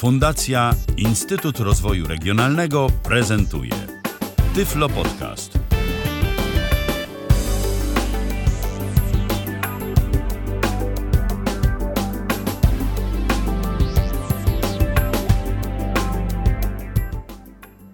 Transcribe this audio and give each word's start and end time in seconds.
Fundacja 0.00 0.70
Instytut 0.96 1.58
Rozwoju 1.58 2.06
Regionalnego 2.08 2.86
prezentuje 3.04 3.70
Tyflo 4.54 4.88
Podcast. 4.88 5.58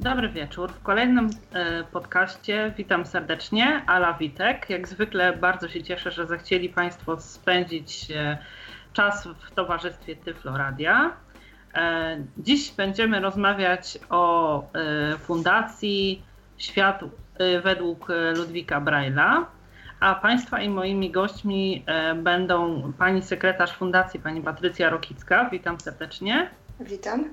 Dobry 0.01 0.29
wieczór. 0.29 0.73
W 0.73 0.83
kolejnym 0.83 1.31
e, 1.53 1.85
podcaście 1.85 2.75
witam 2.77 3.07
serdecznie. 3.07 3.83
Ala 3.87 4.15
Witek. 4.15 4.71
Jak 4.71 4.89
zwykle 4.89 5.37
bardzo 5.37 5.69
się 5.69 5.83
cieszę, 5.83 6.11
że 6.11 6.27
zechcieli 6.27 6.69
Państwo 6.69 7.21
spędzić 7.21 8.11
e, 8.11 8.39
czas 8.93 9.29
w 9.41 9.51
towarzystwie 9.51 10.17
Tyflo 10.17 10.59
Radia. 10.59 11.26
E, 11.77 12.17
dziś 12.39 12.71
będziemy 12.71 13.21
rozmawiać 13.21 13.99
o 14.11 14.63
e, 14.63 15.19
Fundacji 15.19 16.23
Świat 16.59 17.01
e, 17.39 17.61
według 17.61 18.09
Ludwika 18.37 18.81
Braila, 18.81 19.47
a 20.01 20.15
Państwa 20.15 20.61
i 20.61 20.69
moimi 20.69 21.11
gośćmi 21.11 21.85
będą 22.17 22.93
pani 22.99 23.23
sekretarz 23.23 23.73
Fundacji, 23.73 24.21
pani 24.21 24.43
Patrycja 24.43 24.91
Rokicka. 24.91 25.49
Witam 25.53 25.81
serdecznie. 25.81 26.51
Witam. 26.81 27.25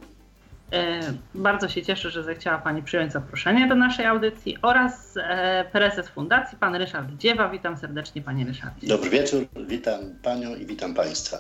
Bardzo 1.35 1.69
się 1.69 1.83
cieszę, 1.83 2.09
że 2.09 2.23
zechciała 2.23 2.57
Pani 2.57 2.83
przyjąć 2.83 3.13
zaproszenie 3.13 3.67
do 3.67 3.75
naszej 3.75 4.05
audycji 4.05 4.57
oraz 4.61 5.13
prezes 5.71 6.09
Fundacji, 6.09 6.57
Pan 6.57 6.75
Ryszard 6.75 7.09
Dziewa. 7.17 7.49
Witam 7.49 7.77
serdecznie 7.77 8.21
Panie 8.21 8.45
Ryszardzie. 8.45 8.87
Dobry 8.87 9.09
wieczór, 9.09 9.45
witam 9.67 9.99
Panią 10.23 10.55
i 10.55 10.65
witam 10.65 10.93
Państwa. 10.93 11.37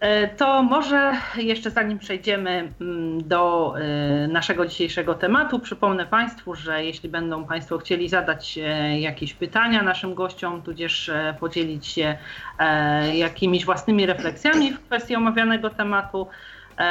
E, 0.00 0.28
to 0.28 0.62
może 0.62 1.12
jeszcze 1.36 1.70
zanim 1.70 1.98
przejdziemy 1.98 2.72
mm, 2.80 3.28
do 3.28 3.74
e, 3.78 4.28
naszego 4.28 4.66
dzisiejszego 4.66 5.14
tematu, 5.14 5.58
przypomnę 5.58 6.06
Państwu, 6.06 6.54
że 6.54 6.84
jeśli 6.84 7.08
będą 7.08 7.44
Państwo 7.44 7.78
chcieli 7.78 8.08
zadać 8.08 8.58
e, 8.58 9.00
jakieś 9.00 9.34
pytania 9.34 9.82
naszym 9.82 10.14
gościom, 10.14 10.62
tudzież 10.62 11.10
podzielić 11.40 11.86
się 11.86 12.18
jakimiś 13.12 13.64
własnymi 13.64 14.06
refleksjami 14.06 14.72
w 14.72 14.80
kwestii 14.80 15.16
omawianego 15.16 15.70
tematu, 15.70 16.26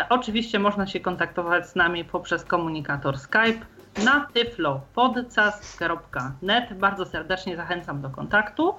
oczywiście 0.10 0.60
można 0.60 0.88
się 0.88 1.00
kontaktować 1.00 1.70
z 1.70 1.76
nami 1.76 2.06
poprzez 2.06 2.44
komunikator 2.44 3.18
Skype 3.18 3.66
na 4.06 4.28
tyflopodcast.net. 4.34 6.74
Bardzo 6.74 7.06
serdecznie 7.06 7.56
zachęcam 7.56 8.02
do 8.02 8.10
kontaktu. 8.10 8.76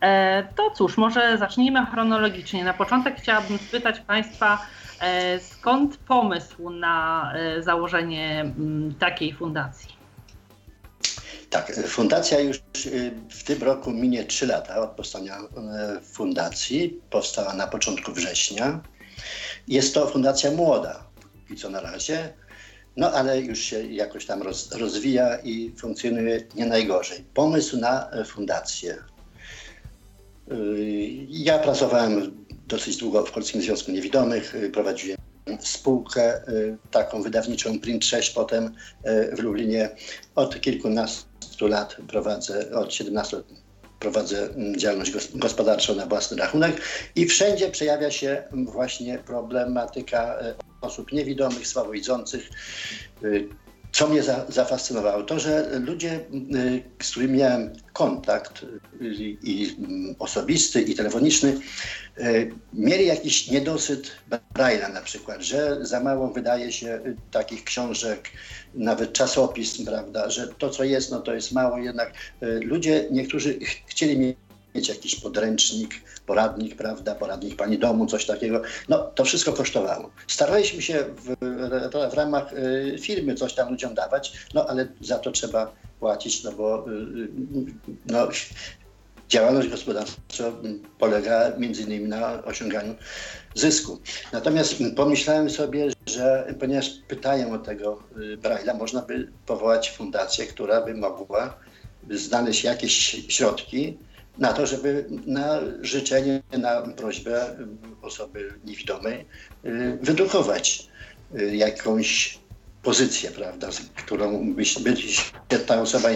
E, 0.00 0.48
to 0.56 0.70
cóż, 0.70 0.96
może 0.96 1.38
zacznijmy 1.38 1.86
chronologicznie. 1.86 2.64
Na 2.64 2.74
początek 2.74 3.16
chciałabym 3.16 3.58
spytać 3.58 4.00
Państwa, 4.00 4.66
e, 5.00 5.40
skąd 5.40 5.96
pomysł 5.96 6.70
na 6.70 7.32
e, 7.34 7.62
założenie 7.62 8.40
mm, 8.40 8.94
takiej 8.94 9.34
fundacji? 9.34 9.98
Tak, 11.50 11.72
fundacja 11.86 12.40
już 12.40 12.62
w 13.30 13.42
tym 13.44 13.62
roku 13.62 13.90
minie 13.90 14.24
3 14.24 14.46
lata 14.46 14.80
od 14.80 14.90
powstania 14.90 15.38
fundacji. 16.12 17.00
Powstała 17.10 17.54
na 17.54 17.66
początku 17.66 18.12
września. 18.12 18.80
Jest 19.68 19.94
to 19.94 20.06
fundacja 20.06 20.50
młoda, 20.50 21.04
i 21.50 21.56
co 21.56 21.70
na 21.70 21.80
razie, 21.80 22.32
no 22.96 23.12
ale 23.12 23.40
już 23.40 23.58
się 23.58 23.82
jakoś 23.82 24.26
tam 24.26 24.42
roz, 24.42 24.72
rozwija 24.72 25.38
i 25.38 25.74
funkcjonuje 25.78 26.40
nie 26.54 26.66
najgorzej. 26.66 27.24
Pomysł 27.34 27.76
na 27.76 28.10
fundację 28.26 28.94
Y, 28.94 29.07
ja 31.28 31.58
pracowałem 31.58 32.44
dosyć 32.68 32.96
długo 32.96 33.26
w 33.26 33.32
Polskim 33.32 33.62
Związku 33.62 33.90
Niewidomych, 33.90 34.54
y, 34.54 34.70
prowadziłem 34.70 35.18
spółkę 35.60 36.48
y, 36.48 36.76
taką 36.90 37.22
wydawniczą 37.22 37.80
Print 37.80 38.04
6 38.04 38.30
potem 38.30 38.74
w 39.32 39.38
Lublinie. 39.38 39.90
Od 40.34 40.60
kilkunastu 40.60 41.66
lat 41.68 41.96
prowadzę, 42.08 42.70
od 42.70 42.94
17 42.94 43.36
lat 43.36 43.46
prowadzę 44.00 44.50
mm, 44.50 44.76
działalność 44.76 45.12
gospodarczą 45.34 45.94
na 45.94 46.06
własny 46.06 46.36
rachunek 46.36 46.80
i 47.16 47.26
wszędzie 47.26 47.70
przejawia 47.70 48.10
się 48.10 48.42
właśnie 48.52 49.18
problematyka 49.18 50.38
osób 50.80 51.12
niewidomych, 51.12 51.66
słabowidzących, 51.66 52.50
co 53.92 54.08
mnie 54.08 54.22
za, 54.22 54.46
zafascynowało, 54.48 55.22
to, 55.22 55.38
że 55.38 55.80
ludzie, 55.80 56.20
y, 56.54 56.82
z 57.02 57.10
którymi 57.10 57.38
miałem 57.38 57.72
kontakt 57.92 58.62
y, 58.62 58.78
i 59.42 59.76
mm, 59.78 60.14
osobisty, 60.18 60.82
i 60.82 60.94
telefoniczny, 60.94 61.60
y, 62.18 62.52
mieli 62.72 63.06
jakiś 63.06 63.50
niedosyt 63.50 64.10
Braille'a 64.54 64.92
na 64.92 65.00
przykład, 65.00 65.42
że 65.42 65.78
za 65.86 66.00
mało 66.00 66.28
wydaje 66.28 66.72
się 66.72 67.00
takich 67.30 67.64
książek, 67.64 68.30
nawet 68.74 69.12
czasopism, 69.12 69.84
prawda, 69.84 70.30
że 70.30 70.48
to, 70.48 70.70
co 70.70 70.84
jest, 70.84 71.10
no 71.10 71.20
to 71.20 71.34
jest 71.34 71.52
mało, 71.52 71.78
jednak 71.78 72.12
ludzie, 72.62 73.06
niektórzy 73.10 73.58
chcieli 73.86 74.18
mieć 74.18 74.36
mieć 74.74 74.88
jakiś 74.88 75.14
podręcznik, 75.20 75.94
poradnik, 76.26 76.76
prawda, 76.76 77.14
poradnik 77.14 77.56
pani 77.56 77.78
domu, 77.78 78.06
coś 78.06 78.26
takiego. 78.26 78.62
No, 78.88 78.98
to 78.98 79.24
wszystko 79.24 79.52
kosztowało. 79.52 80.10
Staraliśmy 80.26 80.82
się 80.82 81.04
w, 81.04 81.36
w 82.10 82.14
ramach 82.14 82.52
y, 82.52 82.96
firmy 83.00 83.34
coś 83.34 83.54
tam 83.54 83.70
ludziom 83.70 83.94
dawać, 83.94 84.32
no 84.54 84.66
ale 84.66 84.88
za 85.00 85.18
to 85.18 85.30
trzeba 85.30 85.72
płacić, 86.00 86.44
no 86.44 86.52
bo 86.52 86.86
y, 86.88 86.92
y, 86.92 87.28
no, 88.06 88.28
działalność 89.28 89.68
gospodarcza 89.68 90.52
polega 90.98 91.52
między 91.58 91.82
innymi 91.82 92.08
na 92.08 92.44
osiąganiu 92.44 92.94
zysku. 93.54 93.98
Natomiast 94.32 94.74
pomyślałem 94.96 95.50
sobie, 95.50 95.88
że 96.06 96.54
ponieważ 96.60 96.90
pytają 97.08 97.52
o 97.52 97.58
tego 97.58 98.02
Braille'a, 98.42 98.78
można 98.78 99.02
by 99.02 99.32
powołać 99.46 99.90
fundację, 99.90 100.46
która 100.46 100.80
by 100.80 100.94
mogła 100.94 101.54
znaleźć 102.10 102.64
jakieś 102.64 102.94
środki 103.28 103.98
na 104.38 104.52
to, 104.52 104.66
żeby 104.66 105.06
na 105.26 105.60
życzenie, 105.80 106.42
na 106.58 106.82
prośbę 106.82 107.56
osoby 108.02 108.54
niewidomej 108.64 109.26
y, 109.64 109.98
wydrukować 110.02 110.88
y, 111.34 111.56
jakąś 111.56 112.38
pozycję, 112.82 113.30
prawda, 113.30 113.68
którą 113.96 114.54
by 114.54 114.64
się 114.64 114.80
ta 115.66 115.80
osoba 115.80 116.08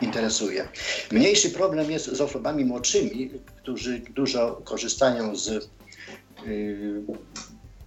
interesuje. 0.00 0.68
Mniejszy 1.12 1.50
problem 1.50 1.90
jest 1.90 2.06
z 2.16 2.20
osobami 2.20 2.64
młodszymi, 2.64 3.30
którzy 3.62 3.98
dużo 3.98 4.60
korzystają 4.64 5.36
z 5.36 5.70
yy, 6.46 7.02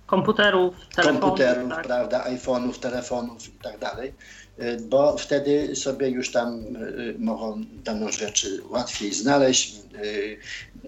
komputerów, 0.06 0.76
telefonów, 0.96 1.22
komputerów, 1.22 1.70
tak. 1.70 1.86
prawda, 1.86 2.24
iPhone'ów, 2.24 2.80
telefonów 2.80 3.48
i 3.48 3.60
tak 3.60 3.80
dalej. 3.80 4.14
Y, 4.60 4.78
bo 4.82 5.18
wtedy 5.18 5.76
sobie 5.76 6.10
już 6.10 6.32
tam 6.32 6.76
y, 6.76 7.16
mogą 7.20 7.64
daną 7.84 8.12
rzeczy 8.12 8.62
łatwiej 8.70 9.14
znaleźć, 9.14 9.76
y, 10.04 10.38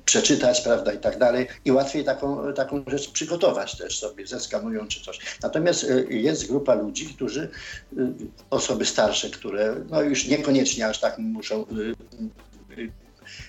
przeczytać, 0.05 0.61
prawda, 0.61 0.93
i 0.93 0.97
tak 0.97 1.19
dalej. 1.19 1.47
I 1.65 1.71
łatwiej 1.71 2.03
taką, 2.03 2.53
taką 2.53 2.83
rzecz 2.87 3.11
przygotować 3.11 3.77
też 3.77 3.99
sobie, 3.99 4.27
zeskanują 4.27 4.87
czy 4.87 5.01
coś. 5.01 5.19
Natomiast 5.43 5.85
jest 6.09 6.47
grupa 6.47 6.75
ludzi, 6.75 7.05
którzy, 7.05 7.49
osoby 8.49 8.85
starsze, 8.85 9.29
które 9.29 9.75
no 9.89 10.01
już 10.01 10.27
niekoniecznie 10.27 10.87
aż 10.87 10.99
tak 10.99 11.17
muszą 11.17 11.65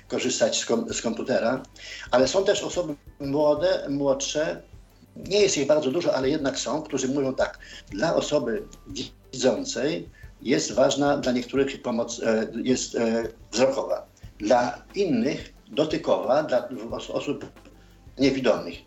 korzystać 0.08 0.60
z, 0.60 0.66
kom 0.66 0.94
z 0.94 1.02
komputera, 1.02 1.62
ale 2.10 2.28
są 2.28 2.44
też 2.44 2.62
osoby 2.62 2.94
młode, 3.20 3.86
młodsze, 3.88 4.62
nie 5.16 5.40
jest 5.40 5.58
ich 5.58 5.66
bardzo 5.66 5.90
dużo, 5.90 6.14
ale 6.14 6.30
jednak 6.30 6.58
są, 6.58 6.82
którzy 6.82 7.08
mówią 7.08 7.34
tak, 7.34 7.58
dla 7.90 8.14
osoby 8.14 8.62
widzącej 9.34 10.08
jest 10.42 10.72
ważna, 10.72 11.16
dla 11.16 11.32
niektórych 11.32 11.82
pomoc 11.82 12.22
e, 12.22 12.48
jest 12.62 12.94
e, 12.94 13.28
wzrokowa, 13.52 14.06
dla 14.38 14.82
innych 14.94 15.52
dotykowa, 15.68 16.42
dla 16.42 16.68
osób 17.12 17.46
niewidomych. 18.18 18.78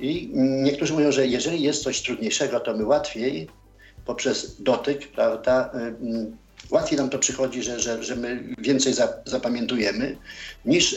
I 0.00 0.30
niektórzy 0.34 0.92
mówią, 0.92 1.12
że 1.12 1.26
jeżeli 1.26 1.62
jest 1.62 1.82
coś 1.82 2.02
trudniejszego, 2.02 2.60
to 2.60 2.76
my 2.76 2.84
łatwiej 2.84 3.48
poprzez 4.04 4.62
dotyk, 4.62 5.08
prawda, 5.08 5.70
e, 5.74 5.94
łatwiej 6.70 6.98
nam 6.98 7.10
to 7.10 7.18
przychodzi, 7.18 7.62
że, 7.62 7.80
że, 7.80 8.02
że 8.02 8.16
my 8.16 8.54
więcej 8.58 8.94
zapamiętujemy 9.24 10.16
niż 10.64 10.96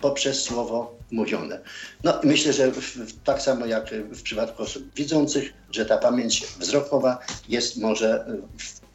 poprzez 0.00 0.42
słowo 0.42 0.94
mówione. 1.14 1.60
No 2.04 2.20
myślę, 2.24 2.52
że 2.52 2.72
w, 2.72 3.22
tak 3.24 3.42
samo 3.42 3.66
jak 3.66 3.94
w 3.94 4.22
przypadku 4.22 4.62
osób 4.62 4.94
widzących, 4.94 5.52
że 5.70 5.86
ta 5.86 5.98
pamięć 5.98 6.46
wzrokowa 6.58 7.18
jest 7.48 7.76
może 7.76 8.24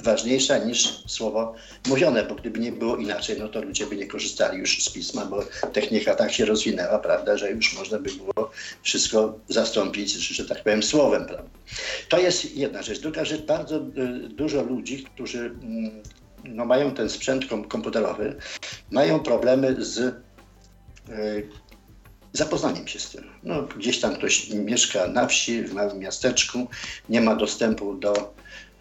ważniejsza 0.04 0.57
niż 0.57 1.04
słowo 1.07 1.54
mówione, 1.88 2.24
bo 2.24 2.36
gdyby 2.36 2.60
nie 2.60 2.71
było 2.71 2.98
inaczej, 2.98 3.39
no 3.39 3.48
to 3.48 3.62
ludzie 3.62 3.86
by 3.86 3.95
nie 3.95 4.07
korzystali 4.07 4.57
już 4.57 4.83
z 4.83 4.89
pisma, 4.89 5.25
bo 5.25 5.44
technika 5.74 6.16
tak 6.16 6.33
się 6.33 6.45
rozwinęła, 6.45 7.00
prawda, 7.00 7.38
że 7.38 7.51
już 7.51 7.77
można 7.77 8.00
by 8.00 8.10
było 8.10 8.51
wszystko 8.83 9.39
zastąpić, 9.50 10.12
że 10.12 10.45
tak 10.45 10.63
powiem, 10.63 10.83
słowem, 10.83 11.25
prawda. 11.25 11.50
To 12.10 12.19
jest 12.19 12.56
jedna 12.56 12.81
rzecz. 12.81 13.00
Druga 13.00 13.25
rzecz, 13.25 13.42
bardzo 13.42 13.77
y, 13.77 14.30
dużo 14.30 14.62
ludzi, 14.63 15.04
którzy 15.04 15.39
mm, 15.39 16.04
no, 16.44 16.65
mają 16.65 16.92
ten 16.92 17.10
sprzęt 17.10 17.45
komputerowy, 17.68 18.36
mają 18.92 19.19
problemy 19.19 19.75
z 19.80 19.98
y, 19.98 21.50
zapoznaniem 22.33 22.87
się 22.87 22.99
z 22.99 23.09
tym. 23.09 23.23
No, 23.43 23.63
gdzieś 23.63 23.99
tam 23.99 24.15
ktoś 24.15 24.49
mieszka 24.49 25.07
na 25.07 25.27
wsi, 25.27 25.63
w 25.63 25.73
małym 25.73 25.99
miasteczku, 25.99 26.67
nie 27.09 27.21
ma 27.21 27.35
dostępu 27.35 27.93
do 27.93 28.33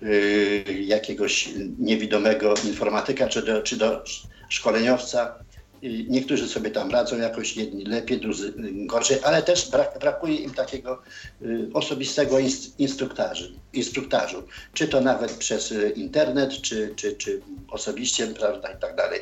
y, 0.02 0.64
jakiegoś 0.80 1.48
niewidomego 1.78 2.54
informatyka 2.64 3.28
czy 3.28 3.42
do, 3.42 3.62
czy 3.62 3.76
do 3.76 4.04
szkoleniowca. 4.48 5.34
Niektórzy 5.82 6.48
sobie 6.48 6.70
tam 6.70 6.90
radzą 6.90 7.18
jakoś, 7.18 7.56
jedni 7.56 7.84
lepiej, 7.84 8.20
drudzy 8.20 8.52
gorzej, 8.86 9.18
ale 9.22 9.42
też 9.42 9.70
brak, 9.70 9.98
brakuje 10.00 10.36
im 10.36 10.54
takiego 10.54 11.02
y, 11.42 11.68
osobistego 11.74 12.36
instruktarzy, 12.78 13.52
instruktażu, 13.72 14.42
czy 14.72 14.88
to 14.88 15.00
nawet 15.00 15.32
przez 15.32 15.72
y, 15.72 15.90
internet, 15.90 16.50
czy, 16.62 16.92
czy, 16.96 17.12
czy 17.12 17.40
osobiście, 17.70 18.26
prawda, 18.26 18.68
i 18.72 18.80
tak 18.80 18.96
dalej. 18.96 19.20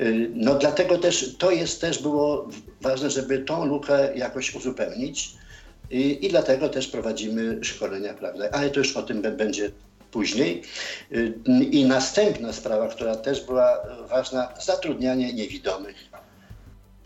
Y, 0.00 0.30
no 0.34 0.54
dlatego 0.54 0.98
też 0.98 1.36
to 1.38 1.50
jest 1.50 1.80
też 1.80 2.02
było 2.02 2.48
ważne, 2.80 3.10
żeby 3.10 3.38
tą 3.38 3.64
lukę 3.64 4.16
jakoś 4.16 4.54
uzupełnić. 4.54 5.30
I, 5.90 6.26
i 6.26 6.28
dlatego 6.28 6.68
też 6.68 6.88
prowadzimy 6.88 7.64
szkolenia, 7.64 8.14
prawda, 8.14 8.48
ale 8.52 8.70
to 8.70 8.80
już 8.80 8.96
o 8.96 9.02
tym 9.02 9.22
będzie 9.22 9.70
później. 10.14 10.62
Y, 11.12 11.34
I 11.70 11.84
następna 11.84 12.52
sprawa, 12.52 12.88
która 12.88 13.16
też 13.16 13.44
była 13.44 13.68
ważna, 14.10 14.48
zatrudnianie 14.60 15.32
niewidomych. 15.32 15.96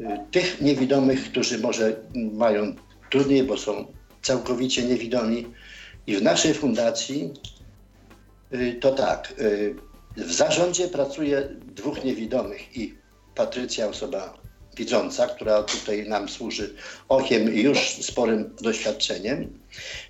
Y, 0.00 0.04
tych 0.30 0.60
niewidomych, 0.60 1.30
którzy 1.30 1.58
może 1.58 1.96
mają 2.14 2.74
trudniej, 3.10 3.42
bo 3.42 3.56
są 3.56 3.72
całkowicie 4.22 4.82
niewidomi. 4.82 5.46
I 6.06 6.16
w 6.16 6.22
naszej 6.22 6.54
fundacji 6.54 7.32
y, 8.52 8.78
to 8.80 8.92
tak, 8.92 9.34
w 10.16 10.32
zarządzie 10.32 10.88
pracuje 10.88 11.48
dwóch 11.74 12.04
niewidomych 12.04 12.76
i 12.76 12.94
Patrycja, 13.34 13.88
osoba 13.88 14.34
widząca, 14.78 15.26
która 15.26 15.62
tutaj 15.62 16.08
nam 16.08 16.28
służy 16.28 16.74
okiem 17.08 17.54
i 17.54 17.62
już 17.62 17.78
sporym 17.88 18.56
doświadczeniem. 18.60 19.60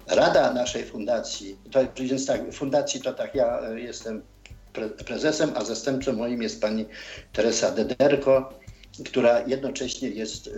Rada 0.06 0.52
naszej 0.52 0.84
fundacji, 0.84 1.56
to, 1.70 1.80
więc 1.96 2.26
tak, 2.26 2.52
fundacji 2.52 3.00
to 3.00 3.12
tak, 3.12 3.34
ja 3.34 3.60
e, 3.60 3.80
jestem 3.80 4.22
prezesem, 5.06 5.52
a 5.54 5.64
zastępcą 5.64 6.12
moim 6.12 6.42
jest 6.42 6.60
pani 6.60 6.86
Teresa 7.32 7.70
Dederko, 7.70 8.58
która 9.04 9.40
jednocześnie 9.46 10.08
jest 10.08 10.50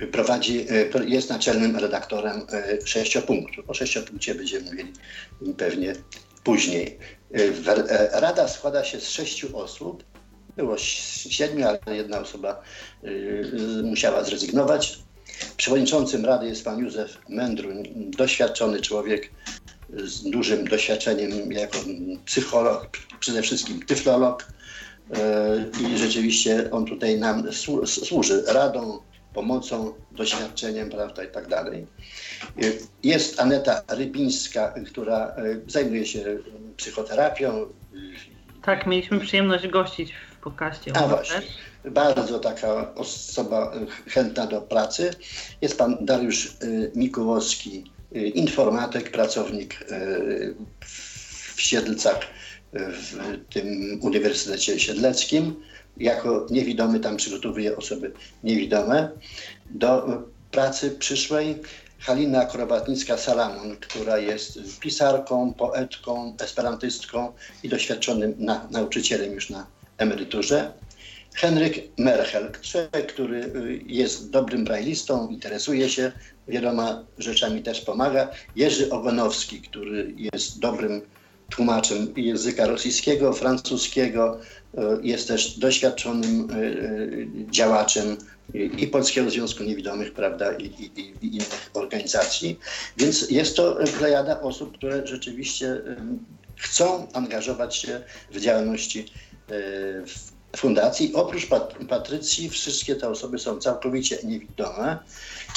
e, 0.00 0.06
prowadzi, 0.06 0.66
e, 0.94 1.04
jest 1.04 1.30
naczelnym 1.30 1.76
redaktorem 1.76 2.46
sześciopunktu. 2.84 3.62
O 3.66 3.74
sześciopunkcie 3.74 4.34
będziemy 4.34 4.64
mówili 4.64 4.92
pewnie 5.56 5.92
później. 6.44 6.98
Rada 8.12 8.48
składa 8.48 8.84
się 8.84 9.00
z 9.00 9.08
sześciu 9.08 9.58
osób, 9.58 10.04
było 10.56 10.78
siedmiu, 10.78 11.66
ale 11.66 11.96
jedna 11.96 12.20
osoba 12.20 12.62
y, 13.04 13.82
musiała 13.84 14.24
zrezygnować. 14.24 14.98
Przewodniczącym 15.56 16.24
Rady 16.24 16.46
jest 16.46 16.64
pan 16.64 16.78
Józef 16.78 17.18
Mędruń, 17.28 17.82
doświadczony 18.16 18.80
człowiek 18.80 19.30
z 19.90 20.22
dużym 20.22 20.64
doświadczeniem 20.64 21.52
jako 21.52 21.78
psycholog, 22.24 22.90
przede 23.20 23.42
wszystkim 23.42 23.82
tyflolog. 23.82 24.42
Y, 24.42 25.86
I 25.86 25.98
rzeczywiście 25.98 26.70
on 26.70 26.86
tutaj 26.86 27.18
nam 27.18 27.52
służy 27.86 28.42
radą, 28.46 28.98
pomocą, 29.34 29.94
doświadczeniem, 30.10 30.90
prawda, 30.90 31.24
i 31.24 31.28
tak 31.28 31.48
dalej. 31.48 31.86
Y, 32.62 32.78
jest 33.02 33.40
Aneta 33.40 33.82
Rybińska, 33.88 34.74
która 34.86 35.36
zajmuje 35.66 36.06
się 36.06 36.38
psychoterapią. 36.76 37.66
Tak, 38.62 38.86
mieliśmy 38.86 39.20
przyjemność 39.20 39.68
gościć 39.68 40.12
podcaście. 40.40 40.96
A 40.96 41.08
właśnie, 41.08 41.42
bardzo 41.84 42.38
taka 42.38 42.94
osoba 42.94 43.72
chętna 44.06 44.46
do 44.46 44.60
pracy. 44.60 45.10
Jest 45.60 45.78
pan 45.78 45.96
Dariusz 46.00 46.46
y, 46.62 46.92
Mikułowski, 46.94 47.90
y, 48.16 48.28
informatyk, 48.28 49.10
pracownik 49.10 49.82
y, 49.82 50.54
w 51.54 51.60
Siedlcach 51.60 52.20
w 52.72 53.40
tym 53.52 53.98
Uniwersytecie 54.02 54.80
Siedleckim. 54.80 55.62
Jako 55.96 56.46
niewidomy 56.50 57.00
tam 57.00 57.16
przygotowuje 57.16 57.76
osoby 57.76 58.12
niewidome 58.44 59.10
do 59.70 60.22
pracy 60.50 60.90
przyszłej. 60.90 61.56
Halina 61.98 62.46
Krobatnicka-Salamon, 62.46 63.76
która 63.80 64.18
jest 64.18 64.78
pisarką, 64.80 65.54
poetką, 65.54 66.36
esperantystką 66.40 67.32
i 67.62 67.68
doświadczonym 67.68 68.34
na, 68.38 68.68
nauczycielem 68.70 69.32
już 69.32 69.50
na 69.50 69.66
emeryturze. 69.98 70.72
Henryk 71.34 71.98
Merchel, 71.98 72.52
który 73.08 73.44
y, 73.44 73.80
jest 73.86 74.30
dobrym 74.30 74.64
brajlistą, 74.64 75.28
interesuje 75.28 75.90
się 75.90 76.12
wieloma 76.48 77.04
rzeczami, 77.18 77.62
też 77.62 77.80
pomaga. 77.80 78.30
Jerzy 78.56 78.90
Ogonowski, 78.90 79.60
który 79.60 80.14
jest 80.16 80.60
dobrym 80.60 81.00
tłumaczem 81.48 82.12
języka 82.16 82.66
rosyjskiego, 82.66 83.32
francuskiego, 83.32 84.40
y, 84.74 84.78
jest 85.02 85.28
też 85.28 85.58
doświadczonym 85.58 86.50
y, 86.50 87.28
działaczem 87.50 88.16
i 88.54 88.86
Polskiego 88.86 89.30
Związku 89.30 89.64
Niewidomych, 89.64 90.12
prawda, 90.12 90.52
i, 90.52 90.64
i, 90.64 91.00
i 91.00 91.36
innych 91.36 91.70
organizacji. 91.74 92.58
Więc 92.96 93.30
jest 93.30 93.56
to 93.56 93.78
plejada 93.98 94.40
osób, 94.40 94.78
które 94.78 95.06
rzeczywiście 95.06 95.80
chcą 96.56 97.12
angażować 97.12 97.76
się 97.76 98.00
w 98.30 98.40
działalności 98.40 99.06
fundacji. 100.56 101.14
Oprócz 101.14 101.46
Pat 101.46 101.74
Patrycji 101.88 102.48
wszystkie 102.48 102.96
te 102.96 103.08
osoby 103.08 103.38
są 103.38 103.58
całkowicie 103.58 104.18
niewidome 104.24 104.98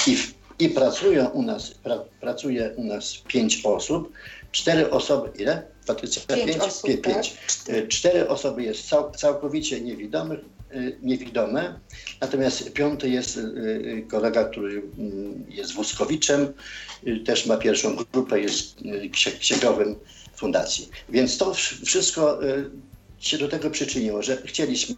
i, 0.06 0.16
i 0.58 0.68
pracują 0.68 1.28
u 1.28 1.42
nas, 1.42 1.70
pra, 1.70 1.98
pracuje 2.20 2.70
u 2.76 2.84
nas 2.84 3.16
pięć 3.28 3.60
osób. 3.64 4.12
Cztery 4.52 4.90
osoby, 4.90 5.30
ile? 5.38 5.62
Patrycja? 5.86 6.22
Pięć, 6.26 6.44
pięć, 6.46 6.58
osób, 6.62 6.90
pięć. 6.90 7.02
pięć. 7.02 7.36
Tak? 7.66 7.88
Cztery 7.88 8.28
osoby 8.28 8.62
jest 8.62 8.88
cał, 8.88 9.10
całkowicie 9.10 9.80
niewidomych, 9.80 10.40
y, 10.74 10.98
niewidome, 11.02 11.80
natomiast 12.20 12.72
piąty 12.72 13.08
jest 13.08 13.36
y, 13.36 14.06
kolega, 14.10 14.44
który 14.44 14.82
mm, 14.98 15.44
jest 15.48 15.72
wózkowiczem, 15.72 16.52
też 17.24 17.46
ma 17.46 17.56
pierwszą 17.56 17.96
grupę, 18.12 18.40
jest 18.40 18.76
księgowym 19.40 19.96
fundacji. 20.36 20.88
Więc 21.08 21.38
to 21.38 21.54
wszystko 21.84 22.40
się 23.20 23.38
do 23.38 23.48
tego 23.48 23.70
przyczyniło, 23.70 24.22
że 24.22 24.36
chcieliśmy 24.36 24.96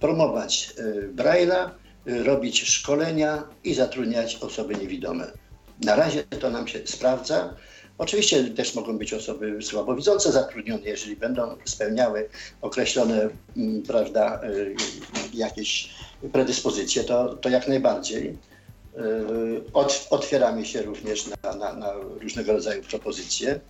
promować 0.00 0.74
e, 0.78 0.82
Braille'a, 1.08 1.70
e, 2.06 2.22
robić 2.22 2.62
szkolenia 2.64 3.42
i 3.64 3.74
zatrudniać 3.74 4.36
osoby 4.36 4.74
niewidome. 4.74 5.32
Na 5.84 5.96
razie 5.96 6.22
to 6.22 6.50
nam 6.50 6.68
się 6.68 6.80
sprawdza. 6.84 7.54
Oczywiście 7.98 8.44
też 8.44 8.74
mogą 8.74 8.98
być 8.98 9.14
osoby 9.14 9.62
słabowidzące 9.62 10.32
zatrudnione, 10.32 10.82
jeżeli 10.84 11.16
będą 11.16 11.56
spełniały 11.64 12.28
określone, 12.60 13.28
prawda, 13.86 14.40
e, 14.42 14.48
jakieś 15.34 15.90
predyspozycje, 16.32 17.04
to, 17.04 17.34
to 17.34 17.48
jak 17.48 17.68
najbardziej. 17.68 18.38
otwieramy 20.10 20.66
się 20.66 20.82
również 20.82 21.26
na, 21.26 21.54
na, 21.54 21.72
na 21.72 21.92
różnego 22.20 22.52
rodzaju 22.52 22.82
propozycje 22.82 23.60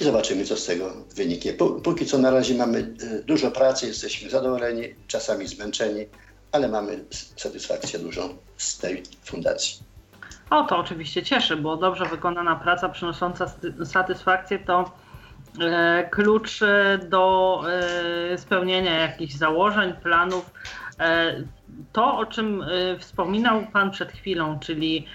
i 0.00 0.04
zobaczymy, 0.04 0.44
co 0.44 0.56
z 0.56 0.66
tego 0.66 0.92
wyniknie. 1.16 1.52
Póki 1.84 2.06
co 2.06 2.18
na 2.18 2.30
razie 2.30 2.54
mamy 2.54 2.78
e, 2.78 3.22
dużo 3.22 3.50
pracy, 3.50 3.86
jesteśmy 3.86 4.30
zadowoleni, 4.30 4.82
czasami 5.06 5.46
zmęczeni, 5.46 6.06
ale 6.52 6.68
mamy 6.68 7.04
satysfakcję 7.36 7.98
dużą 7.98 8.36
z 8.56 8.78
tej 8.78 9.02
fundacji. 9.24 9.82
O, 10.50 10.64
to 10.64 10.78
oczywiście 10.78 11.22
cieszy, 11.22 11.56
bo 11.56 11.76
dobrze 11.76 12.04
wykonana 12.04 12.56
praca 12.56 12.88
przynosząca 12.88 13.54
satysfakcję 13.84 14.58
to 14.58 14.92
e, 15.60 16.08
klucz 16.10 16.62
e, 16.62 16.98
do 17.08 17.62
spełnienia 18.36 18.98
jakichś 18.98 19.34
założeń, 19.34 19.92
planów. 20.02 20.50
To, 21.92 22.18
o 22.18 22.26
czym 22.26 22.64
wspominał 22.98 23.66
Pan 23.72 23.90
przed 23.90 24.12
chwilą, 24.12 24.58
czyli 24.58 25.06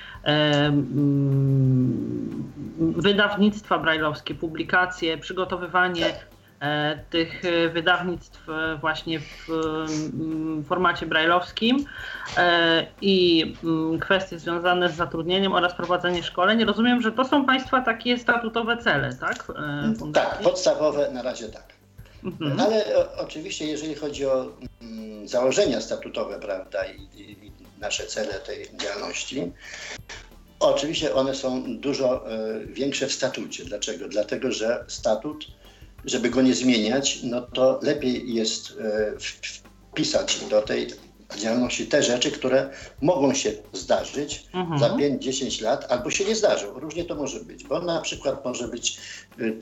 wydawnictwa 2.79 3.79
brajlowskie, 3.79 4.35
publikacje, 4.35 5.17
przygotowywanie 5.17 6.13
e, 6.59 6.99
tych 7.09 7.45
e, 7.45 7.69
wydawnictw 7.69 8.49
e, 8.49 8.77
właśnie 8.81 9.19
w 9.19 9.47
formacie 10.67 11.05
brajlowskim 11.05 11.85
i 13.01 13.45
kwestie 14.01 14.39
związane 14.39 14.89
z 14.89 14.95
zatrudnieniem 14.95 15.53
oraz 15.53 15.75
prowadzenie 15.75 16.23
szkoleń. 16.23 16.65
Rozumiem, 16.65 17.01
że 17.01 17.11
to 17.11 17.25
są 17.25 17.45
Państwa 17.45 17.81
takie 17.81 18.17
statutowe 18.17 18.77
cele, 18.77 19.15
tak? 19.15 19.43
Fundacji? 19.99 20.31
Tak, 20.31 20.41
podstawowe 20.41 21.11
na 21.11 21.21
razie 21.21 21.49
tak. 21.49 21.63
Mhm. 22.23 22.59
Ale 22.59 22.85
oczywiście, 23.17 23.65
jeżeli 23.65 23.95
chodzi 23.95 24.25
o 24.25 24.45
założenia 25.25 25.81
statutowe, 25.81 26.39
prawda, 26.39 26.85
i, 26.85 27.21
i 27.21 27.51
nasze 27.79 28.05
cele 28.05 28.33
tej 28.33 28.67
działalności, 28.77 29.51
Oczywiście 30.59 31.15
one 31.15 31.35
są 31.35 31.77
dużo 31.77 32.31
e, 32.31 32.59
większe 32.65 33.07
w 33.07 33.13
statucie. 33.13 33.65
Dlaczego? 33.65 34.07
Dlatego, 34.07 34.51
że 34.51 34.85
statut, 34.87 35.47
żeby 36.05 36.29
go 36.29 36.41
nie 36.41 36.53
zmieniać, 36.53 37.19
no 37.23 37.41
to 37.41 37.79
lepiej 37.83 38.33
jest 38.33 38.71
e, 38.71 39.13
wpisać 39.91 40.39
do 40.49 40.61
tej 40.61 40.87
działalności 41.37 41.87
te 41.87 42.03
rzeczy, 42.03 42.31
które 42.31 42.69
mogą 43.01 43.33
się 43.33 43.53
zdarzyć 43.73 44.45
mhm. 44.53 44.79
za 44.79 44.89
5-10 44.89 45.63
lat 45.63 45.91
albo 45.91 46.11
się 46.11 46.25
nie 46.25 46.35
zdarzą. 46.35 46.79
Różnie 46.79 47.05
to 47.05 47.15
może 47.15 47.39
być, 47.39 47.63
bo 47.63 47.81
na 47.81 48.01
przykład 48.01 48.45
może 48.45 48.67
być 48.67 48.97
y, 49.39 49.61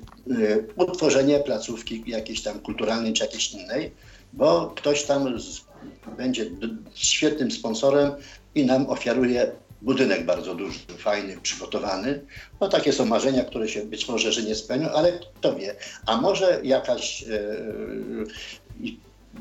utworzenie 0.75 1.39
placówki 1.39 2.03
jakiejś 2.07 2.43
tam 2.43 2.59
kulturalnej 2.59 3.13
czy 3.13 3.23
jakiejś 3.23 3.51
innej, 3.51 3.91
bo 4.33 4.73
ktoś 4.75 5.03
tam 5.03 5.37
będzie 6.17 6.45
świetnym 6.95 7.51
sponsorem 7.51 8.11
i 8.55 8.65
nam 8.65 8.89
ofiaruje 8.89 9.51
budynek 9.81 10.25
bardzo 10.25 10.55
duży, 10.55 10.79
fajny, 10.97 11.37
przygotowany. 11.41 12.25
No 12.61 12.67
takie 12.67 12.93
są 12.93 13.05
marzenia, 13.05 13.43
które 13.43 13.69
się 13.69 13.85
być 13.85 14.07
może, 14.07 14.31
że 14.31 14.43
nie 14.43 14.55
spełnią, 14.55 14.89
ale 14.89 15.19
kto 15.19 15.55
wie. 15.55 15.75
A 16.05 16.17
może 16.21 16.59
jakaś, 16.63 17.23
e, 17.23 17.55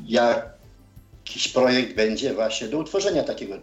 jakiś 0.05 1.47
projekt 1.47 1.95
będzie 1.95 2.33
właśnie 2.33 2.67
do 2.67 2.77
utworzenia 2.77 3.23
takiego, 3.23 3.55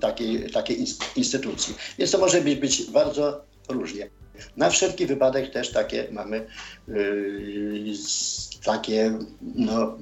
takiej, 0.00 0.50
takiej 0.50 0.84
instytucji. 1.16 1.74
Więc 1.98 2.10
to 2.10 2.18
może 2.18 2.40
być, 2.40 2.60
być 2.60 2.82
bardzo 2.90 3.44
różnie. 3.68 4.10
Na 4.56 4.70
wszelki 4.70 5.06
wypadek 5.06 5.52
też 5.52 5.72
takie 5.72 6.08
mamy 6.10 6.46
yy, 6.88 7.94
takie 8.64 9.18
no, 9.54 9.98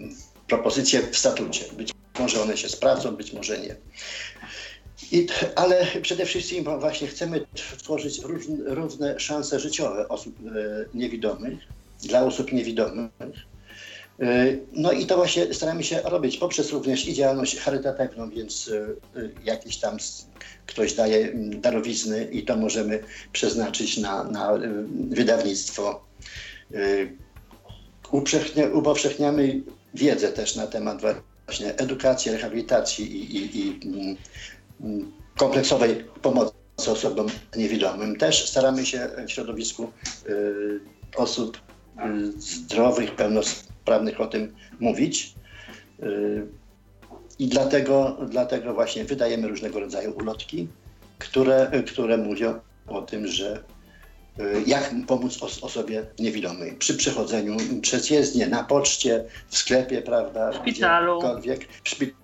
propozycje 0.49 1.03
w 1.03 1.19
statucie. 1.19 1.65
Być 1.73 1.93
może 2.19 2.43
one 2.43 2.57
się 2.57 2.69
sprawdzą, 2.69 3.17
być 3.17 3.33
może 3.33 3.59
nie. 3.59 3.77
I, 5.13 5.27
ale 5.55 5.87
przede 6.03 6.27
wszystkim 6.27 6.65
właśnie 6.81 7.09
chcemy 7.09 7.47
tworzyć 7.79 8.21
różne, 8.23 8.57
różne 8.75 9.21
szanse 9.21 9.61
życiowe 9.61 10.09
osób 10.09 10.35
e, 10.47 10.51
niewidomych, 10.95 11.59
dla 12.03 12.25
osób 12.25 12.53
niewidomych. 12.53 13.11
E, 14.21 14.57
no 14.73 14.93
i 14.93 15.07
to 15.07 15.17
właśnie 15.17 15.55
staramy 15.55 15.85
się 15.85 16.01
robić 16.01 16.37
poprzez 16.37 16.73
również 16.73 17.09
i 17.09 17.15
działalność 17.15 17.59
charytatywną, 17.59 18.31
więc 18.31 18.71
e, 19.17 19.29
jakieś 19.45 19.77
tam 19.77 19.97
ktoś 20.67 20.95
daje 20.95 21.33
darowizny 21.35 22.25
i 22.25 22.43
to 22.43 22.57
możemy 22.57 23.03
przeznaczyć 23.33 23.99
na, 23.99 24.25
na 24.25 24.59
wydawnictwo. 25.11 26.05
Upowszechniamy 28.73 29.63
wiedzę 29.95 30.29
też 30.29 30.57
na 30.57 30.67
temat 30.67 31.01
właśnie 31.47 31.77
edukacji, 31.77 32.33
rehabilitacji 32.33 33.37
i, 33.37 33.37
i, 33.37 33.59
i 33.59 33.81
kompleksowej 35.37 36.05
pomocy 36.23 36.53
osobom 36.77 37.27
niewidomym. 37.57 38.17
Też 38.17 38.49
staramy 38.49 38.87
się 38.87 39.09
w 39.27 39.31
środowisku 39.31 39.93
y, 40.29 40.81
osób 41.17 41.57
y, 41.57 42.33
zdrowych, 42.41 43.15
pełnosprawnych 43.15 44.21
o 44.21 44.27
tym 44.27 44.55
mówić. 44.81 45.35
Y, 46.03 46.47
I 47.39 47.49
dlatego, 47.49 48.17
dlatego 48.29 48.75
właśnie 48.75 49.05
wydajemy 49.05 49.49
różnego 49.49 49.81
rodzaju 49.81 50.17
ulotki, 50.17 50.69
które, 51.19 51.83
które 51.87 52.17
mówią 52.17 52.61
o 52.87 53.03
tym, 53.03 53.27
że 53.27 53.63
jak 54.67 54.95
pomóc 55.07 55.39
osobie 55.63 56.07
niewidomej 56.19 56.73
przy 56.73 56.95
przechodzeniu 56.95 57.57
przez 57.83 58.11
jezdnię, 58.11 58.47
na 58.47 58.65
poczcie, 58.65 59.25
w 59.49 59.59
sklepie, 59.59 60.03
prawda? 60.03 60.53
W 60.53 60.57
szpitalu. 60.57 61.21
W 61.85 61.89
szpitalu 61.89 62.20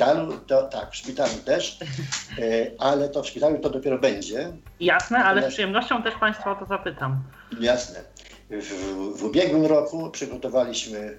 szpitalu, 0.00 0.38
to 0.46 0.62
tak, 0.62 0.90
w 0.90 0.96
szpitalu 0.96 1.32
też, 1.44 1.78
e, 2.38 2.70
ale 2.78 3.08
to 3.08 3.22
w 3.22 3.28
szpitalu 3.28 3.58
to 3.58 3.70
dopiero 3.70 3.98
będzie. 3.98 4.52
Jasne, 4.80 5.18
ale 5.18 5.50
z 5.50 5.52
przyjemnością 5.52 6.02
też 6.02 6.14
Państwa 6.14 6.52
o 6.52 6.56
to 6.56 6.66
zapytam. 6.66 7.22
Jasne. 7.60 8.00
W, 8.50 9.18
w 9.18 9.24
ubiegłym 9.24 9.66
roku 9.66 10.10
przygotowaliśmy 10.10 11.18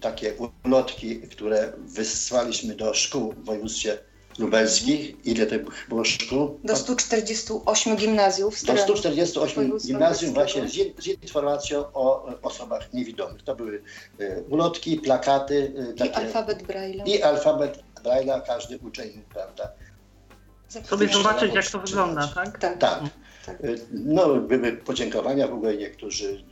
takie 0.00 0.34
ulotki, 0.64 1.20
które 1.20 1.72
wysłaliśmy 1.78 2.74
do 2.74 2.94
szkół 2.94 3.32
w 3.32 3.44
województwie 3.44 3.98
lubelskich. 4.38 5.26
Ile 5.26 5.46
to 5.46 5.54
było 5.88 6.04
szkół? 6.04 6.60
Do 6.64 6.76
148 6.76 7.96
gimnazjów. 7.96 8.64
Do 8.64 8.78
148 8.78 9.78
gimnazjum 9.78 10.34
właśnie 10.34 10.68
z, 10.68 10.72
z, 10.72 11.06
informacją 11.06 11.84
o 11.94 12.26
osobach 12.42 12.92
niewidomych. 12.92 13.42
To 13.42 13.56
były 13.56 13.82
e, 14.20 14.40
ulotki, 14.42 14.96
plakaty. 14.96 15.72
E, 15.90 15.92
takie, 15.92 16.10
I 16.10 16.14
alfabet 16.14 16.62
Braille'a. 16.62 17.08
I 17.08 17.22
alfabet 17.22 17.82
Braille'a 18.04 18.46
każdy 18.46 18.78
uczeń 18.78 19.22
prawda? 19.34 19.72
Sobie 20.84 21.08
zobaczyć, 21.08 21.54
jak 21.54 21.70
to 21.70 21.78
wygląda, 21.78 22.28
tak? 22.34 22.58
Tak. 22.58 22.78
tak. 22.78 23.02
tak. 23.46 23.56
No, 23.92 24.34
były 24.34 24.72
podziękowania, 24.72 25.48
w 25.48 25.52
ogóle 25.52 25.76
niektórzy 25.76 26.44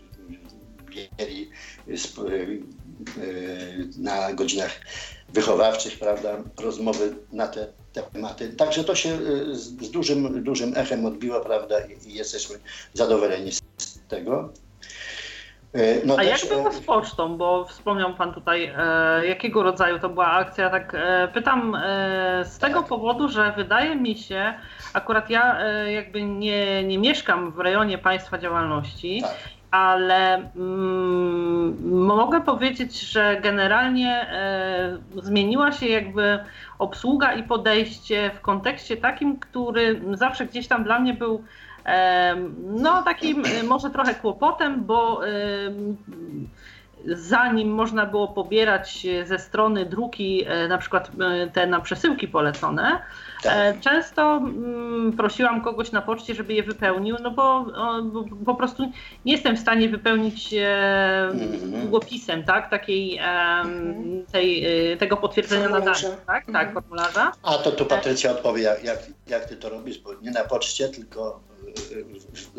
mieli 1.18 1.50
na 3.98 4.32
godzinach 4.32 4.80
wychowawczych, 5.28 5.98
prawda, 5.98 6.36
rozmowy 6.60 7.16
na 7.32 7.48
te 7.48 7.66
tematy. 7.92 8.48
Także 8.48 8.84
to 8.84 8.94
się 8.94 9.18
z 9.52 9.90
dużym, 9.90 10.44
dużym 10.44 10.72
echem 10.76 11.06
odbiło, 11.06 11.40
prawda, 11.40 11.76
i 12.06 12.14
jesteśmy 12.14 12.56
zadowoleni 12.94 13.52
z 13.52 13.62
tego. 14.08 14.52
No 16.04 16.14
A 16.14 16.16
też, 16.16 16.44
jak 16.44 16.52
było 16.52 16.72
z 16.72 16.80
pocztą, 16.80 17.36
bo 17.36 17.64
wspomniał 17.64 18.14
Pan 18.14 18.34
tutaj, 18.34 18.72
e, 18.78 19.26
jakiego 19.26 19.62
rodzaju 19.62 19.98
to 19.98 20.08
była 20.08 20.26
akcja, 20.26 20.70
tak 20.70 20.94
e, 20.94 21.28
pytam 21.34 21.74
e, 21.74 22.44
z 22.44 22.58
tego 22.58 22.80
tak. 22.80 22.88
powodu, 22.88 23.28
że 23.28 23.52
wydaje 23.56 23.94
mi 23.94 24.18
się, 24.18 24.54
akurat 24.92 25.30
ja 25.30 25.60
e, 25.60 25.92
jakby 25.92 26.22
nie, 26.22 26.84
nie 26.84 26.98
mieszkam 26.98 27.52
w 27.52 27.58
rejonie 27.58 27.98
Państwa 27.98 28.38
działalności 28.38 29.22
tak 29.22 29.55
ale 29.76 30.50
mm, 30.56 32.04
mogę 32.06 32.40
powiedzieć, 32.40 33.00
że 33.00 33.40
generalnie 33.42 34.10
e, 34.10 34.98
zmieniła 35.22 35.72
się 35.72 35.86
jakby 35.86 36.38
obsługa 36.78 37.32
i 37.32 37.42
podejście 37.42 38.30
w 38.34 38.40
kontekście 38.40 38.96
takim, 38.96 39.38
który 39.38 40.00
zawsze 40.12 40.46
gdzieś 40.46 40.68
tam 40.68 40.84
dla 40.84 40.98
mnie 40.98 41.14
był 41.14 41.44
e, 41.86 42.36
no 42.66 43.02
takim 43.02 43.42
e, 43.44 43.62
może 43.62 43.90
trochę 43.90 44.14
kłopotem, 44.14 44.84
bo 44.84 45.20
zanim 47.06 47.68
można 47.68 48.06
było 48.06 48.28
pobierać 48.28 49.06
ze 49.24 49.38
strony 49.38 49.86
druki 49.86 50.46
na 50.68 50.78
przykład 50.78 51.10
te 51.52 51.66
na 51.66 51.80
przesyłki 51.80 52.28
polecone, 52.28 52.98
tak. 53.42 53.52
E, 53.56 53.80
często 53.80 54.36
mm, 54.36 55.12
prosiłam 55.12 55.60
kogoś 55.60 55.92
na 55.92 56.02
poczcie, 56.02 56.34
żeby 56.34 56.54
je 56.54 56.62
wypełnił, 56.62 57.16
no 57.22 57.30
bo, 57.30 57.66
bo 58.02 58.24
po 58.46 58.54
prostu 58.54 58.92
nie 59.24 59.32
jestem 59.32 59.56
w 59.56 59.60
stanie 59.60 59.88
wypełnić 59.88 60.54
mhm. 61.32 61.80
długopisem, 61.80 62.44
tak, 62.44 62.70
takiej 62.70 63.18
mhm. 63.18 64.26
tej, 64.32 64.66
tego 64.98 65.16
potwierdzenia 65.16 65.68
nadania, 65.68 66.10
tak, 66.26 66.46
tak, 66.52 66.74
formularza. 66.74 67.32
A 67.42 67.58
to 67.58 67.72
tu 67.72 67.86
Patrycja 67.86 68.30
odpowie, 68.30 68.62
jak, 68.62 68.84
jak, 68.84 68.98
jak 69.26 69.44
ty 69.44 69.56
to 69.56 69.68
robisz, 69.68 69.98
bo 69.98 70.14
nie 70.14 70.30
na 70.30 70.44
poczcie, 70.44 70.88
tylko 70.88 71.40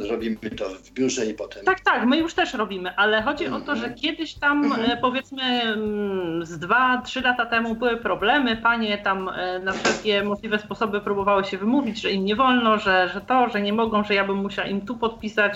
robimy 0.09 0.49
to 0.57 0.69
w 0.69 0.91
biurze 0.91 1.25
i 1.25 1.33
potem. 1.33 1.65
Tak, 1.65 1.79
tak, 1.79 2.05
my 2.05 2.17
już 2.17 2.33
też 2.33 2.53
robimy, 2.53 2.95
ale 2.95 3.21
chodzi 3.21 3.45
mm 3.45 3.59
-hmm. 3.59 3.63
o 3.63 3.65
to, 3.65 3.75
że 3.75 3.85
mhm. 3.85 3.95
kiedyś 3.95 4.33
tam 4.33 4.65
mm 4.65 4.79
-hmm. 4.79 4.97
powiedzmy 5.01 5.43
mm, 5.43 6.45
z 6.45 6.59
dwa, 6.59 7.01
trzy 7.05 7.21
lata 7.21 7.45
temu 7.45 7.75
były 7.75 7.97
problemy, 7.97 8.57
panie 8.57 8.97
tam 8.97 9.29
e, 9.29 9.59
na 9.59 9.71
wszelkie 9.71 10.23
możliwe 10.23 10.59
sposoby 10.67 11.01
próbowały 11.01 11.45
się 11.45 11.57
wymówić, 11.57 12.01
że 12.01 12.11
im 12.11 12.25
nie 12.25 12.35
wolno, 12.35 12.77
że, 12.77 13.09
że 13.13 13.21
to, 13.21 13.49
że 13.49 13.61
nie 13.61 13.73
mogą, 13.73 14.03
że 14.03 14.13
ja 14.13 14.23
bym 14.23 14.37
musiała 14.37 14.67
im 14.67 14.81
tu 14.81 14.97
podpisać, 14.97 15.53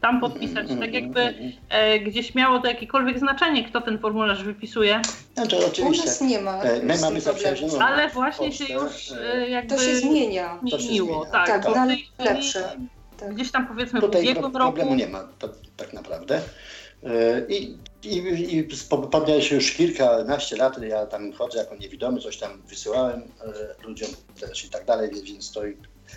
tam 0.00 0.20
podpisać, 0.20 0.66
-hmm. 0.66 0.80
tak 0.80 0.94
jakby 0.94 1.34
e, 1.68 1.98
gdzieś 1.98 2.34
miało 2.34 2.60
to 2.60 2.68
jakiekolwiek 2.68 3.18
znaczenie, 3.18 3.64
kto 3.64 3.80
ten 3.80 3.98
formularz 3.98 4.44
wypisuje. 4.44 5.02
No 5.36 5.46
to 5.46 5.66
oczywiście. 5.66 6.02
U 6.02 6.06
nas 6.06 6.20
nie 6.20 6.40
ma. 6.40 6.62
E, 6.62 6.82
my 6.82 6.98
mamy 6.98 7.20
zaprzyjaźnioną 7.20 7.78
Ale 7.78 8.08
właśnie 8.08 8.52
się 8.52 8.74
już 8.74 9.12
jakby 9.48 9.76
to 9.76 9.82
się 9.82 9.96
zmienia. 9.96 10.58
Zmieniło, 10.78 11.26
tak. 11.26 11.46
Tak, 11.46 11.64
no, 11.64 11.86
lepsze 12.24 12.76
tak. 13.20 13.34
Gdzieś 13.34 13.50
tam 13.50 13.66
powiedzmy 13.66 14.00
Tutaj 14.00 14.20
w 14.20 14.24
ubiegłym 14.24 14.52
pro, 14.52 14.64
problemu 14.64 14.94
nie 14.94 15.08
ma 15.08 15.24
to, 15.38 15.48
tak 15.76 15.92
naprawdę. 15.92 16.40
E, 17.04 17.46
I, 18.04 18.08
i, 18.08 18.56
i 18.56 18.68
podjąłeś 19.10 19.50
już 19.50 19.72
kilkanaście 19.72 20.56
lat, 20.56 20.82
ja 20.82 21.06
tam 21.06 21.32
chodzę 21.32 21.58
jako 21.58 21.76
niewidomy, 21.76 22.20
coś 22.20 22.36
tam 22.36 22.62
wysyłałem 22.62 23.20
e, 23.20 23.86
ludziom 23.86 24.10
też 24.40 24.64
i 24.64 24.70
tak 24.70 24.84
dalej, 24.84 25.10
więc 25.24 25.52
to 25.52 25.60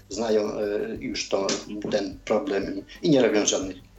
znają 0.09 0.41
e, 0.41 0.95
już 0.99 1.29
to, 1.29 1.47
ten 1.91 2.19
problem 2.25 2.85
i 3.01 3.09
nie 3.09 3.21
robią 3.21 3.45
żadnych 3.45 3.92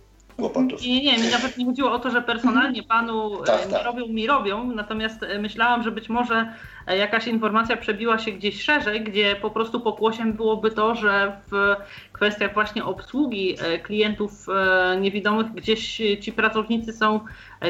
Nie, 0.87 1.03
nie, 1.03 1.19
mi 1.19 1.31
nawet 1.31 1.59
nie 1.59 1.65
chodziło 1.65 1.93
o 1.93 1.99
to, 1.99 2.11
że 2.11 2.23
personalnie 2.23 2.83
panu 2.83 3.45
tak, 3.45 3.67
tak. 3.67 3.85
robią, 3.85 4.09
mi 4.09 4.27
robią, 4.27 4.73
natomiast 4.73 5.21
myślałam, 5.39 5.83
że 5.83 5.91
być 5.91 6.09
może 6.09 6.55
jakaś 6.87 7.27
informacja 7.27 7.77
przebiła 7.77 8.19
się 8.19 8.33
gdzieś 8.33 8.63
szerzej, 8.63 9.05
gdzie 9.05 9.37
po 9.37 9.51
prostu 9.51 9.81
pokłosiem 9.81 10.33
byłoby 10.33 10.71
to, 10.71 10.95
że 10.95 11.41
w 11.51 11.77
kwestiach 12.13 12.55
właśnie 12.55 12.85
obsługi 12.85 13.57
e, 13.61 13.79
klientów 13.79 14.47
e, 14.49 14.97
niewidomych 15.01 15.53
gdzieś 15.53 16.03
ci 16.21 16.33
pracownicy 16.33 16.93
są 16.93 17.21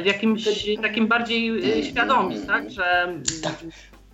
w 0.02 0.04
jakimś 0.04 0.44
takim 0.82 1.06
bardziej 1.06 1.48
e, 1.48 1.72
mm, 1.72 1.84
świadomi, 1.84 2.34
mm, 2.34 2.46
tak, 2.46 2.60
mm. 2.60 2.70
że... 2.70 3.14
Tak. 3.42 3.54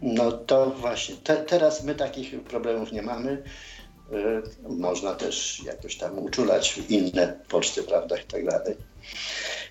No 0.02 0.32
to 0.32 0.70
właśnie, 0.70 1.14
Te, 1.24 1.36
teraz 1.36 1.84
my 1.84 1.94
takich 1.94 2.40
problemów 2.40 2.92
nie 2.92 3.02
mamy. 3.02 3.42
Można 4.68 5.14
też 5.14 5.62
jakoś 5.66 5.96
tam 5.96 6.18
uczulać 6.18 6.80
inne 6.88 7.40
poczty, 7.48 7.82
prawda, 7.82 8.16
i 8.16 8.24
tak 8.24 8.46
dalej. 8.46 8.76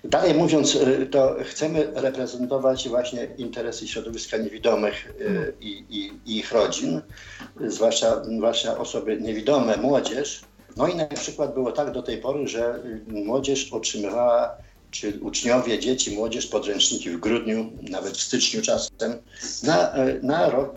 Dalej 0.04 0.34
mówiąc, 0.34 0.78
to 1.10 1.36
chcemy 1.44 1.92
reprezentować 1.94 2.88
właśnie 2.88 3.28
interesy 3.38 3.88
środowiska 3.88 4.36
niewidomych 4.36 5.14
i, 5.60 5.84
i, 5.90 6.12
i 6.26 6.38
ich 6.38 6.52
rodzin, 6.52 7.00
zwłaszcza, 7.66 8.24
zwłaszcza 8.24 8.78
osoby 8.78 9.20
niewidome, 9.20 9.76
młodzież. 9.76 10.40
No 10.76 10.88
i 10.88 10.94
na 10.94 11.06
przykład 11.06 11.54
było 11.54 11.72
tak 11.72 11.92
do 11.92 12.02
tej 12.02 12.18
pory, 12.18 12.48
że 12.48 12.80
młodzież 13.08 13.72
otrzymywała 13.72 14.56
czy 14.90 15.18
uczniowie, 15.20 15.78
dzieci, 15.78 16.14
młodzież, 16.14 16.46
podręczniki 16.46 17.10
w 17.10 17.20
grudniu, 17.20 17.72
nawet 17.82 18.16
w 18.16 18.22
styczniu 18.22 18.62
czasem, 18.62 19.18
na, 19.62 19.94
na 20.22 20.50
rok 20.50 20.74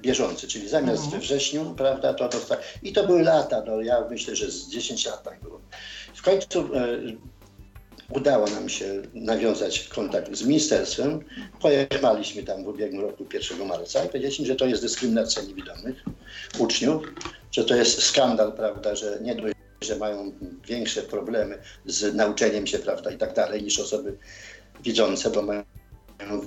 bieżący, 0.00 0.48
czyli 0.48 0.68
zamiast 0.68 1.10
we 1.10 1.18
wrześniu, 1.18 1.74
prawda, 1.76 2.14
to 2.14 2.28
dosta... 2.28 2.56
I 2.82 2.92
to 2.92 3.06
były 3.06 3.22
lata, 3.22 3.62
no 3.66 3.80
ja 3.80 4.04
myślę, 4.10 4.36
że 4.36 4.50
z 4.50 4.68
10 4.68 5.06
lat 5.06 5.22
tak 5.22 5.40
było. 5.40 5.60
W 6.14 6.22
końcu 6.22 6.60
e, 6.60 6.98
udało 8.10 8.46
nam 8.46 8.68
się 8.68 9.02
nawiązać 9.14 9.88
kontakt 9.88 10.36
z 10.36 10.42
ministerstwem. 10.42 11.20
Pojechaliśmy 11.60 12.42
tam 12.42 12.64
w 12.64 12.68
ubiegłym 12.68 13.00
roku 13.00 13.26
1 13.34 13.66
marca 13.66 14.04
i 14.04 14.08
powiedzieliśmy, 14.08 14.46
że 14.46 14.56
to 14.56 14.66
jest 14.66 14.82
dyskryminacja 14.82 15.42
niewidomych 15.42 16.04
uczniów, 16.58 17.02
że 17.52 17.64
to 17.64 17.74
jest 17.74 18.02
skandal, 18.02 18.52
prawda, 18.52 18.96
że 18.96 19.18
nie 19.22 19.34
dość, 19.34 19.54
że 19.80 19.96
mają 19.96 20.32
większe 20.66 21.02
problemy 21.02 21.58
z 21.86 22.14
nauczeniem 22.14 22.66
się, 22.66 22.78
prawda, 22.78 23.10
i 23.10 23.18
tak 23.18 23.34
dalej, 23.34 23.62
niż 23.62 23.80
osoby 23.80 24.16
widzące, 24.84 25.30
bo 25.30 25.42
mają 25.42 25.62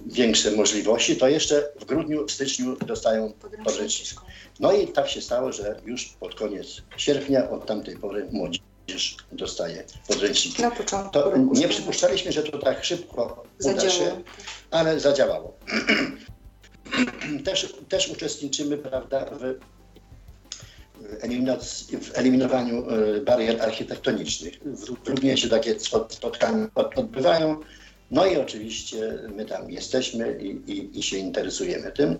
większe 0.05 0.51
możliwości, 0.51 1.15
to 1.15 1.27
jeszcze 1.27 1.63
w 1.79 1.85
grudniu, 1.85 2.25
w 2.27 2.31
styczniu 2.31 2.75
dostają 2.75 3.33
podręczniki. 3.65 4.15
No 4.59 4.71
i 4.71 4.87
tak 4.87 5.09
się 5.09 5.21
stało, 5.21 5.51
że 5.51 5.81
już 5.85 6.05
pod 6.19 6.35
koniec 6.35 6.81
sierpnia 6.97 7.49
od 7.49 7.65
tamtej 7.65 7.97
pory 7.97 8.27
młodzież 8.31 9.17
dostaje 9.31 9.83
podręczniki. 10.07 10.61
Na 10.61 10.71
początku 10.71 11.11
To 11.13 11.37
nie 11.37 11.67
przypuszczaliśmy, 11.67 12.31
że 12.31 12.43
to 12.43 12.57
tak 12.57 12.85
szybko 12.85 13.43
uda 13.63 13.79
się, 13.81 13.89
Zadziałało. 13.89 14.21
ale 14.71 14.99
zadziałało. 14.99 15.57
też, 17.45 17.73
też 17.89 18.09
uczestniczymy 18.09 18.77
prawda, 18.77 19.25
w, 19.25 19.55
w 22.01 22.17
eliminowaniu 22.17 22.85
e, 22.89 23.21
barier 23.21 23.61
architektonicznych. 23.61 24.53
W, 24.65 24.89
Lublinie 25.09 25.37
się 25.37 25.49
takie 25.49 25.75
spot- 25.75 26.13
spotkania 26.13 26.67
od- 26.75 26.97
odbywają. 26.97 27.59
No 28.11 28.25
i 28.25 28.37
oczywiście 28.37 29.19
my 29.35 29.45
tam 29.45 29.71
jesteśmy 29.71 30.37
i, 30.41 30.71
i, 30.71 30.99
i 30.99 31.03
się 31.03 31.17
interesujemy 31.17 31.91
tym. 31.91 32.19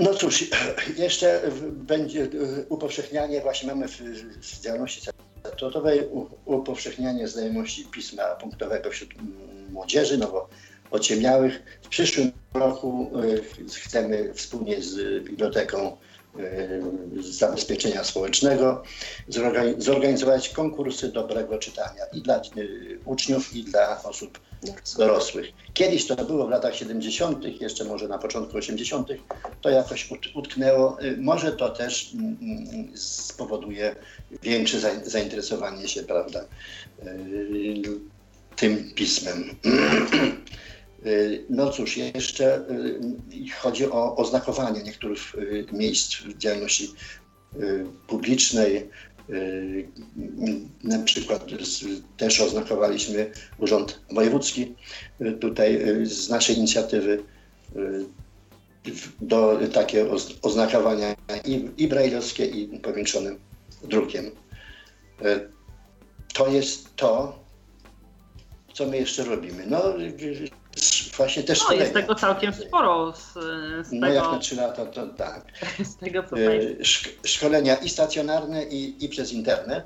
No 0.00 0.14
cóż, 0.14 0.44
jeszcze 0.96 1.42
będzie 1.72 2.28
upowszechnianie, 2.68 3.40
właśnie 3.40 3.68
mamy 3.68 3.88
w, 3.88 4.00
w 4.40 4.60
działalności 4.60 5.00
statutowej 5.40 6.08
upowszechnianie 6.44 7.28
znajomości 7.28 7.84
pisma 7.84 8.22
punktowego 8.22 8.90
wśród 8.90 9.10
młodzieży, 9.70 10.18
no 10.18 10.26
bo 10.26 10.48
ociemniałych. 10.90 11.80
W 11.82 11.88
przyszłym 11.88 12.32
roku 12.54 13.10
e, 13.66 13.68
chcemy 13.68 14.34
wspólnie 14.34 14.82
z 14.82 15.24
Biblioteką 15.24 15.96
Zabezpieczenia 17.20 18.04
Społecznego 18.04 18.82
zorgani- 19.28 19.74
zorganizować 19.80 20.48
konkursy 20.48 21.08
dobrego 21.12 21.58
czytania 21.58 22.02
i 22.12 22.22
dla 22.22 22.36
e, 22.36 22.40
uczniów, 23.04 23.56
i 23.56 23.64
dla 23.64 24.02
osób 24.02 24.40
dorosłych. 24.98 25.46
Kiedyś 25.74 26.06
to 26.06 26.16
było 26.24 26.46
w 26.46 26.50
latach 26.50 26.76
70., 26.76 27.60
jeszcze 27.60 27.84
może 27.84 28.08
na 28.08 28.18
początku 28.18 28.56
80., 28.56 29.08
to 29.60 29.70
jakoś 29.70 30.10
ut- 30.10 30.30
utknęło. 30.34 31.02
Y, 31.02 31.16
Może 31.16 31.52
to 31.52 31.68
też 31.68 32.14
mm, 32.14 32.36
mm, 32.42 32.96
spowoduje 32.96 33.96
większe 34.42 34.80
za- 34.80 35.04
zainteresowanie 35.04 35.88
się, 35.88 36.02
prawda, 36.02 36.44
tym 38.56 38.90
pismem. 38.94 39.44
Y, 41.06 41.44
No 41.50 41.70
cóż, 41.70 41.96
jeszcze 41.96 42.58
y, 42.70 43.50
chodzi 43.60 43.86
o 43.86 44.16
oznakowanie 44.16 44.82
niektórych 44.82 45.34
y, 45.34 45.66
miejsc 45.72 46.16
w 46.16 46.38
działalności 46.38 46.92
publicznej. 48.06 48.90
Na 50.84 50.98
przykład 50.98 51.46
też 52.16 52.40
oznakowaliśmy 52.40 53.30
Urząd 53.58 54.00
Wojewódzki 54.12 54.74
tutaj 55.40 55.80
z 56.02 56.28
naszej 56.28 56.56
inicjatywy 56.58 57.22
do 59.20 59.58
takie 59.72 60.10
oz- 60.10 60.38
oznakowania 60.42 61.14
i, 61.76 61.88
brajlowskie 61.88 62.46
i 62.46 62.78
powiększonym 62.78 63.38
drukiem. 63.84 64.30
To 66.34 66.48
jest 66.48 66.96
to, 66.96 67.38
co 68.74 68.86
my 68.86 68.96
jeszcze 68.96 69.24
robimy. 69.24 69.64
No 69.66 69.82
właśnie 71.16 71.42
też 71.42 71.60
No, 71.68 71.74
jest 71.74 71.92
tego 71.92 72.14
całkiem 72.14 72.54
sporo 72.54 73.12
z, 73.12 73.32
z, 73.88 73.92
No 73.92 74.08
jak 74.08 74.24
na 74.24 74.30
tego, 74.30 74.42
trzy 74.42 74.56
lata, 74.56 74.86
to 74.86 75.06
tak. 75.06 75.44
z 75.92 75.96
tego, 75.96 76.22
co 76.22 76.36
E, 76.38 76.84
szkolenia 77.24 77.76
i 77.76 77.88
stacjonarne, 77.88 78.64
i, 78.64 79.04
i 79.04 79.08
przez 79.08 79.32
internet. 79.32 79.84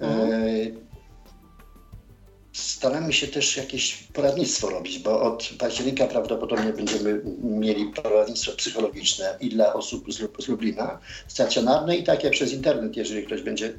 E, 0.00 0.04
Mhm. 0.06 0.90
Staramy 2.52 3.12
się 3.12 3.26
też 3.26 3.56
jakieś 3.56 3.94
poradnictwo 3.94 4.70
robić, 4.70 4.98
bo 4.98 5.22
od 5.22 5.50
października 5.58 6.06
prawdopodobnie 6.06 6.72
będziemy 6.72 7.20
mieli 7.42 7.86
poradnictwo 7.86 8.52
psychologiczne 8.52 9.36
i 9.40 9.48
dla 9.48 9.72
osób 9.72 10.04
z 10.38 10.48
Lublina, 10.48 10.98
stacjonarne 11.28 11.96
i 11.96 12.04
takie 12.04 12.30
przez 12.30 12.52
internet, 12.52 12.96
jeżeli 12.96 13.26
ktoś 13.26 13.42
będzie 13.42 13.72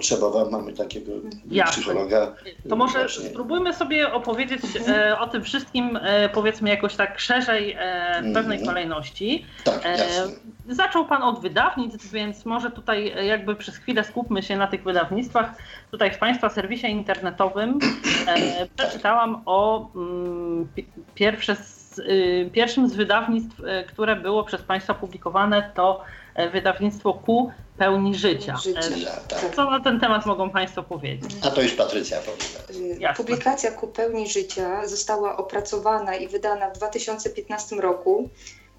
potrzebował. 0.00 0.50
Mamy 0.50 0.72
takiego 0.72 1.12
Jasne. 1.50 1.72
psychologa. 1.72 2.32
To 2.68 2.76
może 2.76 2.98
właśnie. 2.98 3.24
spróbujmy 3.30 3.74
sobie 3.74 4.12
opowiedzieć 4.12 4.60
e, 4.88 5.18
o 5.18 5.26
tym 5.26 5.42
wszystkim, 5.42 5.98
e, 6.02 6.28
powiedzmy 6.28 6.70
jakoś 6.70 6.94
tak 6.96 7.20
szerzej, 7.20 7.72
e, 7.78 8.22
w 8.22 8.34
pewnej 8.34 8.58
Mhm. 8.58 8.66
kolejności. 8.66 9.46
Tak, 9.64 9.86
E, 9.86 9.90
jasne. 9.90 10.32
Zaczął 10.68 11.04
Pan 11.04 11.22
od 11.22 11.40
wydawnictw, 11.40 12.10
więc 12.10 12.44
może 12.44 12.70
tutaj 12.70 13.26
jakby 13.26 13.56
przez 13.56 13.76
chwilę 13.76 14.04
skupmy 14.04 14.42
się 14.42 14.56
na 14.56 14.66
tych 14.66 14.82
wydawnictwach. 14.82 15.50
Tutaj 15.90 16.10
w 16.14 16.18
Państwa 16.18 16.48
serwisie 16.48 16.86
internetowym 16.86 17.78
e, 18.26 18.66
przeczytałam 18.76 19.42
o 19.46 19.88
mm, 19.96 20.68
pi- 20.76 20.86
pierwsze 21.14 21.56
z, 21.56 21.98
y, 21.98 22.50
pierwszym 22.52 22.88
z 22.88 22.94
wydawnictw, 22.96 23.60
e, 23.66 23.84
które 23.84 24.16
było 24.16 24.44
przez 24.44 24.62
Państwa 24.62 24.94
publikowane, 24.94 25.70
to 25.74 26.04
wydawnictwo 26.52 27.14
Ku 27.14 27.50
Pełni 27.78 28.14
Życia. 28.14 28.56
Życie. 28.56 28.80
E, 28.80 29.28
Tak. 29.28 29.54
Co 29.56 29.70
na 29.70 29.80
ten 29.80 30.00
temat 30.00 30.26
mogą 30.26 30.50
Państwo 30.50 30.82
powiedzieć? 30.82 31.30
A 31.42 31.50
to 31.50 31.62
już 31.62 31.72
Patrycja 31.72 32.18
powie. 32.20 32.88
Jasne. 32.98 33.24
Publikacja 33.24 33.70
Ku 33.70 33.86
pełni 33.86 34.28
życia 34.28 34.86
została 34.86 35.36
opracowana 35.36 36.14
i 36.14 36.28
wydana 36.28 36.70
w 36.70 36.76
2015 36.76 37.76
roku. 37.76 38.28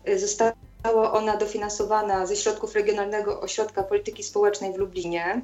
Y, 0.07 0.19
Została 0.19 0.53
ona 1.11 1.37
dofinansowana 1.37 2.25
ze 2.25 2.35
środków 2.35 2.75
Regionalnego 2.75 3.41
Ośrodka 3.41 3.83
Polityki 3.83 4.23
Społecznej 4.23 4.73
w 4.73 4.77
Lublinie. 4.77 5.41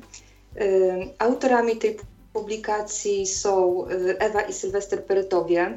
Autorami 1.20 1.78
tej 1.78 1.98
publikacji 2.34 3.28
są 3.28 3.86
Ewa 4.20 4.42
i 4.42 4.54
Sylwester 4.54 5.06
Perytowie. 5.06 5.76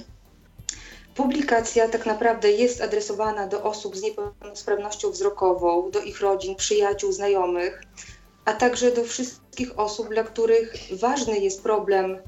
Publikacja 1.16 1.88
tak 1.88 2.06
naprawdę 2.06 2.50
jest 2.50 2.80
adresowana 2.80 3.46
do 3.46 3.62
osób 3.62 3.96
z 3.96 4.02
niepełnosprawnością 4.02 5.10
wzrokową, 5.10 5.90
do 5.90 6.00
ich 6.00 6.20
rodzin, 6.20 6.54
przyjaciół, 6.54 7.12
znajomych, 7.12 7.82
a 8.44 8.52
także 8.52 8.92
do 8.92 9.04
wszystkich 9.04 9.78
osób, 9.78 10.08
dla 10.08 10.24
których 10.24 10.74
ważny 10.92 11.38
jest 11.38 11.62
problem, 11.62 12.18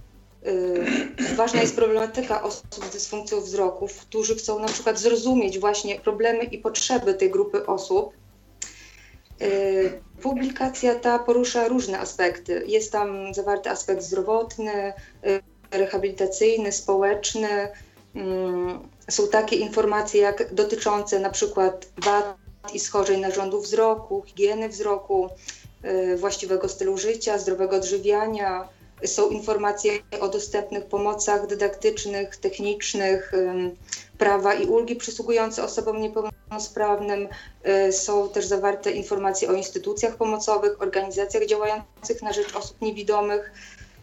y, 0.46 1.34
ważna 1.36 1.60
jest 1.60 1.76
problematyka 1.76 2.42
osób 2.42 2.74
z 2.74 2.90
dysfunkcją 2.90 3.40
wzroku, 3.40 3.88
którzy 4.00 4.34
chcą 4.34 4.58
na 4.58 4.68
przykład 4.68 4.98
zrozumieć 4.98 5.58
właśnie 5.58 6.00
problemy 6.00 6.44
i 6.44 6.58
potrzeby 6.58 7.14
tej 7.14 7.30
grupy 7.30 7.66
osób. 7.66 8.12
Y, 9.42 10.00
Publikacja 10.22 10.94
ta 10.94 11.18
porusza 11.18 11.68
różne 11.68 11.98
aspekty. 12.00 12.64
Jest 12.66 12.92
tam 12.92 13.34
zawarty 13.34 13.70
aspekt 13.70 14.02
zdrowotny, 14.02 14.92
y, 15.26 15.40
rehabilitacyjny, 15.70 16.72
społeczny. 16.72 17.68
Mm, 18.14 18.88
Są 19.10 19.28
takie 19.28 19.56
informacje 19.56 20.20
jak 20.20 20.54
dotyczące 20.54 21.18
na 21.20 21.30
przykład 21.30 21.86
wad 22.04 22.36
i 22.74 22.80
schorzeń 22.80 23.20
narządu 23.20 23.60
wzroku, 23.60 24.22
higieny 24.26 24.68
wzroku, 24.68 25.28
y, 25.84 26.16
właściwego 26.16 26.68
stylu 26.68 26.98
życia, 26.98 27.38
zdrowego 27.38 27.76
odżywiania. 27.76 28.68
Są 29.06 29.30
informacje 29.30 29.92
o 30.20 30.28
dostępnych 30.28 30.84
pomocach 30.86 31.46
dydaktycznych, 31.46 32.36
technicznych, 32.36 33.32
prawa 34.18 34.54
i 34.54 34.66
ulgi 34.66 34.96
przysługujące 34.96 35.64
osobom 35.64 36.00
niepełnosprawnym. 36.00 37.28
Y, 37.88 37.92
Są 37.92 38.28
też 38.28 38.46
zawarte 38.46 38.90
informacje 38.90 39.48
o 39.48 39.52
instytucjach 39.52 40.16
pomocowych, 40.16 40.82
organizacjach 40.82 41.46
działających 41.46 42.22
na 42.22 42.32
rzecz 42.32 42.56
osób 42.56 42.80
niewidomych. 42.82 43.52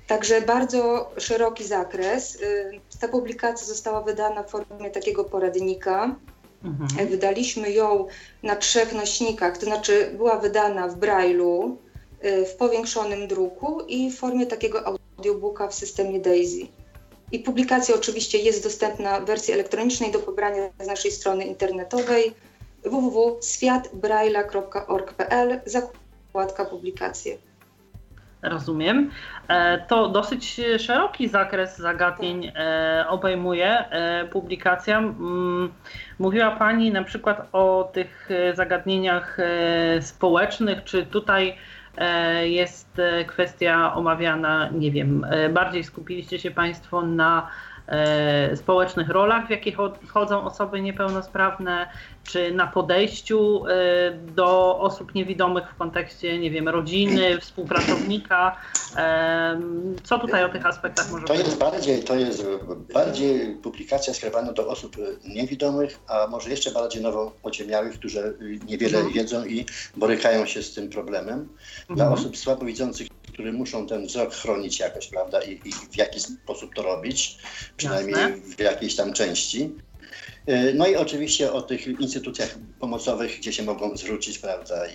Także 0.07 0.41
bardzo 0.41 1.11
szeroki 1.17 1.63
zakres. 1.63 2.35
Y, 2.35 2.81
Ta 2.99 3.07
publikacja 3.07 3.67
została 3.67 4.01
wydana 4.01 4.43
w 4.43 4.51
formie 4.51 4.91
takiego 4.91 5.23
poradnika. 5.23 6.15
Mhm. 6.63 7.09
Wydaliśmy 7.09 7.71
ją 7.71 8.07
na 8.43 8.55
trzech 8.55 8.93
nośnikach, 8.93 9.57
to 9.57 9.65
znaczy 9.65 10.11
była 10.17 10.37
wydana 10.37 10.87
w 10.87 10.99
Braille'u, 10.99 11.75
w 12.45 12.55
powiększonym 12.55 13.27
druku 13.27 13.81
i 13.87 14.11
w 14.11 14.17
formie 14.17 14.45
takiego 14.45 14.85
audiobooka 14.85 15.67
w 15.67 15.75
systemie 15.75 16.19
Daisy. 16.19 16.67
I 17.31 17.39
publikacja 17.39 17.95
oczywiście 17.95 18.37
jest 18.37 18.63
dostępna 18.63 19.19
w 19.19 19.25
wersji 19.25 19.53
elektronicznej 19.53 20.11
do 20.11 20.19
pobrania 20.19 20.69
z 20.79 20.87
naszej 20.87 21.11
strony 21.11 21.45
internetowej 21.45 22.33
www.swiatbraila.org.pl 22.83 25.61
zakładka 25.65 26.65
publikacje. 26.65 27.37
Rozumiem. 28.49 29.09
E, 29.47 29.77
to 29.87 30.09
dosyć 30.09 30.61
szeroki 30.79 31.27
zakres 31.27 31.77
zagadnień 31.77 32.51
e, 32.55 33.05
obejmuje 33.09 33.89
e, 33.89 34.25
publikacja. 34.25 34.97
Mm, 34.97 35.73
mówiła 36.19 36.51
Pani 36.51 36.91
na 36.91 37.03
przykład 37.03 37.47
o 37.51 37.89
tych 37.93 38.29
zagadnieniach 38.53 39.37
społecznych, 40.01 40.83
czy 40.83 41.05
tutaj 41.05 41.55
jest 42.43 43.01
kwestia 43.27 43.93
omawiana, 43.93 44.69
nie 44.71 44.91
wiem, 44.91 45.25
bardziej 45.53 45.83
skupiliście 45.83 46.39
się 46.39 46.51
Państwo 46.51 47.01
na 47.01 47.47
społecznych 48.55 49.09
rolach, 49.09 49.47
w 49.47 49.49
jakich 49.49 49.77
wchodzą 50.05 50.43
osoby 50.43 50.81
niepełnosprawne, 50.81 51.87
czy 52.27 52.51
na 52.51 52.67
podejściu 52.67 53.65
e, 53.65 54.11
do 54.11 54.79
osób 54.79 55.15
niewidomych 55.15 55.63
w 55.71 55.77
kontekście, 55.77 56.39
nie 56.39 56.51
wiem, 56.51 56.69
rodziny, 56.69 57.21
współpracownika. 57.41 58.57
E, 58.95 59.61
co 60.03 60.19
tutaj 60.19 60.43
o 60.43 60.49
tych 60.49 60.65
aspektach 60.65 61.11
może 61.11 61.25
to 61.25 61.33
jest 61.33 61.57
bardziej, 61.57 62.03
To 62.03 62.15
jest 62.15 62.45
bardziej 62.93 63.55
publikacja 63.55 64.13
skierowana 64.13 64.51
do 64.51 64.67
osób 64.67 64.95
niewidomych, 65.27 65.99
a 66.07 66.27
może 66.27 66.49
jeszcze 66.49 66.71
bardziej 66.71 67.01
nowo 67.01 67.31
ociemiałych, 67.43 67.93
którzy 67.93 68.37
niewiele 68.65 68.97
mhm. 68.97 69.13
wiedzą 69.13 69.45
i 69.45 69.65
borykają 69.97 70.45
się 70.45 70.63
z 70.63 70.73
tym 70.73 70.89
problemem. 70.89 71.49
Dla 71.89 72.05
mhm. 72.05 72.13
osób 72.13 72.37
słabowidzących 72.37 73.07
które 73.35 73.51
muszą 73.51 73.87
ten 73.87 74.05
wzrok 74.07 74.33
chronić 74.33 74.79
jakoś, 74.79 75.07
prawda, 75.07 75.41
i, 75.41 75.51
i 75.51 75.71
w 75.91 75.97
jaki 75.97 76.19
sposób 76.19 76.75
to 76.75 76.83
robić, 76.83 77.37
przynajmniej 77.77 78.15
Jasne. 78.15 78.55
w 78.55 78.59
jakiejś 78.59 78.95
tam 78.95 79.13
części. 79.13 79.71
E, 80.47 80.73
no 80.73 80.87
i 80.87 80.95
oczywiście 80.95 81.53
o 81.53 81.61
tych 81.61 81.87
instytucjach 81.87 82.55
pomocowych, 82.79 83.37
gdzie 83.37 83.53
się 83.53 83.63
mogą 83.63 83.97
zwrócić, 83.97 84.39
prawda, 84.39 84.87
i, 84.87 84.93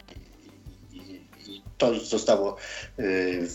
i, 0.97 1.01
i 1.47 1.63
to 1.79 2.01
zostało, 2.01 2.57
y, 2.99 3.49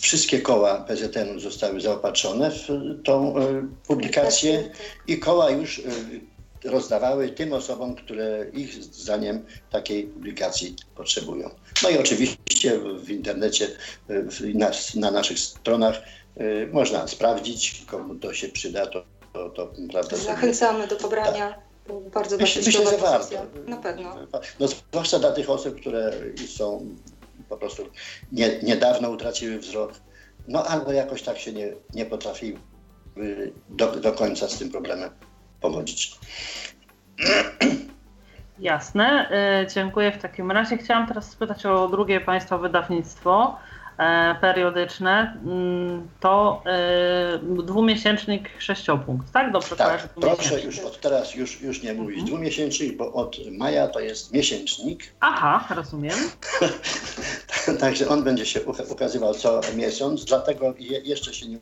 wszystkie 0.00 0.40
koła 0.40 0.80
PZN 0.80 1.40
zostały 1.40 1.80
zaopatrzone 1.80 2.50
w 2.50 2.68
tą 3.04 3.38
y, 3.38 3.62
publikację 3.86 4.70
i 5.06 5.18
koła 5.18 5.50
już 5.50 5.78
y, 5.78 5.82
rozdawały 6.64 7.28
tym 7.28 7.52
osobom, 7.52 7.94
które 7.94 8.46
ich 8.52 8.84
zdaniem 8.84 9.44
takiej 9.70 10.04
publikacji 10.04 10.76
potrzebują. 10.96 11.50
No 11.82 11.90
i 11.90 11.98
oczywiście 11.98 12.80
w 13.04 13.10
internecie, 13.10 13.68
na, 14.54 14.70
na 14.94 15.10
naszych 15.10 15.38
stronach 15.38 16.02
można 16.72 17.08
sprawdzić, 17.08 17.84
komu 17.86 18.14
to 18.14 18.34
się 18.34 18.48
przyda, 18.48 18.86
to, 18.86 19.04
to, 19.36 19.66
to 19.66 19.72
prawda. 19.92 20.16
Zachęcamy 20.16 20.86
do 20.86 20.96
pobrania. 20.96 21.48
Tak. 21.48 21.66
Bardzo 22.14 22.36
myślę, 22.36 22.62
myślę, 22.66 22.90
że 22.90 22.98
warto. 22.98 23.36
Na 23.66 23.76
pewno. 23.76 24.16
No, 24.60 24.68
zwłaszcza 24.68 25.18
dla 25.18 25.32
tych 25.32 25.50
osób, 25.50 25.80
które 25.80 26.12
są 26.46 26.86
po 27.48 27.56
prostu 27.56 27.82
nie, 28.32 28.58
niedawno 28.62 29.10
utraciły 29.10 29.58
wzrok, 29.58 29.92
no 30.48 30.64
albo 30.64 30.92
jakoś 30.92 31.22
tak 31.22 31.38
się 31.38 31.52
nie, 31.52 31.72
nie 31.94 32.06
potrafiły 32.06 32.60
do, 33.68 33.86
do 33.96 34.12
końca 34.12 34.48
z 34.48 34.58
tym 34.58 34.70
problemem 34.70 35.10
pogodzić. 35.60 36.18
Jasne, 38.58 39.30
e, 39.30 39.66
dziękuję 39.74 40.12
w 40.12 40.22
takim 40.22 40.50
razie. 40.50 40.78
Chciałam 40.78 41.06
teraz 41.06 41.30
spytać 41.30 41.66
o 41.66 41.88
drugie 41.88 42.20
Państwa 42.20 42.58
wydawnictwo 42.58 43.56
periodyczne. 44.40 45.40
Mm, 45.44 46.08
to 46.20 46.62
e, 46.66 47.38
dwumiesięcznik 47.62 48.48
sześciopunkt, 48.58 49.32
tak? 49.32 49.52
Dobrze 49.52 49.76
tak, 49.76 50.08
proszę 50.08 50.60
już 50.60 50.78
od 50.78 51.00
teraz 51.00 51.34
już, 51.34 51.60
już 51.60 51.82
nie 51.82 51.94
mówić 51.94 52.18
mhm. 52.18 52.26
dwumiesięcznik, 52.26 52.96
bo 52.96 53.12
od 53.12 53.36
maja 53.50 53.88
to 53.88 54.00
jest 54.00 54.32
miesięcznik. 54.32 55.14
Aha, 55.20 55.74
rozumiem. 55.74 56.16
Także 57.80 58.08
on 58.08 58.24
będzie 58.24 58.46
się 58.46 58.60
ukazywał 58.88 59.34
co 59.34 59.60
miesiąc, 59.76 60.24
dlatego 60.24 60.74
je, 60.78 61.00
jeszcze 61.00 61.34
się 61.34 61.48
nie 61.48 61.58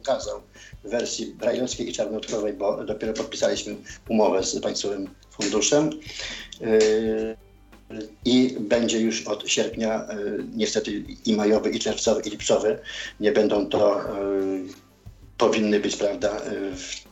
ukazał 0.00 0.40
w 0.84 0.90
wersji 0.90 1.34
brajlowskiej 1.34 1.88
i 1.88 1.92
czarnotkowej, 1.92 2.52
bo 2.52 2.84
dopiero 2.84 3.12
podpisaliśmy 3.12 3.76
umowę 4.08 4.42
z 4.42 4.60
Państwowym 4.60 5.10
Funduszem. 5.30 5.90
Yy, 6.60 7.36
I 8.24 8.56
będzie 8.60 9.00
już 9.00 9.26
od 9.26 9.48
sierpnia, 9.48 10.06
yy, 10.12 10.44
niestety 10.56 11.04
i 11.26 11.36
majowy, 11.36 11.70
i 11.70 11.78
czerwcowy, 11.78 12.22
i 12.22 12.30
lipcowy, 12.30 12.78
nie 13.20 13.32
będą 13.32 13.66
to, 13.66 14.02
yy, 14.20 14.64
powinny 15.38 15.80
być, 15.80 15.96
prawda, 15.96 16.36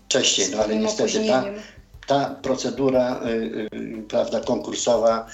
wcześniej, 0.06 0.48
no 0.52 0.58
ale 0.58 0.76
niestety 0.76 1.26
ta, 1.26 1.44
ta 2.06 2.34
procedura, 2.42 3.20
prawda, 4.08 4.40
konkursowa, 4.40 5.26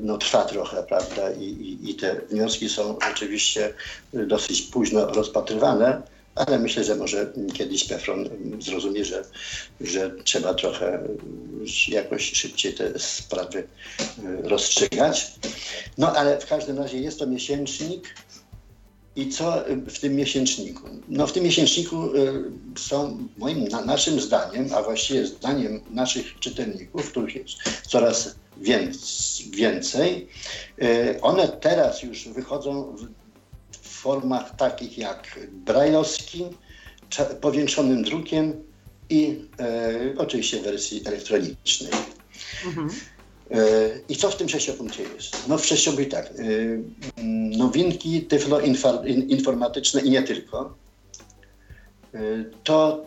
no, 0.00 0.18
trwa 0.18 0.44
trochę, 0.44 0.82
prawda, 0.82 1.30
I, 1.30 1.44
i, 1.44 1.90
i 1.90 1.94
te 1.94 2.20
wnioski 2.30 2.68
są 2.68 2.98
oczywiście 3.12 3.74
dosyć 4.12 4.62
późno 4.62 5.06
rozpatrywane 5.06 6.02
ale 6.34 6.58
myślę, 6.58 6.84
że 6.84 6.94
może 6.94 7.32
kiedyś 7.54 7.84
Pefron 7.84 8.28
zrozumie, 8.60 9.04
że, 9.04 9.24
że 9.80 10.10
trzeba 10.24 10.54
trochę 10.54 11.08
jakoś 11.88 12.32
szybciej 12.32 12.74
te 12.74 12.98
sprawy 12.98 13.58
y, 13.58 13.66
rozstrzygać. 14.48 15.32
No 15.98 16.16
ale 16.16 16.40
w 16.40 16.46
każdym 16.46 16.78
razie 16.78 16.98
jest 16.98 17.18
to 17.18 17.26
miesięcznik. 17.26 18.14
I 19.16 19.28
co 19.28 19.64
w 19.88 19.98
tym 19.98 20.16
miesięczniku? 20.16 20.88
No 21.08 21.26
w 21.26 21.32
tym 21.32 21.44
miesięczniku 21.44 22.14
y, 22.16 22.44
są 22.78 23.28
moim, 23.38 23.68
naszym 23.68 24.20
zdaniem, 24.20 24.68
a 24.74 24.82
właściwie 24.82 25.26
zdaniem 25.26 25.80
naszych 25.90 26.38
czytelników, 26.38 27.10
których 27.10 27.34
jest 27.34 27.56
coraz 27.88 28.34
więcej, 29.50 30.28
y, 30.82 31.20
one 31.20 31.48
teraz 31.48 32.02
już 32.02 32.28
wychodzą 32.28 32.96
w 34.00 34.02
formach 34.02 34.56
takich 34.56 34.98
jak 34.98 35.40
brajlowski, 35.52 36.44
powiększonym 37.40 38.02
drukiem 38.02 38.64
i 39.10 39.44
e, 39.58 40.14
oczywiście 40.18 40.60
w 40.60 40.62
wersji 40.62 41.02
elektronicznej. 41.04 41.92
Mhm. 42.66 42.90
E, 43.50 43.60
I 44.08 44.16
co 44.16 44.30
w 44.30 44.36
tym 44.36 44.48
sześciopunkcie 44.48 45.02
jest? 45.02 45.48
No 45.48 45.58
w 45.58 45.66
sześciopunkcie 45.66 46.10
tak, 46.10 46.26
e, 46.26 46.32
nowinki 47.58 48.22
tyfloinformatyczne 48.22 50.00
i 50.00 50.10
nie 50.10 50.22
tylko. 50.22 50.74
E, 52.14 52.18
to 52.64 53.06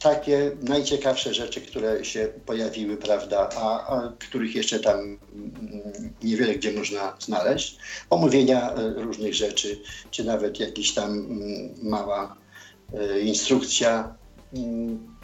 takie 0.00 0.50
najciekawsze 0.62 1.34
rzeczy, 1.34 1.60
które 1.60 2.04
się 2.04 2.28
pojawiły, 2.46 2.96
prawda, 2.96 3.48
a, 3.56 3.86
a, 3.86 4.12
których 4.18 4.54
jeszcze 4.54 4.80
tam 4.80 4.98
mm, 4.98 6.14
niewiele 6.22 6.54
gdzie 6.54 6.72
można 6.72 7.16
znaleźć. 7.18 7.76
Omówienia 8.10 8.72
e, 8.72 8.92
różnych 8.94 9.34
rzeczy, 9.34 9.80
czy 10.10 10.24
nawet 10.24 10.60
jakiś 10.60 10.94
tam 10.94 11.10
mm, 11.10 11.74
mała 11.82 12.36
e, 12.94 13.20
instrukcja, 13.20 14.14
mm, 14.54 15.16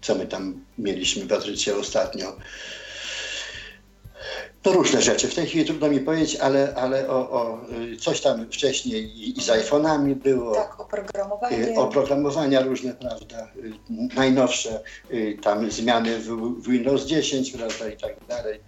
co 0.00 0.14
my 0.14 0.26
tam 0.26 0.64
mieliśmy, 0.78 1.26
Patrycja, 1.26 1.76
ostatnio 1.76 2.36
no 4.64 4.72
różne 4.72 5.02
rzeczy. 5.02 5.28
W 5.28 5.34
tej 5.34 5.46
chwili 5.46 5.64
trudno 5.64 5.88
mi 5.88 6.00
powiedzieć, 6.00 6.36
ale, 6.36 6.74
ale 6.74 7.08
o, 7.08 7.30
o 7.30 7.60
coś 8.00 8.20
tam 8.20 8.46
wcześniej 8.46 9.04
i, 9.04 9.38
i 9.38 9.42
z 9.42 9.48
iPhone'ami 9.48 10.14
było. 10.14 10.54
Tak, 10.54 10.80
oprogramowanie. 10.80 11.74
Oprogramowania 11.76 12.60
różne, 12.60 12.94
prawda, 12.94 13.48
najnowsze, 14.14 14.80
y, 15.10 15.38
tam 15.42 15.70
zmiany 15.70 16.18
w, 16.18 16.28
w 16.62 16.68
Windows 16.68 17.06
10, 17.06 17.52
prawda, 17.52 17.88
i 17.88 17.96
tak 17.96 18.12
dalej. 18.28 18.60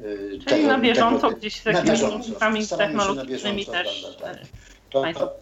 Y, 0.00 0.28
Czyli 0.30 0.44
tego, 0.44 0.68
na 0.68 0.78
bieżąco 0.78 1.28
tego, 1.28 1.40
gdzieś 1.40 1.60
z 1.60 1.64
takimi 1.64 2.66
technologicznymi 2.78 3.66
też. 3.66 3.86
Bieżąco, 3.86 4.20
tak. 4.20 4.38
to, 4.90 5.04
to, 5.12 5.36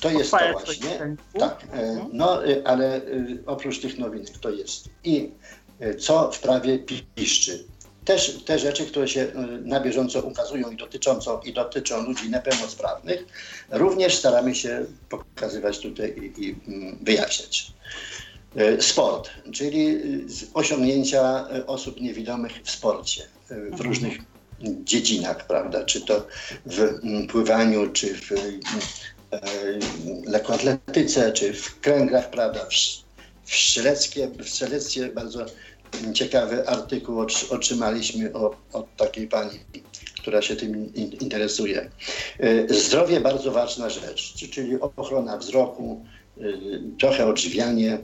to 0.00 0.10
jest 0.10 0.30
to 0.30 0.38
właśnie. 0.52 1.16
Tak, 1.38 1.64
y, 1.64 1.78
mhm. 1.78 2.08
no 2.12 2.38
ale 2.64 3.00
oprócz 3.46 3.80
tych 3.80 3.98
nowinek 3.98 4.38
to 4.38 4.50
jest 4.50 4.88
i 5.04 5.30
co 5.98 6.32
w 6.32 6.40
prawie 6.40 6.78
piszczy 7.14 7.64
też 8.06 8.38
te 8.44 8.58
rzeczy, 8.58 8.86
które 8.86 9.08
się 9.08 9.20
y, 9.20 9.32
na 9.64 9.80
bieżąco 9.80 10.20
ukazują 10.20 10.70
i, 10.70 10.76
dotycząco, 10.76 11.40
i 11.44 11.52
dotyczą 11.52 12.02
ludzi 12.02 12.30
niepełnosprawnych, 12.30 13.26
również 13.70 14.14
staramy 14.14 14.54
się 14.54 14.84
pokazywać 15.08 15.78
tutaj 15.78 16.14
i, 16.36 16.44
i 16.44 16.56
mm, 16.68 16.98
wyjaśniać. 17.02 17.72
Y, 18.56 18.82
sport, 18.82 19.30
czyli 19.52 19.88
y, 19.88 20.26
osiągnięcia 20.54 21.46
osób 21.66 22.00
niewidomych 22.00 22.52
w 22.64 22.70
sporcie, 22.70 23.22
w 23.48 23.52
mhm. 23.52 23.82
różnych 23.82 24.18
dziedzinach, 24.84 25.46
prawda? 25.46 25.84
Czy 25.84 26.00
to 26.00 26.26
w 26.66 26.80
mm, 26.80 27.26
pływaniu, 27.26 27.92
czy 27.92 28.14
w 28.14 28.30
lekkoatletyce, 30.26 31.32
czy 31.32 31.52
w 31.52 31.80
kręgach, 31.80 32.30
prawda? 32.30 32.64
W, 32.64 32.74
w, 33.50 33.54
strzeleckie, 33.54 34.28
w 34.28 34.48
strzelectwie 34.48 35.08
bardzo 35.08 35.46
ciekawy 36.14 36.68
artykuł 36.68 37.20
otrzymaliśmy 37.50 38.32
od 38.72 38.96
takiej 38.96 39.28
pani, 39.28 39.58
która 40.20 40.42
się 40.42 40.56
tym 40.56 40.94
interesuje. 40.94 41.90
Zdrowie 42.68 43.20
bardzo 43.20 43.50
ważna 43.50 43.90
rzecz, 43.90 44.34
czyli 44.34 44.80
ochrona 44.80 45.38
wzroku, 45.38 46.04
trochę 46.98 47.26
odżywianie, 47.26 47.98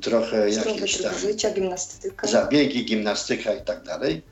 trochę 0.00 0.50
jakieś 0.50 1.02
tam 1.02 1.18
życia, 1.18 1.50
gimnastyka. 1.50 2.26
zabiegi, 2.26 2.84
gimnastyka 2.84 3.54
i 3.54 3.64
tak 3.64 3.82
dalej. 3.82 4.22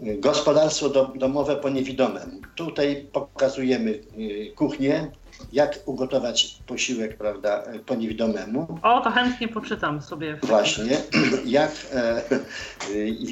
Gospodarstwo 0.00 0.88
domowe 1.14 1.56
po 1.56 1.68
niewidomemu. 1.68 2.40
Tutaj 2.54 3.06
pokazujemy 3.12 3.90
y, 4.18 4.52
kuchnię, 4.56 5.10
jak 5.52 5.78
ugotować 5.86 6.58
posiłek, 6.66 7.16
prawda, 7.16 7.64
po 7.86 7.94
niewidomemu. 7.94 8.78
O, 8.82 9.00
to 9.00 9.10
chętnie 9.10 9.48
poczytam 9.48 10.02
sobie. 10.02 10.38
Właśnie, 10.42 10.96
jak, 11.44 11.72
e, 11.94 12.22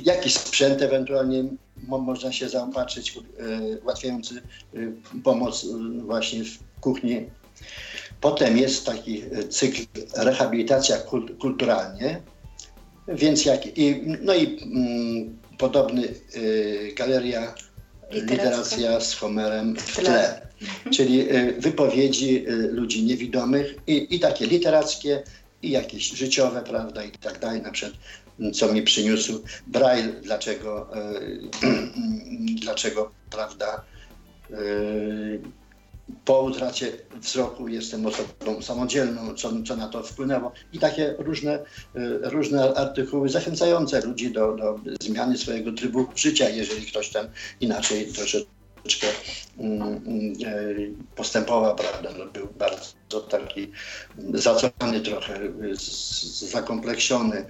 jaki 0.04 0.30
sprzęt 0.30 0.82
ewentualnie 0.82 1.44
można 1.88 2.32
się 2.32 2.48
zaopatrzyć, 2.48 3.16
e, 3.16 3.22
ułatwiający 3.76 4.42
e, 4.74 4.78
pomoc 5.24 5.64
e, 5.64 5.68
właśnie 6.02 6.44
w 6.44 6.58
kuchni. 6.80 7.26
Potem 8.20 8.58
jest 8.58 8.86
taki 8.86 9.22
cykl 9.50 9.82
rehabilitacja 10.16 10.96
kulturalnie, 11.40 12.22
więc 13.08 13.44
jak, 13.44 13.78
i, 13.78 14.02
no 14.20 14.34
i 14.34 14.62
mm, 14.62 15.38
podobny 15.58 16.02
y, 16.36 16.92
galeria 16.96 17.54
literacja 18.10 19.00
z 19.00 19.14
Homerem 19.14 19.76
w 19.76 19.96
tle. 19.96 20.40
Mhm. 20.62 20.92
Czyli 20.94 21.32
y, 21.36 21.54
wypowiedzi 21.58 22.48
y, 22.48 22.68
ludzi 22.72 23.04
niewidomych 23.04 23.74
i, 23.86 24.14
i 24.14 24.20
takie 24.20 24.46
literackie, 24.46 25.22
i 25.62 25.70
jakieś 25.70 26.10
życiowe, 26.10 26.62
prawda, 26.62 27.04
i 27.04 27.10
tak 27.10 27.38
dalej, 27.38 27.62
na 27.62 27.70
przykład 27.70 27.98
co 28.54 28.72
mi 28.72 28.82
przyniósł 28.82 29.42
Braille, 29.66 30.12
dlaczego, 30.22 30.90
dlaczego 32.62 33.10
prawda, 33.30 33.84
po 36.24 36.42
utracie 36.42 36.92
wzroku 37.20 37.68
jestem 37.68 38.06
osobą 38.06 38.62
samodzielną, 38.62 39.34
co, 39.34 39.52
co 39.66 39.76
na 39.76 39.88
to 39.88 40.02
wpłynęło. 40.02 40.52
I 40.72 40.78
takie 40.78 41.14
różne, 41.18 41.52
e, 41.52 41.64
różne 42.22 42.74
artykuły 42.74 43.28
zachęcające 43.28 44.00
ludzi 44.00 44.32
do, 44.32 44.56
do 44.56 44.80
zmiany 45.00 45.38
swojego 45.38 45.72
trybu 45.72 46.06
życia, 46.16 46.48
jeżeli 46.48 46.86
ktoś 46.86 47.08
tam 47.08 47.26
inaczej 47.60 48.06
troszeczkę 48.06 49.06
mm, 49.58 49.82
mm, 49.82 50.32
e, 50.46 51.14
postępował, 51.16 51.76
prawda, 51.76 52.10
no, 52.18 52.26
był 52.26 52.48
bardzo 52.58 53.20
taki 53.20 53.72
zacofany 54.34 55.00
trochę, 55.00 55.40
zakompleksiony, 56.52 57.46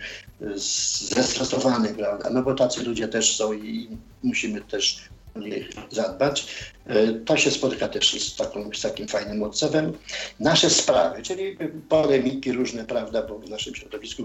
zestresowany, 1.17 1.95
prawda, 1.95 2.31
no 2.31 2.43
bo 2.43 2.55
tacy 2.55 2.83
ludzie 2.85 3.09
też 3.09 3.37
są 3.37 3.53
i 3.53 3.89
musimy 4.23 4.61
też 4.61 5.09
zadbać. 5.91 6.47
E, 6.87 7.13
to 7.13 7.37
się 7.37 7.51
spotyka 7.51 7.89
też 7.89 8.23
z, 8.23 8.37
taką, 8.37 8.71
z 8.75 8.81
takim 8.81 9.09
fajnym 9.09 9.43
odzewem. 9.43 9.93
Nasze 10.41 10.71
sprawy, 10.71 11.23
czyli 11.23 11.57
polemiki 11.89 12.53
różne, 12.53 12.85
prawda, 12.85 13.23
bo 13.23 13.39
w 13.39 13.51
naszym 13.51 13.75
środowisku 13.75 14.23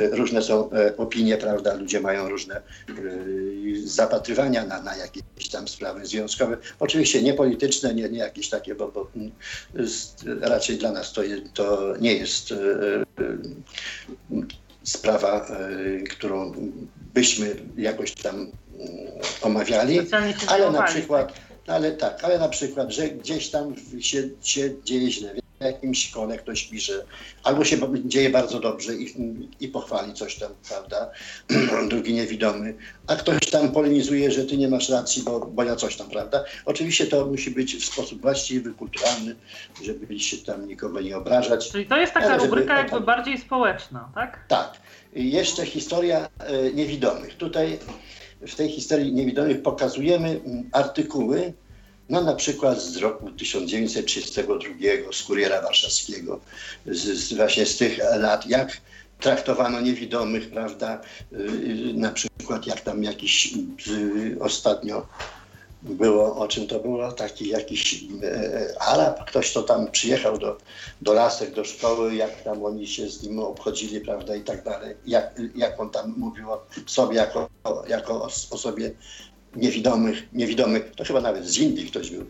e, 0.00 0.08
różne 0.08 0.42
są 0.42 0.70
e, 0.70 0.96
opinie, 0.96 1.36
prawda, 1.36 1.74
ludzie 1.74 2.00
mają 2.00 2.28
różne 2.28 2.62
zapatrywania 3.84 4.66
na, 4.66 4.82
na 4.82 4.96
jakieś 4.96 5.48
tam 5.52 5.68
sprawy 5.68 6.06
związkowe. 6.06 6.56
Oczywiście 6.80 7.22
nie 7.22 7.34
polityczne, 7.34 7.94
nie, 7.94 8.08
nie 8.08 8.18
jakieś 8.18 8.48
takie, 8.48 8.74
bo, 8.74 8.88
bo 8.88 9.10
raczej 10.40 10.78
dla 10.78 10.92
nas 10.92 11.12
to, 11.12 11.22
to 11.54 11.94
nie 12.00 12.14
jest 12.14 12.54
sprawa, 14.82 15.46
którą 16.10 16.52
byśmy 17.14 17.56
jakoś 17.76 18.12
tam 18.12 18.52
omawiali, 19.42 20.00
ale 20.46 20.70
na 20.70 20.82
przykład, 20.82 21.32
tak? 21.32 21.76
ale 21.76 21.92
tak, 21.92 22.24
ale 22.24 22.38
na 22.38 22.48
przykład, 22.48 22.90
że 22.90 23.08
gdzieś 23.08 23.50
tam 23.50 23.74
się, 24.00 24.22
się 24.42 24.70
dzieje 24.84 25.10
źle, 25.10 25.34
w 25.60 25.64
jakimś 25.64 26.08
szkole 26.08 26.38
ktoś 26.38 26.64
pisze, 26.64 27.04
albo 27.44 27.64
się 27.64 27.76
dzieje 28.04 28.30
bardzo 28.30 28.60
dobrze 28.60 28.94
i, 28.94 29.14
i 29.60 29.68
pochwali 29.68 30.14
coś 30.14 30.36
tam, 30.36 30.52
prawda, 30.68 31.10
drugi 31.90 32.14
niewidomy, 32.14 32.74
a 33.06 33.16
ktoś 33.16 33.40
tam 33.50 33.72
polemizuje, 33.72 34.30
że 34.30 34.44
ty 34.44 34.56
nie 34.56 34.68
masz 34.68 34.88
racji, 34.88 35.22
bo, 35.22 35.40
bo 35.40 35.64
ja 35.64 35.76
coś 35.76 35.96
tam, 35.96 36.10
prawda. 36.10 36.44
Oczywiście 36.64 37.06
to 37.06 37.26
musi 37.26 37.50
być 37.50 37.76
w 37.76 37.84
sposób 37.84 38.20
właściwy, 38.20 38.72
kulturalny, 38.72 39.36
żeby 39.82 40.20
się 40.20 40.36
tam 40.36 40.68
nikogo 40.68 41.00
nie 41.00 41.16
obrażać. 41.16 41.70
Czyli 41.70 41.86
to 41.86 41.96
jest 41.96 42.12
taka 42.12 42.26
ale 42.26 42.38
rubryka 42.38 42.76
żeby, 42.76 42.88
jakby 42.90 43.06
bardziej 43.06 43.38
społeczna, 43.38 44.08
tak? 44.14 44.44
Tak. 44.48 44.72
I 45.14 45.32
jeszcze 45.32 45.66
historia 45.66 46.28
e, 46.38 46.72
niewidomych. 46.72 47.36
Tutaj 47.36 47.78
w 48.40 48.54
tej 48.54 48.68
historii 48.68 49.12
niewidomych 49.12 49.62
pokazujemy 49.62 50.40
artykuły, 50.72 51.52
no 52.08 52.22
na 52.22 52.34
przykład 52.34 52.82
z 52.82 52.96
roku 52.96 53.30
1932 53.30 54.54
z 55.12 55.22
Kuriera 55.22 55.62
Warszawskiego, 55.62 56.40
z, 56.86 56.98
z, 56.98 57.32
właśnie 57.32 57.66
z 57.66 57.76
tych 57.76 57.98
lat, 57.98 58.46
jak 58.46 58.80
traktowano 59.20 59.80
niewidomych, 59.80 60.50
prawda, 60.50 61.00
y, 61.32 61.92
na 61.94 62.12
przykład 62.12 62.66
jak 62.66 62.80
tam 62.80 63.02
jakiś 63.02 63.54
y, 63.88 64.36
ostatnio 64.40 65.06
było, 65.84 66.36
o 66.36 66.48
czym 66.48 66.66
to 66.66 66.80
było, 66.80 67.12
taki 67.12 67.48
jakiś 67.48 68.04
e, 68.22 68.82
Arab, 68.82 69.24
ktoś 69.24 69.52
to 69.52 69.62
tam 69.62 69.90
przyjechał 69.90 70.38
do, 70.38 70.58
do 71.02 71.12
lasek, 71.12 71.54
do 71.54 71.64
szkoły, 71.64 72.14
jak 72.14 72.42
tam 72.42 72.64
oni 72.64 72.86
się 72.86 73.08
z 73.08 73.22
nim 73.22 73.38
obchodzili, 73.38 74.00
prawda, 74.00 74.36
i 74.36 74.40
tak 74.40 74.64
dalej, 74.64 74.96
jak, 75.06 75.40
jak 75.56 75.80
on 75.80 75.90
tam 75.90 76.14
mówił 76.16 76.52
o 76.52 76.66
sobie 76.86 77.16
jako, 77.16 77.48
jako 77.88 78.22
o, 78.50 78.58
sobie 78.58 78.90
niewidomych, 79.56 80.22
niewidomych, 80.32 80.92
to 80.96 81.04
chyba 81.04 81.20
nawet 81.20 81.46
z 81.46 81.58
Indii 81.58 81.86
ktoś 81.86 82.10
był. 82.10 82.26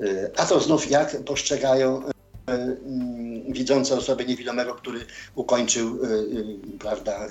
E, 0.00 0.30
a 0.36 0.46
to 0.46 0.60
znów 0.60 0.90
jak 0.90 1.24
postrzegają 1.24 2.02
e, 2.06 2.10
mm, 2.52 3.52
widzące 3.52 3.96
osoby 3.96 4.24
niewidomego, 4.24 4.74
który 4.74 5.00
ukończył, 5.34 5.98
prawda, 6.78 7.28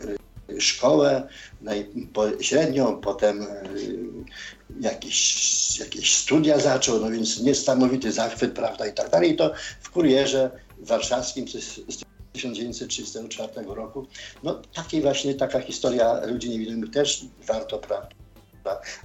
szkołę 0.60 1.28
średnią, 2.42 3.02
potem 3.02 3.46
jakieś, 4.82 5.80
jakieś 5.80 6.16
studia 6.16 6.60
zaczął, 6.60 7.00
no 7.00 7.12
więc 7.12 7.42
niesamowity 7.42 8.12
zachwyt, 8.12 8.54
prawda, 8.54 8.88
i 8.88 8.94
tak 8.94 9.10
dalej. 9.10 9.32
I 9.32 9.36
to 9.36 9.54
w 9.82 9.90
kurierze 9.90 10.52
warszawskim 10.78 11.48
z 11.48 12.04
1934 12.34 13.52
roku. 13.68 14.08
No 14.44 14.62
takiej 14.74 15.02
właśnie, 15.02 15.36
taka 15.36 15.60
historia 15.60 16.26
ludzi 16.26 16.50
niewidomych 16.50 16.92
też 16.92 17.26
warto, 17.48 17.80
prawda. 17.80 18.10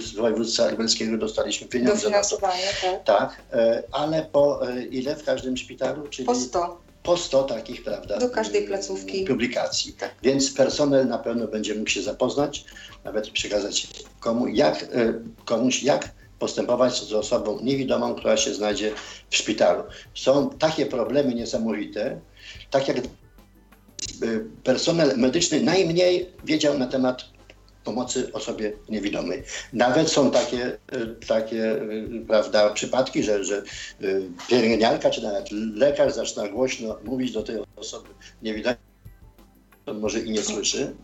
z 0.05 0.15
województwa 0.15 0.71
lubelskiego 0.71 1.19
dostaliśmy 1.19 1.67
pieniądze 1.67 2.11
na 2.11 2.23
to. 2.23 2.37
Tak. 2.37 3.05
tak, 3.05 3.43
e, 3.53 3.83
ale 3.93 4.23
po 4.33 4.69
e, 4.71 4.85
ile 4.85 5.17
w 5.17 5.25
każdym 5.25 5.57
szpitalu? 5.57 6.09
Czyli 6.09 6.27
po 6.27 6.35
100. 6.35 6.81
Po 7.03 7.17
100 7.17 7.43
takich, 7.43 7.85
prawda? 7.85 8.19
Do 8.19 8.31
każdej 8.31 8.67
placówki. 8.67 9.25
Publikacji. 9.25 9.93
Tak. 9.93 10.15
Więc 10.23 10.55
personel 10.55 11.09
na 11.09 11.19
pewno 11.19 11.47
będzie 11.47 11.75
mógł 11.75 11.91
się 11.91 12.03
zapoznać, 12.03 12.65
nawet 13.05 13.31
przekazać 13.31 13.87
komu, 14.21 14.49
jak, 14.49 14.83
e, 14.83 14.87
komuś, 15.45 15.83
jak 15.83 16.11
postępować 16.39 17.03
z 17.03 17.13
osobą 17.13 17.59
niewidomą, 17.63 18.15
która 18.15 18.37
się 18.37 18.55
znajdzie 18.55 18.93
w 19.31 19.37
szpitalu. 19.37 19.83
Są 20.15 20.51
takie 20.51 20.87
problemy 20.87 21.35
niesamowite, 21.35 22.21
tak 22.71 22.89
jak 22.89 22.97
personel 24.65 25.19
medyczny 25.19 25.61
najmniej 25.61 26.31
wiedział 26.45 26.79
na 26.79 26.87
temat 26.87 27.25
pomocy 27.87 28.33
osobie 28.33 28.73
niewidomej. 28.89 29.43
Nawet 29.73 30.09
są 30.09 30.31
takie, 30.31 30.79
e, 30.93 31.07
takie 31.29 31.73
e, 31.73 31.79
prawda, 32.29 32.71
przypadki, 32.71 33.23
że, 33.23 33.45
że 33.45 33.57
e, 33.57 33.63
pielęgniarka 34.49 35.11
czy 35.11 35.23
nawet 35.23 35.51
lekarz 35.75 36.13
zaczyna 36.13 36.49
głośno 36.49 36.97
mówić 37.05 37.33
do 37.33 37.43
tej 37.43 37.57
osoby 37.77 38.09
niewidomej, 38.43 38.77
on 39.87 40.01
może 40.01 40.21
i 40.21 40.31
nie 40.31 40.43
słyszy. 40.43 40.95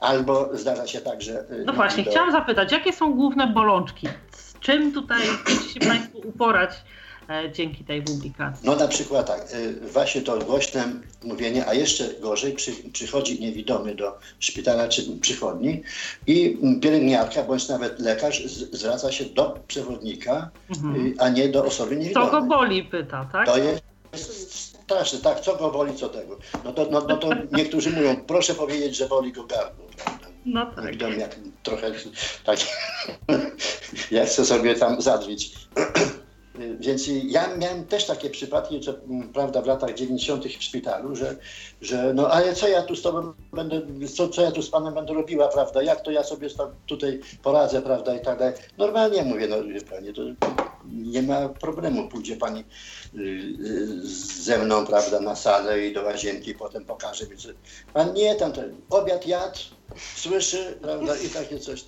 Albo 0.00 0.50
zdarza 0.52 0.86
się 0.86 1.00
tak, 1.00 1.22
że... 1.22 1.44
No 1.64 1.72
właśnie, 1.72 2.04
do... 2.04 2.10
chciałam 2.10 2.32
zapytać, 2.32 2.72
jakie 2.72 2.92
są 2.92 3.14
główne 3.14 3.46
bolączki? 3.46 4.08
Z 4.32 4.58
czym 4.58 4.92
tutaj 4.92 5.20
chcecie 5.20 5.74
się 5.74 5.80
Państwo 5.80 6.18
uporać 6.18 6.70
E, 6.70 7.05
dzięki 7.52 7.84
tej 7.84 8.02
publikacji. 8.02 8.66
No 8.66 8.76
na 8.76 8.88
przykład 8.88 9.26
tak, 9.26 9.40
e, 9.40 9.88
właśnie 9.88 10.22
to 10.22 10.38
głośne 10.38 10.84
mówienie, 11.24 11.66
a 11.66 11.74
jeszcze 11.74 12.04
gorzej 12.20 12.52
przy, 12.52 12.72
przychodzi 12.92 13.40
niewidomy 13.40 13.94
do 13.94 14.18
szpitala 14.38 14.88
czy 14.88 15.18
przychodni 15.20 15.82
i 16.26 16.58
pielęgniarka 16.82 17.42
bądź 17.42 17.68
nawet 17.68 18.00
lekarz 18.00 18.46
zwraca 18.46 19.12
się 19.12 19.24
do 19.24 19.58
przewodnika, 19.68 20.50
mhm. 20.70 21.14
a 21.18 21.28
nie 21.28 21.48
do 21.48 21.64
osoby 21.64 21.96
niewidomej. 21.96 22.30
Co 22.30 22.40
go 22.40 22.46
boli, 22.46 22.84
pyta, 22.84 23.28
tak? 23.32 23.46
To 23.46 23.58
jest 23.58 23.82
straszne, 24.86 25.18
tak, 25.18 25.40
co 25.40 25.56
go 25.56 25.70
boli, 25.70 25.94
co 25.94 26.08
tego. 26.08 26.38
No 26.64 26.72
to, 26.72 26.86
no, 26.90 27.00
no 27.08 27.16
to 27.16 27.30
niektórzy 27.52 27.90
mówią, 27.90 28.16
proszę 28.26 28.54
powiedzieć, 28.54 28.96
że 28.96 29.08
boli 29.08 29.32
go 29.32 29.44
gardło, 29.44 29.84
prawda? 29.96 30.26
No 30.46 30.66
tak. 30.66 30.84
Niewidomy 30.84 31.16
jak 31.16 31.36
trochę 31.62 31.92
tak, 32.44 32.58
ja 34.10 34.26
chcę 34.26 34.44
sobie 34.44 34.74
tam 34.74 35.00
zadrzeć. 35.02 35.50
Więc 36.80 37.10
ja 37.24 37.56
miałem 37.56 37.86
też 37.86 38.06
takie 38.06 38.30
przypadki, 38.30 38.82
że, 38.82 38.94
mm, 39.08 39.32
prawda, 39.32 39.62
w 39.62 39.66
latach 39.66 39.94
90. 39.94 40.44
w 40.44 40.62
szpitalu, 40.62 41.16
że, 41.16 41.36
że 41.80 42.14
no 42.14 42.28
ale 42.28 42.54
co 42.54 42.68
ja 42.68 42.82
tu 42.82 42.96
z 42.96 43.02
tobą 43.02 43.32
będę, 43.52 43.82
co, 44.16 44.28
co 44.28 44.42
ja 44.42 44.50
tu 44.52 44.62
z 44.62 44.70
panem 44.70 44.94
będę 44.94 45.14
robiła, 45.14 45.48
prawda, 45.48 45.82
jak 45.82 46.00
to 46.00 46.10
ja 46.10 46.22
sobie 46.22 46.48
tutaj 46.86 47.20
poradzę, 47.42 47.82
prawda, 47.82 48.16
i 48.16 48.20
tak 48.20 48.38
dalej. 48.38 48.54
Normalnie 48.78 49.22
mówię, 49.22 49.48
no 49.48 49.64
wie 49.64 49.80
pani, 49.80 50.14
to 50.14 50.22
nie 50.84 51.22
ma 51.22 51.48
problemu, 51.48 52.08
pójdzie 52.08 52.36
pani 52.36 52.64
y, 53.14 53.18
y, 53.20 54.06
ze 54.44 54.58
mną, 54.58 54.86
prawda, 54.86 55.20
na 55.20 55.36
salę 55.36 55.86
i 55.86 55.94
do 55.94 56.02
łazienki, 56.02 56.54
potem 56.54 56.84
pokaże 56.84 57.24
mi, 57.24 57.36
pan 57.92 58.14
nie, 58.14 58.34
tam 58.34 58.52
ten 58.52 58.76
obiad 58.90 59.26
jadł, 59.26 59.58
słyszy, 60.14 60.78
prawda, 60.82 61.16
i 61.16 61.28
takie 61.28 61.58
coś. 61.58 61.84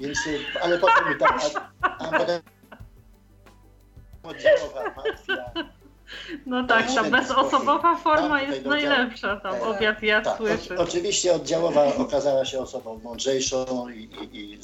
Więc, 0.00 0.18
y, 0.26 0.38
ale 0.62 0.78
potem 0.78 1.08
mi 1.12 1.18
tak, 1.18 1.50
a, 1.80 1.98
a 1.98 2.18
potem 2.18 2.40
oddziałowa 4.24 4.82
mafia. 4.96 5.50
No 6.46 6.66
tak, 6.66 6.94
ta 6.94 7.04
bezosobowa 7.04 7.96
forma 7.96 8.40
tak, 8.40 8.48
jest 8.48 8.64
najlepsza, 8.66 9.36
tam 9.36 9.52
tak, 9.52 9.62
obiad 9.62 10.02
ja 10.02 10.20
tak, 10.20 10.36
słyszę. 10.36 10.78
oczywiście 10.78 11.34
oddziałowa 11.34 11.96
okazała 11.96 12.44
się 12.44 12.60
osobą 12.60 13.00
mądrzejszą 13.04 13.88
i, 13.88 14.08
i, 14.32 14.52
i 14.52 14.58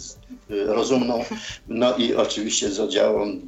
rozumną, 0.67 1.25
no 1.69 1.97
i 1.97 2.15
oczywiście 2.15 2.71
z 2.71 2.81
oddziałem 2.81 3.47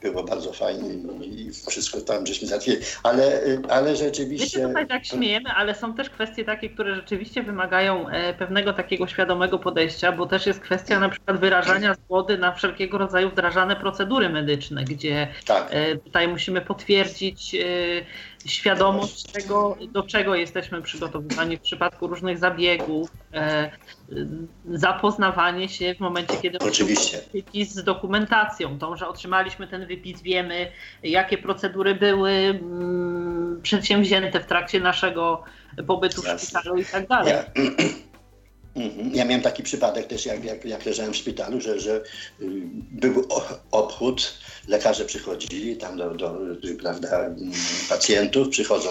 było 0.00 0.24
bardzo 0.24 0.52
fajnie 0.52 0.88
i 1.22 1.50
wszystko 1.70 2.00
tam 2.00 2.26
żeśmy 2.26 2.48
załatwili, 2.48 2.76
ale, 3.02 3.40
ale 3.68 3.96
rzeczywiście... 3.96 4.58
Wiecie, 4.58 4.68
tutaj 4.68 4.86
tak 4.86 5.06
śmiejemy, 5.06 5.50
ale 5.50 5.74
są 5.74 5.94
też 5.94 6.10
kwestie 6.10 6.44
takie, 6.44 6.70
które 6.70 6.94
rzeczywiście 6.94 7.42
wymagają 7.42 8.08
e, 8.08 8.34
pewnego 8.34 8.72
takiego 8.72 9.06
świadomego 9.06 9.58
podejścia, 9.58 10.12
bo 10.12 10.26
też 10.26 10.46
jest 10.46 10.60
kwestia 10.60 11.00
na 11.00 11.08
przykład 11.08 11.40
wyrażania 11.40 11.94
zgody 11.94 12.38
na 12.38 12.52
wszelkiego 12.52 12.98
rodzaju 12.98 13.30
wdrażane 13.30 13.76
procedury 13.76 14.28
medyczne, 14.28 14.84
gdzie 14.84 15.28
tak. 15.46 15.68
E, 15.70 15.96
tutaj 15.96 16.28
musimy 16.28 16.60
potwierdzić 16.60 17.54
e, 17.54 17.58
świadomość 18.48 19.22
tego, 19.22 19.76
do 19.92 20.02
czego 20.02 20.34
jesteśmy 20.34 20.82
przygotowywani 20.82 21.56
w 21.56 21.60
przypadku 21.60 22.06
różnych 22.06 22.38
zabiegów, 22.38 23.10
e, 23.34 23.70
zapoznawanie 24.70 25.68
się 25.68 25.94
w 25.94 26.00
momencie, 26.00 26.36
kiedy 26.42 26.58
Oczywiście. 26.58 27.20
wypis 27.32 27.74
z 27.74 27.84
dokumentacją, 27.84 28.78
tą, 28.78 28.96
że 28.96 29.08
otrzymaliśmy 29.08 29.68
ten 29.68 29.86
wypis, 29.86 30.22
wiemy 30.22 30.72
jakie 31.02 31.38
procedury 31.38 31.94
były 31.94 32.30
mm, 32.30 33.60
przedsięwzięte 33.62 34.40
w 34.40 34.46
trakcie 34.46 34.80
naszego 34.80 35.42
pobytu 35.86 36.22
w 36.22 36.40
szpitalu 36.40 36.76
i 36.76 36.84
tak 36.84 37.08
dalej. 37.08 37.32
Ja 37.32 37.44
Mhm. 38.78 39.14
Ja 39.14 39.24
miałem 39.24 39.42
taki 39.42 39.62
przypadek 39.62 40.06
też, 40.06 40.26
jak, 40.26 40.44
jak, 40.44 40.64
jak 40.64 40.86
leżałem 40.86 41.12
w 41.12 41.16
szpitalu, 41.16 41.60
że, 41.60 41.80
że 41.80 41.96
y, 41.96 42.02
był 42.90 43.28
obchód, 43.70 44.38
lekarze 44.68 45.04
przychodzili 45.04 45.76
tam 45.76 45.96
do, 45.96 46.10
do 46.10 46.34
prawda, 46.80 47.30
pacjentów, 47.88 48.48
przychodzą 48.48 48.88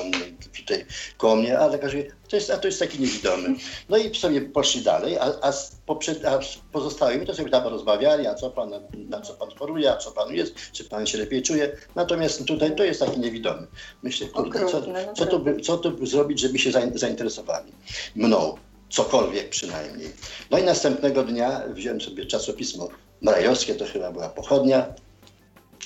tutaj 0.58 0.86
koło 1.18 1.36
mnie, 1.36 1.60
a 1.60 1.68
lekarze 1.68 1.98
to 2.30 2.36
jest, 2.36 2.50
a 2.50 2.58
to 2.58 2.68
jest 2.68 2.80
taki 2.80 3.00
niewidomy. 3.00 3.56
No 3.90 3.98
i 3.98 4.16
sobie 4.16 4.42
poszli 4.42 4.82
dalej, 4.82 5.18
a, 5.18 5.34
a, 5.42 5.52
z, 5.52 5.76
poprzed, 5.86 6.26
a 6.26 6.42
z 6.42 6.58
pozostałymi 6.72 7.26
to 7.26 7.36
sobie 7.36 7.50
tam 7.50 7.68
rozmawiali, 7.68 8.28
a 8.28 8.36
co 8.36 8.50
pan, 8.50 8.72
na 9.10 9.22
co 9.22 9.34
pan 9.34 9.50
choruje, 9.60 9.92
a 9.92 9.98
co 9.98 10.12
panu 10.12 10.32
jest, 10.32 10.56
czy 10.72 10.84
pan 10.84 11.06
się 11.06 11.18
lepiej 11.18 11.42
czuje. 11.42 11.78
Natomiast 11.96 12.46
tutaj 12.46 12.76
to 12.76 12.84
jest 12.84 13.00
taki 13.00 13.20
niewidomy. 13.20 13.68
Myślę, 14.04 14.28
kurde, 14.28 14.66
co, 14.66 14.82
co, 15.16 15.26
tu, 15.26 15.46
co 15.63 15.78
tu 15.78 16.06
zrobić, 16.06 16.40
żeby 16.40 16.60
się 16.60 16.72
zainteresowali 16.96 17.72
mną 18.16 18.58
cokolwiek 18.90 19.50
przynajmniej. 19.50 20.12
No 20.52 20.58
i 20.58 20.63
następnego 20.63 21.24
dnia 21.24 21.62
wziąłem 21.74 22.02
sobie 22.02 22.26
czasopismo 22.26 22.90
Marajowskie, 23.22 23.76
to 23.76 23.86
chyba 23.86 24.12
była 24.12 24.30
pochodnia 24.30 24.94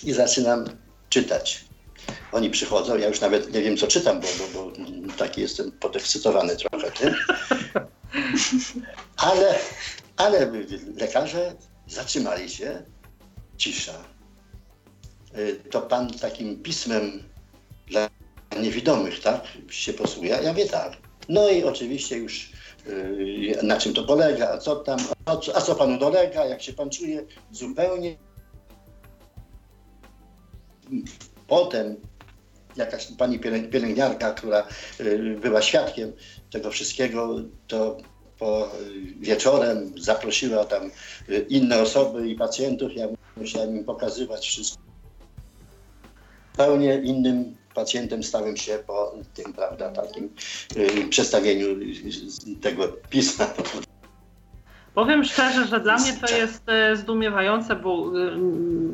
i 0.03 0.13
zaczynam 0.13 0.65
czytać. 1.09 1.65
Oni 2.31 2.49
przychodzą, 2.49 2.97
ja 2.97 3.07
już 3.07 3.21
nawet 3.21 3.53
nie 3.53 3.61
wiem, 3.61 3.77
co 3.77 3.87
czytam, 3.87 4.21
bo, 4.21 4.27
bo, 4.53 4.71
bo 4.71 4.75
taki 5.17 5.41
jestem 5.41 5.71
podekscytowany 5.71 6.55
trochę 6.55 6.91
tym. 6.91 7.15
Ale, 9.17 9.59
ale 10.17 10.51
lekarze 10.95 11.55
zatrzymali 11.87 12.49
się, 12.49 12.83
cisza. 13.57 13.93
Y, 15.37 15.55
to 15.69 15.81
pan 15.81 16.13
takim 16.13 16.63
pismem 16.63 17.23
dla 17.87 18.09
niewidomych, 18.59 19.21
tak, 19.21 19.43
się 19.69 19.93
posługuje? 19.93 20.39
Ja 20.43 20.49
mówię 20.49 20.65
tak. 20.65 20.97
No 21.29 21.49
i 21.49 21.63
oczywiście 21.63 22.17
już 22.17 22.51
Y, 22.87 23.57
na 23.63 23.77
czym 23.77 23.93
to 23.93 24.03
polega, 24.03 24.49
a 24.49 24.57
co 24.57 24.75
tam, 24.75 24.99
a 25.25 25.37
co, 25.37 25.55
a 25.55 25.61
co 25.61 25.75
panu 25.75 25.97
dolega, 25.97 26.45
jak 26.45 26.61
się 26.61 26.73
pan 26.73 26.89
czuje, 26.89 27.25
zupełnie. 27.51 28.17
Potem 31.47 31.95
jakaś 32.75 33.07
pani 33.17 33.39
pielęgniarka, 33.71 34.33
która 34.33 34.67
y, 34.99 35.37
była 35.41 35.61
świadkiem 35.61 36.11
tego 36.51 36.71
wszystkiego, 36.71 37.35
to 37.67 37.97
po 38.39 38.65
y, 38.65 38.69
wieczorem 39.19 39.93
zaprosiła 39.97 40.65
tam 40.65 40.91
inne 41.49 41.81
osoby 41.81 42.29
i 42.29 42.35
pacjentów. 42.35 42.95
Ja 42.95 43.07
musiałem 43.37 43.77
im 43.77 43.85
pokazywać 43.85 44.47
wszystko. 44.47 44.81
Zupełnie 46.51 47.01
innym 47.03 47.55
pacjentem 47.75 48.23
stałem 48.23 48.57
się 48.57 48.83
po 48.87 49.15
tym, 49.33 49.53
prawda, 49.53 49.91
takim 49.91 50.29
y, 50.77 51.07
przedstawieniu 51.09 51.67
tego 52.61 52.87
pisma. 52.87 53.53
Powiem 54.93 55.23
szczerze, 55.23 55.67
że 55.67 55.79
dla 55.79 55.97
mnie 55.97 56.13
to 56.13 56.35
jest 56.35 56.69
e, 56.69 56.95
zdumiewające, 56.95 57.75
bo 57.75 58.17
y, 58.17 58.31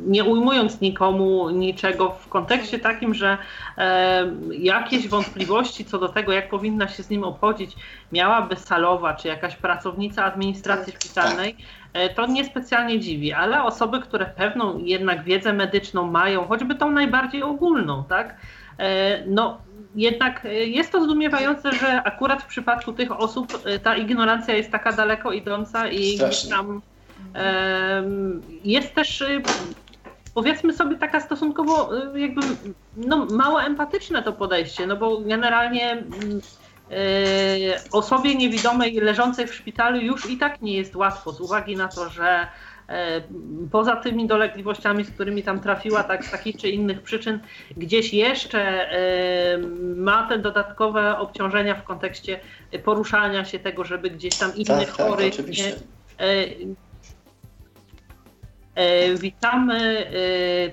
nie 0.08 0.24
ujmując 0.24 0.82
nikomu 0.82 1.50
niczego 1.50 2.10
w 2.10 2.28
kontekście 2.28 2.80
takim, 2.80 3.14
że 3.14 3.38
e, 3.78 4.32
jakieś 4.52 5.08
wątpliwości 5.08 5.86
co 5.86 5.98
do 5.98 6.10
tego, 6.10 6.32
jak 6.32 6.50
powinna 6.50 6.88
się 6.88 7.04
z 7.04 7.10
nim 7.10 7.24
obchodzić, 7.24 7.76
miałaby 8.12 8.56
salowa 8.56 9.14
czy 9.14 9.28
jakaś 9.28 9.56
pracownica 9.56 10.24
administracji 10.24 10.94
szpitalnej, 10.94 11.56
e, 11.94 12.10
to 12.10 12.26
niespecjalnie 12.26 13.00
dziwi, 13.00 13.34
ale 13.34 13.64
osoby, 13.64 14.02
które 14.02 14.26
pewną 14.26 14.78
jednak 14.78 15.24
wiedzę 15.24 15.54
medyczną 15.54 16.12
mają, 16.12 16.48
choćby 16.48 16.76
tą 16.76 16.92
najbardziej 16.92 17.44
ogólną, 17.44 18.04
tak? 18.04 18.36
E, 18.80 19.24
no 19.26 19.67
jednak 19.98 20.48
jest 20.66 20.92
to 20.92 21.04
zdumiewające, 21.04 21.72
że 21.72 22.04
akurat 22.04 22.44
w 22.44 22.46
przypadku 22.46 22.94
tych 22.94 23.12
osób 23.12 23.64
ta 23.84 23.96
ignorancja 23.96 24.56
jest 24.56 24.72
taka 24.72 24.92
daleko 24.92 25.32
idąca 25.32 25.88
i 25.88 26.20
tam 26.50 26.82
jest 28.64 28.96
też 28.96 29.24
powiedzmy 30.34 30.74
sobie 30.74 30.96
taka 30.96 31.22
stosunkowo 31.22 31.90
jakby 32.16 32.42
no, 32.98 33.26
mało 33.26 33.64
empatyczne 33.64 34.24
to 34.24 34.34
podejście, 34.34 34.88
no 34.88 34.98
bo 34.98 35.22
generalnie 35.22 36.04
osobie 37.92 38.36
niewidomej 38.36 38.94
leżącej 38.94 39.48
w 39.48 39.56
szpitalu 39.56 39.98
już 39.98 40.30
i 40.30 40.38
tak 40.38 40.62
nie 40.62 40.78
jest 40.78 40.96
łatwo 40.96 41.32
z 41.32 41.42
uwagi 41.42 41.76
na 41.76 41.88
to, 41.88 42.10
że 42.10 42.48
E, 42.48 42.48
poza 43.72 43.96
tymi 43.96 44.28
dolegliwościami, 44.28 45.04
z 45.04 45.12
którymi 45.12 45.44
tam 45.44 45.60
trafiła, 45.60 46.04
tak 46.04 46.26
z 46.26 46.32
takich 46.32 46.58
czy 46.58 46.70
innych 46.70 47.02
przyczyn, 47.02 47.40
gdzieś 47.78 48.14
jeszcze 48.14 48.92
e, 48.92 49.58
ma 49.96 50.28
te 50.30 50.40
dodatkowe 50.40 51.18
obciążenia 51.18 51.76
w 51.76 51.84
kontekście 51.84 52.40
poruszania 52.86 53.46
się 53.46 53.60
tego, 53.60 53.84
żeby 53.84 54.10
gdzieś 54.10 54.38
tam 54.38 54.56
innych 54.56 54.88
tak, 54.88 54.98
tak 54.98 55.08
chorych 55.08 55.36
tak, 55.36 55.48
nie, 55.48 55.76
e, 56.18 56.46
Witamy 59.20 60.12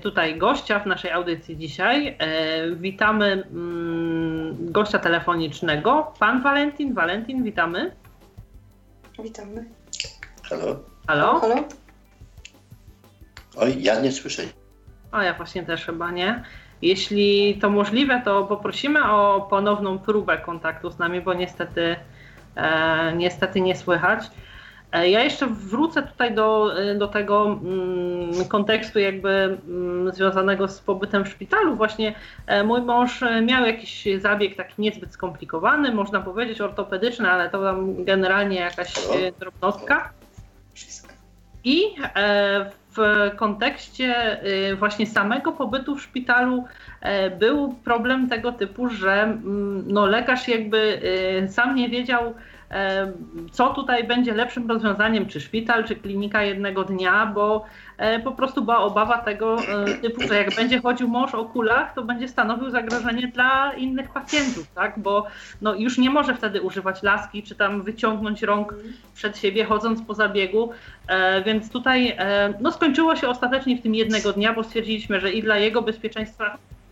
tutaj 0.01 0.37
gościa 0.37 0.79
w 0.79 0.85
naszej 0.85 1.11
audycji 1.11 1.57
dzisiaj. 1.57 2.17
Witamy 2.75 3.25
mm, 3.25 4.71
gościa 4.71 4.99
telefonicznego, 4.99 6.13
pan 6.19 6.41
Walentin. 6.41 6.93
Walentin, 6.93 7.43
witamy. 7.43 7.95
Witamy. 9.23 9.65
Halo. 10.49 10.79
Halo. 11.07 11.39
Halo. 11.39 11.55
Oj, 13.55 13.75
ja 13.79 13.99
nie 13.99 14.11
słyszę. 14.11 14.43
A 15.11 15.23
ja 15.23 15.33
właśnie 15.33 15.63
też 15.63 15.85
chyba 15.85 16.11
nie. 16.11 16.43
Jeśli 16.81 17.57
to 17.61 17.69
możliwe, 17.69 18.21
to 18.25 18.43
poprosimy 18.43 19.11
o 19.11 19.47
ponowną 19.49 19.99
próbę 19.99 20.37
kontaktu 20.37 20.91
z 20.91 20.99
nami, 20.99 21.21
bo 21.21 21.33
niestety, 21.33 21.95
e, 22.55 23.13
niestety 23.15 23.61
nie 23.61 23.75
słychać. 23.75 24.29
E, 24.95 25.09
ja 25.09 25.23
jeszcze 25.23 25.47
wrócę 25.47 26.03
tutaj 26.03 26.35
do, 26.35 26.79
e, 26.81 26.95
do 26.95 27.07
tego 27.07 27.45
mm, 27.45 28.45
kontekstu 28.47 28.99
jakby 28.99 29.29
mm, 29.29 30.13
związanego 30.13 30.67
z 30.67 30.79
pobytem 30.79 31.25
w 31.25 31.29
szpitalu. 31.29 31.75
Właśnie 31.75 32.15
e, 32.47 32.63
mój 32.63 32.81
mąż 32.81 33.23
miał 33.43 33.65
jakiś 33.65 34.07
zabieg 34.17 34.55
taki 34.55 34.81
niezbyt 34.81 35.11
skomplikowany, 35.11 35.91
można 35.91 36.21
powiedzieć 36.21 36.61
ortopedyczny, 36.61 37.31
ale 37.31 37.49
to 37.49 37.61
tam 37.61 38.05
generalnie 38.05 38.59
jakaś 38.59 38.93
drobnostka. 39.39 40.09
I 41.63 41.81
w 42.97 43.31
kontekście 43.35 44.39
y, 44.71 44.75
właśnie 44.75 45.07
samego 45.07 45.51
pobytu 45.51 45.95
w 45.95 46.01
szpitalu 46.01 46.63
e, 47.01 47.29
był 47.29 47.73
problem 47.73 48.29
tego 48.29 48.51
typu, 48.51 48.89
że 48.89 49.23
mm, 49.23 49.83
no, 49.87 50.05
lekarz 50.05 50.47
jakby 50.47 51.01
y, 51.43 51.47
sam 51.47 51.75
nie 51.75 51.89
wiedział, 51.89 52.33
co 53.51 53.73
tutaj 53.73 54.03
będzie 54.03 54.33
lepszym 54.33 54.69
rozwiązaniem, 54.69 55.25
czy 55.25 55.41
szpital, 55.41 55.83
czy 55.83 55.95
klinika 55.95 56.43
jednego 56.43 56.83
dnia, 56.83 57.25
bo 57.25 57.65
e, 57.97 58.19
po 58.19 58.31
prostu 58.31 58.61
była 58.61 58.77
obawa 58.77 59.17
tego 59.17 59.57
e, 59.57 59.85
typu, 59.97 60.21
że 60.27 60.35
jak 60.35 60.55
będzie 60.55 60.81
chodził 60.81 61.07
mąż 61.07 61.35
o 61.35 61.45
kulach, 61.45 61.93
to 61.93 62.03
będzie 62.03 62.27
stanowił 62.27 62.69
zagrożenie 62.69 63.27
dla 63.27 63.73
innych 63.73 64.09
pacjentów, 64.09 64.67
tak? 64.75 64.99
Bo 64.99 65.27
no, 65.61 65.75
już 65.75 65.97
nie 65.97 66.09
może 66.09 66.35
wtedy 66.35 66.61
używać 66.61 67.03
laski, 67.03 67.43
czy 67.43 67.55
tam 67.55 67.81
wyciągnąć 67.81 68.41
rąk 68.41 68.75
przed 69.13 69.37
siebie, 69.37 69.65
chodząc 69.65 70.01
po 70.01 70.13
zabiegu, 70.13 70.71
więc 71.45 71.71
tutaj 71.71 72.17
no, 72.61 72.71
skończyło 72.71 73.15
się 73.15 73.27
ostatecznie 73.27 73.77
w 73.77 73.81
tym 73.81 73.95
jednego 73.95 74.33
dnia, 74.33 74.53
bo 74.53 74.63
stwierdziliśmy, 74.63 75.19
że 75.19 75.31
i 75.31 75.43
dla 75.43 75.57
jego 75.57 75.81
bezpieczeństwa 75.81 76.57
E, 76.65 76.84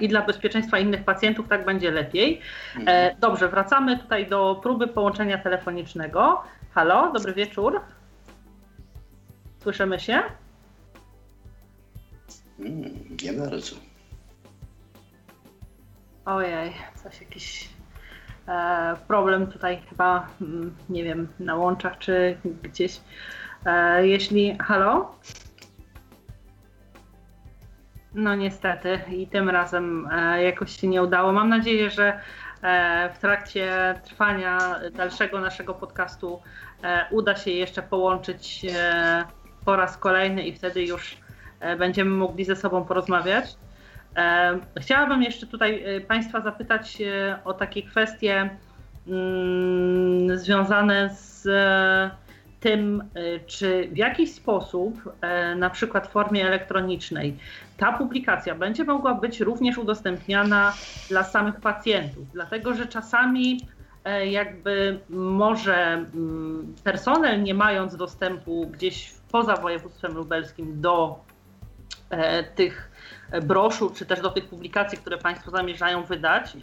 i 0.00 0.08
dla 0.08 0.22
bezpieczeństwa 0.22 0.78
innych 0.78 1.04
pacjentów 1.04 1.48
tak 1.48 1.64
będzie 1.64 1.90
lepiej. 1.90 2.40
E, 2.76 2.78
mhm. 2.80 3.20
Dobrze, 3.20 3.48
wracamy 3.48 3.98
tutaj 3.98 4.26
do 4.26 4.60
próby 4.62 4.88
połączenia 4.88 5.38
telefonicznego. 5.38 6.42
Halo, 6.74 7.12
dobry 7.12 7.34
wieczór. 7.34 7.80
Słyszymy 9.62 10.00
się? 10.00 10.22
Mm, 12.58 13.16
nie 13.22 13.32
bardzo. 13.32 13.76
Ojej, 16.24 16.72
coś 17.02 17.20
jakiś 17.20 17.68
e, 18.48 18.96
problem 19.08 19.46
tutaj 19.46 19.82
chyba, 19.90 20.28
mm, 20.40 20.76
nie 20.88 21.04
wiem, 21.04 21.28
na 21.40 21.54
łączach 21.54 21.98
czy 21.98 22.36
gdzieś. 22.62 23.00
E, 23.66 24.06
jeśli, 24.06 24.58
halo? 24.58 25.14
No 28.16 28.34
niestety 28.34 28.98
i 29.10 29.26
tym 29.26 29.50
razem 29.50 30.08
e, 30.12 30.42
jakoś 30.42 30.80
się 30.80 30.88
nie 30.88 31.02
udało. 31.02 31.32
Mam 31.32 31.48
nadzieję, 31.48 31.90
że 31.90 32.20
e, 32.62 33.10
w 33.14 33.18
trakcie 33.18 33.94
trwania 34.04 34.58
dalszego 34.92 35.40
naszego 35.40 35.74
podcastu 35.74 36.40
e, 36.82 37.06
uda 37.10 37.36
się 37.36 37.50
jeszcze 37.50 37.82
połączyć 37.82 38.66
po 39.64 39.76
raz 39.76 39.96
kolejny 39.96 40.42
i 40.42 40.52
wtedy 40.52 40.84
już 40.84 41.18
będziemy 41.78 42.10
mogli 42.10 42.44
ze 42.44 42.56
sobą 42.56 42.84
porozmawiać. 42.84 43.56
Chciałabym 44.80 45.22
jeszcze 45.22 45.46
tutaj 45.46 45.84
Państwa 46.08 46.40
zapytać 46.40 46.98
o 47.44 47.54
takie 47.54 47.82
kwestie 47.82 48.50
mm, 49.08 50.38
związane 50.38 51.10
z 51.14 51.48
tym, 52.60 53.04
y, 53.16 53.40
czy 53.46 53.88
w 53.92 53.96
jakiś 53.96 54.34
sposób, 54.34 55.12
e, 55.20 55.54
na 55.54 55.70
przykład 55.70 56.08
w 56.08 56.10
formie 56.10 56.46
elektronicznej, 56.46 57.36
ta 57.76 57.92
publikacja 57.92 58.54
będzie 58.54 58.84
mogła 58.84 59.14
być 59.14 59.40
również 59.40 59.78
udostępniana 59.78 60.72
dla 61.08 61.24
samych 61.24 61.60
pacjentów, 61.60 62.32
dlatego 62.32 62.74
że 62.74 62.86
czasami 62.86 63.60
e, 64.04 64.26
jakby 64.26 64.98
może 65.08 65.92
mm, 65.92 66.74
personel, 66.84 67.42
nie 67.42 67.54
mając 67.54 67.96
dostępu 67.96 68.66
gdzieś 68.66 69.14
poza 69.32 69.56
województwem 69.56 70.14
lubelskim 70.14 70.80
do 70.80 71.18
e, 72.10 72.44
tych 72.44 72.90
broszur, 73.42 73.94
czy 73.94 74.06
też 74.06 74.20
do 74.20 74.30
tych 74.30 74.48
publikacji, 74.48 74.98
które 74.98 75.18
Państwo 75.18 75.50
zamierzają 75.50 76.04
wydać, 76.04 76.56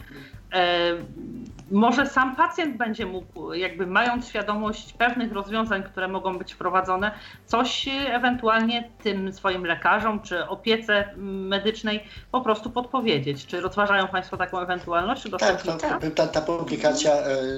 może 1.70 2.06
sam 2.06 2.36
pacjent 2.36 2.76
będzie 2.76 3.06
mógł, 3.06 3.52
jakby 3.52 3.86
mając 3.86 4.28
świadomość 4.28 4.92
pewnych 4.92 5.32
rozwiązań, 5.32 5.82
które 5.82 6.08
mogą 6.08 6.38
być 6.38 6.54
wprowadzone, 6.54 7.10
coś 7.46 7.88
ewentualnie 8.06 8.90
tym 9.02 9.32
swoim 9.32 9.66
lekarzom 9.66 10.20
czy 10.20 10.48
opiece 10.48 11.14
medycznej 11.16 12.04
po 12.32 12.40
prostu 12.40 12.70
podpowiedzieć. 12.70 13.46
Czy 13.46 13.60
rozważają 13.60 14.08
Państwo 14.08 14.36
taką 14.36 14.58
ewentualność? 14.58 15.22
Czy 15.22 15.30
tak, 15.30 15.64
no, 15.64 15.76
ta, 16.14 16.26
ta 16.26 16.40
publikacja 16.40 17.12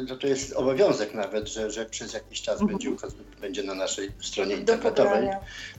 to, 0.09 0.17
to 0.17 0.27
jest 0.27 0.53
obowiązek 0.53 1.15
nawet, 1.15 1.49
że, 1.49 1.71
że 1.71 1.85
przez 1.85 2.15
jakiś 2.15 2.43
czas 2.43 2.61
mhm. 2.61 2.79
będzie, 2.79 3.07
będzie 3.41 3.63
na 3.63 3.75
naszej 3.75 4.09
stronie 4.21 4.57
internetowej 4.57 5.29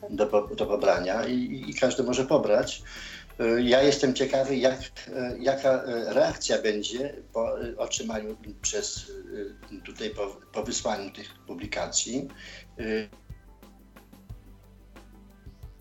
do, 0.09 0.47
do 0.57 0.65
pobrania 0.65 1.25
i, 1.25 1.63
i 1.67 1.73
każdy 1.73 2.03
może 2.03 2.25
pobrać. 2.25 2.83
E, 3.39 3.61
ja 3.61 3.81
jestem 3.81 4.13
ciekawy, 4.13 4.55
jak, 4.55 4.79
e, 5.15 5.35
jaka 5.39 5.69
e, 5.69 6.13
reakcja 6.13 6.61
będzie 6.61 7.13
po 7.33 7.55
otrzymaniu 7.77 8.37
przez 8.61 9.11
tutaj 9.85 10.09
po, 10.09 10.37
po 10.53 10.63
wysłaniu 10.63 11.11
tych 11.11 11.33
publikacji. 11.47 12.27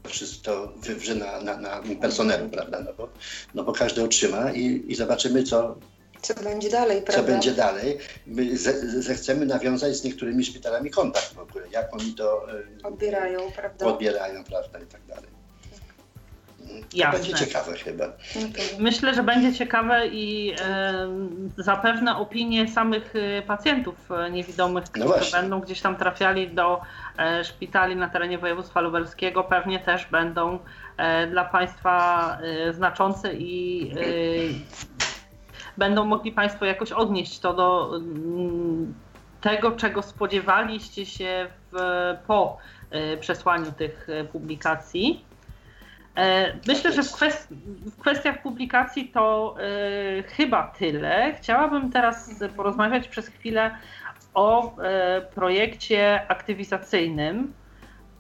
Wszystko 0.05 0.45
to 0.45 0.73
wywrze 0.77 1.15
na, 1.15 1.41
na, 1.41 1.57
na 1.57 1.83
personelu, 2.01 2.49
prawda? 2.49 2.81
No 2.81 2.93
bo, 2.93 3.09
no 3.55 3.65
bo 3.65 3.73
każdy 3.73 4.05
otrzyma 4.05 4.53
i, 4.53 4.85
i 4.89 4.95
zobaczymy, 4.95 5.43
co, 5.43 5.79
co 6.23 6.35
będzie 6.35 6.71
dalej, 6.71 7.03
prawda? 7.03 7.23
Co 7.23 7.29
będzie 7.29 7.53
dalej. 7.53 7.99
My 8.27 8.59
zechcemy 9.01 9.47
nawiązać 9.47 9.97
z 9.97 10.05
niektórymi 10.05 10.45
szpitalami 10.45 10.91
kontakt 10.91 11.35
w 11.35 11.39
ogóle, 11.39 11.69
jak 11.69 11.95
oni 11.95 12.15
to 12.15 12.47
odbierają, 12.83 13.53
prawda? 13.53 13.87
Odbierają, 13.87 14.45
prawda, 14.45 14.79
i 14.81 14.87
tak 14.87 15.07
dalej. 15.07 15.36
Jasne. 16.95 17.19
Będzie 17.19 17.35
ciekawe 17.35 17.77
chyba. 17.77 18.05
Myślę, 18.79 19.15
że 19.15 19.23
będzie 19.23 19.55
ciekawe 19.55 20.07
i 20.07 20.55
zapewne 21.59 22.17
opinie 22.17 22.69
samych 22.69 23.15
e, 23.17 23.43
pacjentów 23.43 23.95
e, 24.11 24.31
niewidomych, 24.31 24.85
no 24.85 25.07
którzy 25.07 25.33
no 25.33 25.41
będą 25.41 25.61
gdzieś 25.61 25.81
tam 25.81 25.97
trafiali 25.97 26.51
do 26.51 26.81
e, 27.19 27.45
szpitali 27.45 27.97
na 27.97 28.09
terenie 28.09 28.39
województwa 28.39 28.81
lubelskiego, 28.81 29.45
pewnie 29.45 29.79
też 29.79 30.07
będą 30.07 30.59
e, 30.97 31.27
dla 31.27 31.45
Państwa 31.45 32.39
znaczące 32.71 33.35
i 33.35 33.93
będą 35.77 36.05
mogli 36.05 36.33
Państwo 36.33 36.65
jakoś 36.65 36.93
odnieść 36.93 37.39
to 37.39 37.55
do 37.55 37.93
m, 37.97 38.95
tego, 39.41 39.73
czego 39.73 40.03
spodziewaliście 40.03 41.07
się 41.07 41.47
w, 41.73 41.77
po 42.27 42.59
przesłaniu 43.21 43.73
tych 43.73 44.07
publikacji. 44.33 45.25
E, 46.17 46.53
myślę, 46.69 46.93
że 46.93 47.03
w, 47.03 47.13
kwest 47.13 47.49
w 47.97 48.01
kwestiach 48.01 48.43
publikacji 48.43 49.09
to 49.09 49.55
y, 50.19 50.23
chyba 50.23 50.75
tyle. 50.79 51.35
Chciałabym 51.35 51.93
teraz 51.93 52.31
porozmawiać 52.57 53.09
przez 53.09 53.29
chwilę 53.29 53.71
o 54.35 54.73
y, 54.73 54.75
projekcie 55.35 56.29
aktywizacyjnym, 56.29 57.53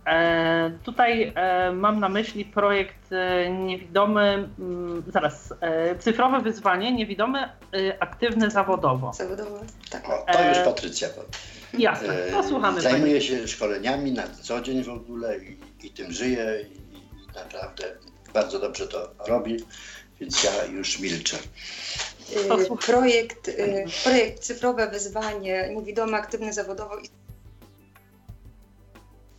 E, 0.07 0.70
tutaj 0.84 1.32
e, 1.34 1.72
mam 1.72 2.01
na 2.01 2.09
myśli 2.09 2.44
projekt 2.44 3.12
e, 3.12 3.51
niewidomy, 3.51 4.49
mm, 4.59 5.03
zaraz, 5.09 5.55
e, 5.61 5.99
cyfrowe 5.99 6.40
wyzwanie, 6.40 6.92
niewidomy, 6.92 7.38
e, 7.38 7.49
aktywny 8.01 8.51
zawodowo. 8.51 9.12
Zawodowo, 9.12 9.61
tak. 9.90 10.09
O, 10.09 10.32
to 10.32 10.49
już 10.49 10.59
E, 10.59 10.64
Patrycja. 10.64 11.09
Jasne, 11.78 12.14
E, 12.14 12.30
to 12.30 12.42
słuchamy. 12.42 12.80
Zajmuje 12.80 13.20
się 13.20 13.49
szkoleniami 13.49 14.12
na 14.12 14.22
co 14.42 14.61
dzień 14.61 14.84
w 14.84 14.88
ogóle 14.88 15.38
i, 15.38 15.57
i 15.86 15.90
tym 15.90 16.12
żyje 16.12 16.47
i, 16.62 16.76
i 16.76 16.86
naprawdę 17.45 17.97
bardzo 18.34 18.59
dobrze 18.59 18.89
to 18.89 19.11
robi, 19.26 19.57
więc 20.20 20.45
ja 20.45 20.64
już 20.64 20.99
milczę. 20.99 21.37
Y. 22.37 22.76
Projekt, 22.87 23.49
y, 23.49 23.84
projekt 24.05 24.43
Cyfrowe 24.43 24.91
Wyzwanie 24.91 25.70
Niewidomy 25.76 26.16
Aktywny 26.16 26.53
Zawodowo 26.53 26.99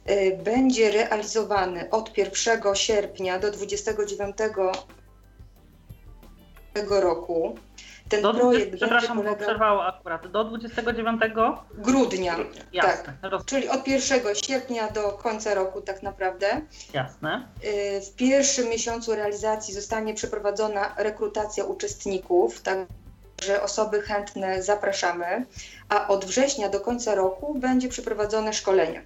y, 0.10 0.39
będzie 0.43 0.91
realizowany 0.91 1.89
od 1.89 2.18
1 2.18 2.76
sierpnia 2.76 3.39
do 3.39 3.52
29 3.52 4.38
tego 6.74 7.02
roku. 7.02 7.58
Ten 8.10 8.22
Do, 8.22 8.34
projekt 8.34 8.68
20, 8.68 8.72
będzie 8.72 8.78
przepraszam, 8.78 9.18
polegał 9.18 9.36
przerwało 9.36 9.86
akurat. 9.86 10.28
Do 10.32 10.43
29? 10.43 11.22
grudnia, 11.74 12.36
Jasne, 12.74 13.14
tak. 13.22 13.32
roz, 13.32 13.45
Czyli 13.45 13.70
od 13.70 13.88
1 13.88 14.36
sierpnia 14.36 14.91
do 14.91 15.12
końca 15.12 15.53
roku 15.53 15.82
tak 15.82 16.03
naprawdę. 16.03 16.62
jasne. 16.93 17.47
Y, 17.66 18.01
W 18.01 18.16
pierwszym 18.16 18.70
miesiącu 18.70 19.16
realizacji 19.16 19.74
zostanie 19.74 20.14
przeprowadzona 20.14 20.93
rekrutacja 20.97 21.64
uczestników, 21.66 22.62
także 22.62 23.62
osoby 23.62 24.01
chętne 24.01 24.64
zapraszamy, 24.64 25.45
a 25.89 26.08
od 26.08 26.26
września 26.26 26.70
do 26.70 26.80
końca 26.80 27.16
roku 27.16 27.55
będzie 27.60 27.89
przeprowadzone 27.89 28.53
szkolenie. 28.53 29.01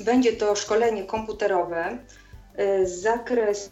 Będzie 0.00 0.32
to 0.32 0.56
szkolenie 0.56 1.04
komputerowe, 1.04 1.98
y, 2.58 2.86
zakres 2.86 3.70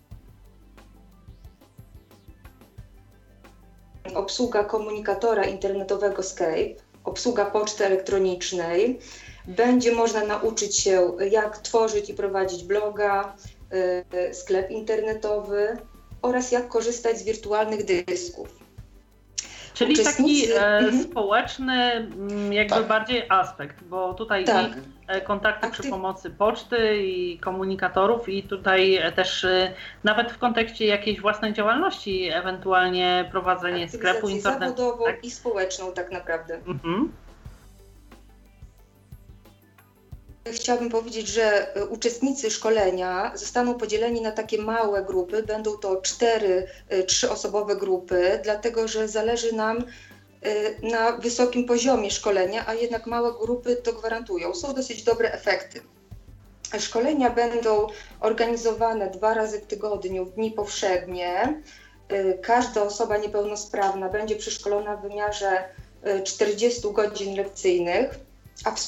obsługa 4.14 4.64
komunikatora 4.64 5.44
internetowego 5.44 6.22
Skype, 6.22 6.74
obsługa 7.04 7.44
poczty 7.44 7.86
elektronicznej. 7.86 8.98
Będzie 9.46 9.92
można 9.92 10.24
nauczyć 10.24 10.78
się, 10.78 11.12
jak 11.30 11.58
tworzyć 11.58 12.10
i 12.10 12.14
prowadzić 12.14 12.64
bloga, 12.64 13.36
y, 14.30 14.34
sklep 14.34 14.70
internetowy 14.70 15.76
oraz 16.22 16.52
jak 16.52 16.68
korzystać 16.68 17.18
z 17.18 17.22
wirtualnych 17.22 17.84
dysków. 18.06 18.61
Czyli 19.74 19.96
taki 19.96 20.22
Uczestnicy- 20.22 20.52
e, 20.60 20.78
Mhm. 20.78 21.02
społeczny 21.02 21.72
mm, 21.92 22.52
jakby 22.52 22.74
Tak. 22.74 22.86
bardziej 22.86 23.22
aspekt, 23.28 23.84
bo 23.84 24.14
tutaj 24.14 24.44
Tak. 24.44 24.66
i 24.66 24.80
e, 25.06 25.20
kontakty 25.20 25.70
przy 25.70 25.82
Aktyw- 25.82 25.90
pomocy 25.90 26.30
poczty 26.30 26.96
i 27.02 27.38
komunikatorów 27.38 28.28
i 28.28 28.42
tutaj 28.42 28.94
e, 28.96 29.12
też 29.12 29.46
nawet 30.04 30.32
w 30.32 30.38
kontekście 30.38 30.86
jakiejś 30.86 31.20
własnej 31.20 31.52
działalności, 31.52 32.28
ewentualnie 32.32 33.28
prowadzenie 33.30 33.88
sklepu 33.88 34.28
internetowego. 34.28 34.76
zawodową 34.76 35.04
tak? 35.04 35.24
i 35.24 35.30
społeczną 35.30 35.92
tak 35.92 36.10
naprawdę. 36.12 36.54
Mhm. 36.66 37.12
Chciałabym 40.50 40.90
powiedzieć, 40.90 41.28
że 41.28 41.76
y, 41.76 41.86
uczestnicy 41.86 42.50
szkolenia 42.50 43.32
zostaną 43.34 43.74
podzieleni 43.74 44.20
na 44.20 44.32
takie 44.32 44.62
małe 44.62 45.04
grupy. 45.04 45.42
Będą 45.42 45.76
to 45.78 45.96
cztery, 45.96 46.66
y, 46.92 47.04
trzyosobowe 47.04 47.76
grupy, 47.76 48.40
dlatego 48.44 48.88
że 48.88 49.08
zależy 49.08 49.54
nam 49.54 49.78
y, 49.78 50.76
na 50.82 51.12
wysokim 51.12 51.64
poziomie 51.64 52.10
szkolenia, 52.10 52.64
a 52.66 52.74
jednak 52.74 53.06
małe 53.06 53.32
grupy 53.32 53.76
to 53.76 53.92
gwarantują. 53.92 54.54
Są 54.54 54.74
dosyć 54.74 55.02
dobre 55.02 55.32
efekty. 55.32 55.80
Szkolenia 56.78 57.30
będą 57.30 57.86
organizowane 58.20 59.10
dwa 59.10 59.34
razy 59.34 59.60
w 59.60 59.66
tygodniu, 59.66 60.24
w 60.24 60.34
dni 60.34 60.50
powszednie. 60.50 61.62
Każda 62.42 62.82
osoba 62.82 63.16
niepełnosprawna 63.16 64.08
będzie 64.08 64.36
przeszkolona 64.36 64.96
w 64.96 65.02
wymiarze 65.02 65.64
y, 66.06 66.22
40 66.22 66.92
godzin 66.92 67.36
lekcyjnych, 67.36 68.18
a 68.64 68.70
w 68.70 68.80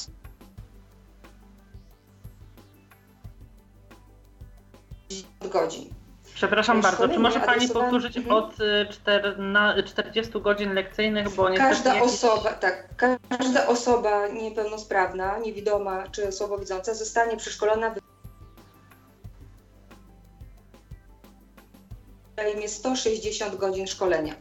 godzin. 5.49 5.89
Przepraszam 6.35 6.79
E, 6.79 6.81
bardzo, 6.81 7.09
czy 7.09 7.19
może 7.19 7.39
Pani 7.39 7.57
adresowane- 7.65 7.73
powtórzyć 7.73 8.17
Mhm. 8.17 8.35
od 8.35 8.61
e, 8.61 8.85
czterna, 8.85 9.83
40 9.83 10.41
godzin 10.41 10.73
lekcyjnych, 10.73 11.29
bo 11.35 11.49
niestety 11.49 11.69
Każda 11.73 12.01
osoba, 12.01 12.53
tak, 12.53 12.87
każda 13.29 13.67
osoba 13.67 14.27
niepełnosprawna, 14.27 15.37
niewidoma 15.39 16.03
czy 16.11 16.31
słabowidząca 16.31 16.93
zostanie 16.93 17.37
przeszkolona 17.37 17.89
w 17.89 17.97
zajmie 22.37 22.69
160 22.69 23.55
godzin 23.55 23.87
szkolenia. 23.87 24.33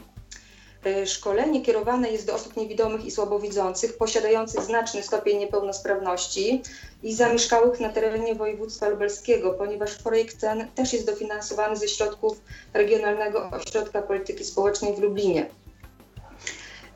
Y, 0.87 1.07
Szkolenie 1.07 1.63
kierowane 1.63 2.11
jest 2.11 2.27
do 2.27 2.35
osób 2.35 2.57
niewidomych 2.57 3.05
i 3.05 3.11
słabowidzących, 3.11 3.97
posiadających 3.97 4.61
znaczny 4.61 5.03
stopień 5.03 5.39
niepełnosprawności 5.39 6.63
i 7.03 7.15
zamieszkałych 7.15 7.81
na 7.81 7.89
terenie 7.89 8.35
województwa 8.35 8.89
lubelskiego, 8.89 9.51
ponieważ 9.51 9.95
projekt 9.95 10.41
ten 10.41 10.69
też 10.75 10.93
jest 10.93 11.07
dofinansowany 11.07 11.77
ze 11.77 11.89
środków 11.89 12.41
Regionalnego 12.75 13.51
Ośrodka 13.51 14.03
Polityki 14.03 14.45
Społecznej 14.45 14.95
w 14.97 14.99
Lublinie. 14.99 15.47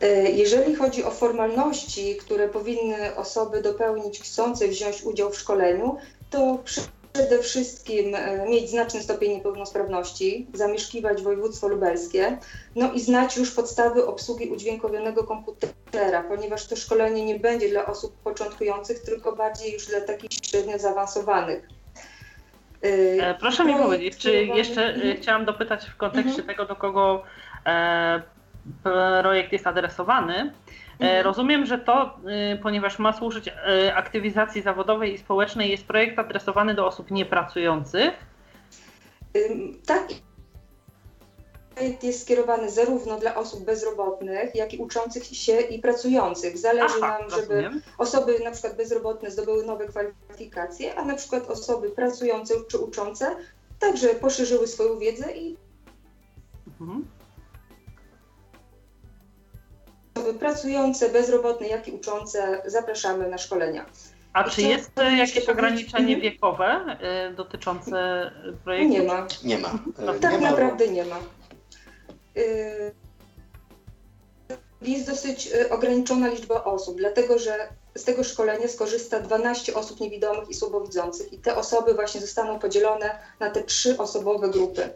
Y, 0.02 0.32
Jeżeli 0.32 0.74
chodzi 0.74 1.04
o 1.04 1.10
formalności, 1.10 2.16
które 2.16 2.48
powinny 2.48 3.16
osoby 3.16 3.62
dopełnić 3.62 4.20
chcące 4.20 4.68
wziąć 4.68 5.02
udział 5.02 5.30
w 5.30 5.38
szkoleniu, 5.38 5.96
to 6.30 6.58
przede 7.12 7.38
wszystkim 7.38 8.14
e, 8.14 8.46
mieć 8.48 8.70
znaczny 8.70 9.02
stopień 9.02 9.32
niepełnosprawności, 9.32 10.46
zamieszkiwać 10.54 11.22
województwo 11.22 11.68
lubelskie, 11.68 12.38
no 12.76 12.92
i 12.92 13.00
znać 13.00 13.36
już 13.36 13.50
podstawy 13.54 14.06
obsługi 14.06 14.50
udźwiękowionego 14.50 15.24
komputera, 15.24 16.22
ponieważ 16.22 16.66
to 16.66 16.76
szkolenie 16.76 17.24
nie 17.24 17.38
będzie 17.38 17.68
dla 17.68 17.86
osób 17.86 18.22
początkujących, 18.22 19.02
tylko 19.02 19.36
bardziej 19.36 19.72
już 19.72 19.86
dla 19.86 20.00
takich 20.00 20.30
średnio 20.42 20.78
zaawansowanych. 20.78 21.68
Y, 22.84 23.18
E, 23.22 23.34
Proszę 23.34 23.64
mi 23.64 23.74
powiedzieć, 23.74 24.16
czy 24.16 24.32
jeszcze 24.46 24.84
e, 24.84 24.94
Mhm. 24.94 25.16
chciałam 25.16 25.44
dopytać 25.44 25.84
w 25.86 25.96
kontekście 25.96 26.30
Mhm. 26.40 26.48
tego, 26.48 26.66
do 26.66 26.76
kogo 26.76 27.22
e, 27.66 28.22
projekt 29.22 29.52
jest 29.52 29.66
adresowany. 29.66 30.52
E, 31.00 31.04
Mhm. 31.04 31.24
Rozumiem, 31.24 31.66
że 31.66 31.78
to, 31.78 32.18
e, 32.26 32.56
ponieważ 32.56 32.98
ma 32.98 33.12
służyć 33.12 33.48
e, 33.48 33.94
aktywizacji 33.94 34.62
zawodowej 34.62 35.14
i 35.14 35.18
społecznej, 35.18 35.70
jest 35.70 35.84
projekt 35.84 36.18
adresowany 36.18 36.74
do 36.74 36.86
osób 36.86 37.10
niepracujących. 37.10 38.10
Tak. 39.86 40.08
Projekt 41.74 42.04
jest 42.04 42.22
skierowany 42.22 42.70
zarówno 42.70 43.18
dla 43.18 43.34
osób 43.34 43.64
bezrobotnych, 43.64 44.54
jak 44.54 44.74
i 44.74 44.78
uczących 44.78 45.24
się 45.24 45.60
i 45.60 45.78
pracujących. 45.78 46.58
Zależy 46.58 46.94
Aha, 47.02 47.18
nam, 47.20 47.30
żeby 47.30 47.54
rozumiem. 47.62 47.82
osoby 47.98 48.38
na 48.44 48.50
przykład 48.50 48.76
bezrobotne 48.76 49.30
zdobyły 49.30 49.66
nowe 49.66 49.86
kwalifikacje, 49.86 50.94
a 50.94 51.04
na 51.04 51.14
przykład 51.14 51.50
osoby 51.50 51.90
pracujące 51.90 52.54
czy 52.70 52.78
uczące 52.78 53.36
także 53.78 54.08
poszerzyły 54.08 54.66
swoją 54.66 54.98
wiedzę 54.98 55.32
i 55.36 55.56
Mhm. 56.80 57.04
Osoby 60.18 60.38
pracujące, 60.38 61.08
bezrobotne, 61.08 61.68
jak 61.68 61.88
i 61.88 61.92
uczące 61.92 62.62
zapraszamy 62.66 63.28
na 63.28 63.38
szkolenia. 63.38 63.86
A 64.32 64.44
czy 64.44 64.62
jest 64.62 64.90
jakieś 65.18 65.48
ograniczenie 65.48 66.14
Mhm. 66.14 66.20
wiekowe 66.20 66.66
e, 67.00 67.32
dotyczące 67.32 68.30
projektu? 68.64 68.92
Nie 68.92 69.02
ma. 69.02 69.26
Nie 69.44 69.58
ma. 69.58 69.68
E, 69.98 70.18
Tak 70.20 70.32
nie 70.32 70.38
ma, 70.38 70.50
naprawdę 70.50 70.88
nie 70.88 71.04
ma. 71.04 71.16
Y, 72.36 72.92
Jest 74.82 75.06
dosyć 75.10 75.46
y, 75.46 75.70
ograniczona 75.70 76.28
liczba 76.28 76.64
osób, 76.64 76.96
dlatego 76.96 77.38
że 77.38 77.68
z 77.94 78.04
tego 78.04 78.24
szkolenia 78.24 78.68
skorzysta 78.68 79.20
12 79.20 79.74
osób 79.74 80.00
niewidomych 80.00 80.48
i 80.50 80.54
słabowidzących 80.54 81.32
i 81.32 81.38
te 81.38 81.56
osoby 81.56 81.94
właśnie 81.94 82.20
zostaną 82.20 82.58
podzielone 82.58 83.18
na 83.40 83.50
te 83.50 83.62
trzy 83.62 83.98
osobowe 83.98 84.48
grupy. 84.50 84.88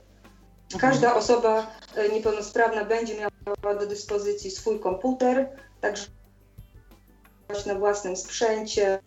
Każda 0.81 1.14
osoba 1.14 1.66
y, 1.99 2.12
niepełnosprawna 2.12 2.85
będzie 2.85 3.14
miała 3.14 3.75
do 3.81 3.87
dyspozycji 3.87 4.51
swój 4.51 4.81
komputer, 4.81 5.49
także 5.81 6.07
na 7.66 7.75
własnym 7.75 8.16
sprzęcie. 8.16 8.99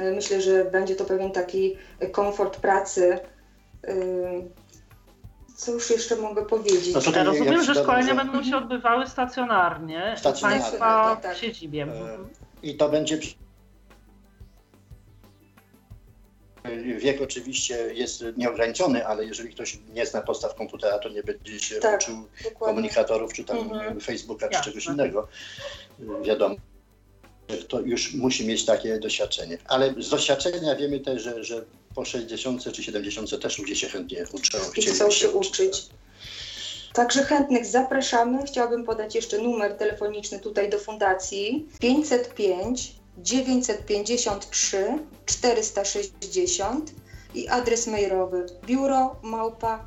Y, 0.00 0.12
Myślę, 0.14 0.40
że 0.42 0.64
będzie 0.64 0.96
to 0.96 1.04
pewien 1.04 1.32
taki 1.32 1.76
komfort 2.12 2.56
pracy. 2.60 3.18
Y, 3.88 4.50
Co 5.56 5.72
już 5.72 5.90
jeszcze 5.90 6.16
mogę 6.16 6.44
powiedzieć? 6.46 6.94
No 6.94 7.00
tutaj 7.00 7.24
Ja 7.24 7.30
rozumiem, 7.30 7.54
jak 7.54 7.62
że 7.64 7.74
szkolenia 7.74 8.08
że- 8.08 8.14
będą 8.14 8.42
się 8.44 8.56
odbywały 8.56 9.06
stacjonarnie, 9.06 10.14
Stacjonarnie, 10.18 10.60
Państwa 10.62 10.78
tak, 11.14 11.22
tak. 11.22 11.36
w 11.36 11.38
siedzibie. 11.40 11.82
E, 11.82 11.86
Mhm. 11.86 12.28
I 12.62 12.76
to 12.76 12.88
będzie. 12.88 13.18
Wiek 16.98 17.20
oczywiście 17.22 17.94
jest 17.94 18.24
nieograniczony, 18.36 19.06
ale 19.06 19.24
jeżeli 19.24 19.54
ktoś 19.54 19.78
nie 19.94 20.06
zna 20.06 20.20
podstaw 20.20 20.54
komputera, 20.54 20.98
to 20.98 21.08
nie 21.08 21.22
będzie 21.22 21.60
się 21.60 21.74
Tak, 21.74 22.00
uczył 22.00 22.14
Dokładnie. 22.44 22.54
komunikatorów 22.58 23.32
czy 23.32 23.44
tam 23.44 23.58
Mhm. 23.58 24.00
Facebooka 24.00 24.48
czy 24.48 24.54
Jasne. 24.54 24.72
czegoś 24.72 24.86
innego. 24.86 25.28
Wiadomo, 26.22 26.54
kto 27.60 27.80
już 27.80 28.14
musi 28.14 28.46
mieć 28.46 28.64
takie 28.64 28.98
doświadczenie. 28.98 29.58
Ale 29.64 29.94
z 29.98 30.08
doświadczenia 30.08 30.76
wiemy 30.76 31.00
też, 31.00 31.22
że, 31.22 31.44
że 31.44 31.64
po 31.94 32.04
60 32.04 32.72
czy 32.72 32.82
70 32.82 33.40
też 33.40 33.58
ludzie 33.58 33.76
się 33.76 33.88
chętnie 33.88 34.24
uczą. 34.32 34.58
I 34.76 34.82
chcą 34.82 35.10
się 35.10 35.30
uczyć. 35.30 35.86
Także 36.92 37.22
chętnych 37.24 37.66
zapraszamy. 37.66 38.46
Chciałabym 38.46 38.84
podać 38.84 39.14
jeszcze 39.14 39.38
numer 39.38 39.74
telefoniczny 39.76 40.38
tutaj 40.40 40.70
do 40.70 40.78
fundacji 40.78 41.68
505 41.80 42.92
953 43.22 44.98
460 45.26 46.92
i 47.34 47.48
adres 47.48 47.86
mailowy 47.86 48.46
biuro 48.66 49.16
małpa 49.22 49.84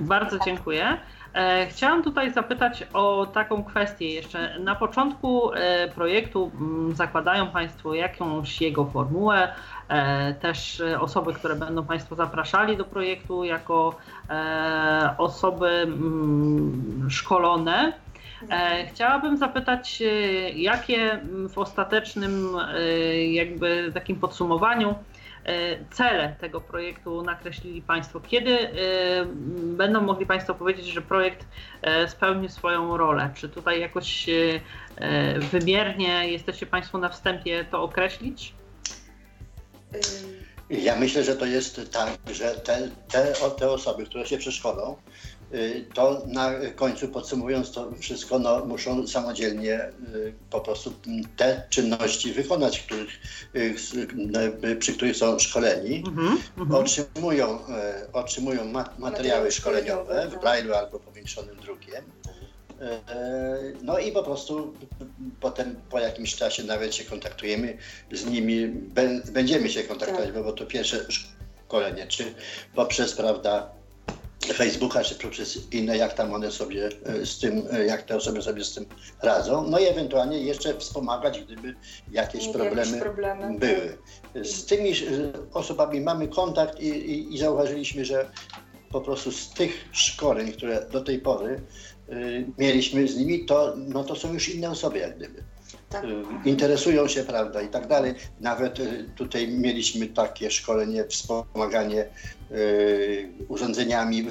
Bardzo 0.00 0.38
dziękuję. 0.38 0.98
E, 1.34 1.66
chciałam 1.66 2.02
tutaj 2.02 2.32
zapytać 2.32 2.86
o 2.92 3.26
taką 3.26 3.64
kwestię 3.64 4.10
jeszcze. 4.10 4.58
Na 4.58 4.74
początku 4.74 5.52
e, 5.52 5.88
projektu 5.88 6.50
mm, 6.54 6.94
zakładają 6.94 7.46
Państwo 7.46 7.94
jakąś 7.94 8.60
jego 8.60 8.84
formułę, 8.84 9.54
też 10.40 10.82
osoby, 11.00 11.34
które 11.34 11.56
będą 11.56 11.84
Państwo 11.84 12.14
zapraszali 12.14 12.76
do 12.76 12.84
projektu 12.84 13.44
jako 13.44 13.96
osoby 15.18 15.68
mm, 15.68 17.06
szkolone. 17.10 17.92
Chciałabym 18.88 19.36
zapytać, 19.36 20.02
jakie 20.54 21.20
w 21.48 21.58
ostatecznym 21.58 22.56
jakby 23.32 23.90
takim 23.94 24.16
podsumowaniu 24.16 24.94
E, 25.44 25.84
cele 25.90 26.36
tego 26.40 26.60
projektu 26.60 27.22
nakreślili 27.22 27.82
Państwo? 27.82 28.20
Kiedy 28.20 28.58
e, 28.58 28.72
będą 29.76 30.00
mogli 30.00 30.26
Państwo 30.26 30.54
powiedzieć, 30.54 30.86
że 30.86 31.02
projekt 31.02 31.46
e, 31.82 32.08
spełnił 32.08 32.48
swoją 32.48 32.96
rolę? 32.96 33.30
Czy 33.34 33.48
tutaj 33.48 33.80
jakoś 33.80 34.26
wymiernie 35.52 36.28
jesteście 36.28 36.66
Państwo 36.66 36.98
na 36.98 37.08
wstępie 37.08 37.64
to 37.64 37.82
określić? 37.82 38.54
Ja 40.70 40.96
myślę, 40.96 41.24
że 41.24 41.36
to 41.36 41.46
jest 41.46 41.80
tak, 41.92 42.18
że 42.32 42.54
te, 42.54 42.90
te, 43.08 43.32
te 43.58 43.70
osoby, 43.70 44.04
które 44.06 44.26
się 44.26 44.38
przeszkolą, 44.38 44.96
Y, 45.54 45.86
to 45.94 46.22
na 46.26 46.52
końcu 46.76 47.08
podsumowując 47.08 47.72
to 47.72 47.92
wszystko, 48.00 48.38
no, 48.38 48.64
muszą 48.64 49.06
samodzielnie 49.06 49.80
y, 50.14 50.34
po 50.50 50.60
prostu 50.60 50.92
te 51.36 51.62
czynności 51.70 52.32
wykonać, 52.32 52.80
których, 52.80 53.10
y, 53.56 54.76
przy 54.76 54.92
których 54.92 55.16
są 55.16 55.38
szkoleni. 55.38 56.04
Mm 56.06 56.38
-hmm. 56.58 56.74
Otrzymują, 56.76 57.58
otrzymują 58.12 58.72
materiały 58.98 59.52
szkoleniowe 59.52 60.28
w 60.28 60.34
Braille'u 60.34 60.72
albo 60.72 61.00
powiększonym 61.00 61.56
drukiem. 61.56 62.04
No 63.82 63.98
i 63.98 64.12
po 64.12 64.22
prostu 64.22 64.74
potem 65.40 65.76
po 65.90 65.98
jakimś 65.98 66.34
czasie 66.34 66.62
nawet 66.62 66.94
się 66.94 67.04
kontaktujemy 67.04 67.78
z 68.12 68.26
nimi, 68.26 68.68
będziemy 69.32 69.70
się 69.70 69.82
kontaktować, 69.82 70.30
tak. 70.34 70.44
bo 70.44 70.52
to 70.52 70.66
pierwsze 70.66 71.06
szkolenie, 71.08 72.06
czy 72.06 72.34
poprzez, 72.74 73.14
prawda, 73.14 73.70
Facebooka 74.46 75.04
czy 75.04 75.14
poprzez 75.14 75.72
inne, 75.72 75.96
jak 75.96 76.14
tam 76.14 76.34
one 76.34 76.50
sobie 76.50 76.88
e, 77.06 77.26
z 77.26 77.38
tym, 77.38 77.62
e, 77.72 77.86
jak 77.86 78.02
te 78.02 78.16
osoby 78.16 78.42
sobie 78.42 78.64
z 78.64 78.74
tym 78.74 78.86
radzą. 79.22 79.68
No 79.68 79.78
i 79.78 79.84
ewentualnie 79.84 80.38
jeszcze 80.38 80.78
wspomagać, 80.78 81.40
gdyby 81.40 81.74
jakieś 82.12 82.48
problemy, 82.48 83.00
problemy, 83.00 83.58
były. 83.58 83.98
Z 84.44 84.64
tymi 84.64 84.90
e, 84.90 84.94
osobami 85.52 86.00
mamy 86.00 86.28
kontakt 86.28 86.80
i, 86.80 86.88
i, 86.88 87.34
i 87.34 87.38
zauważyliśmy, 87.38 88.04
że 88.04 88.30
po 88.90 89.00
prostu 89.00 89.32
z 89.32 89.50
tych 89.50 89.88
szkoleń, 89.92 90.52
które 90.52 90.86
do 90.92 91.00
tej 91.00 91.18
pory 91.18 91.60
mieliśmy 92.58 93.08
z 93.08 93.16
nimi, 93.16 93.44
to, 93.44 93.74
no 93.76 94.04
to 94.04 94.16
są 94.16 94.32
już 94.32 94.48
inne 94.48 94.70
osoby 94.70 94.98
jak 94.98 95.16
gdyby. 95.16 95.42
Tak. 95.92 96.04
Y, 96.04 96.24
interesują 96.44 97.08
się, 97.08 97.22
prawda, 97.22 97.62
i 97.62 97.68
tak 97.68 97.86
dalej. 97.86 98.14
Nawet 98.40 98.80
y, 98.80 99.04
tutaj 99.16 99.48
mieliśmy 99.48 100.06
takie 100.06 100.50
szkolenie, 100.50 101.04
wspomaganie 101.04 102.06
y, 102.50 103.28
urządzeniami, 103.48 104.26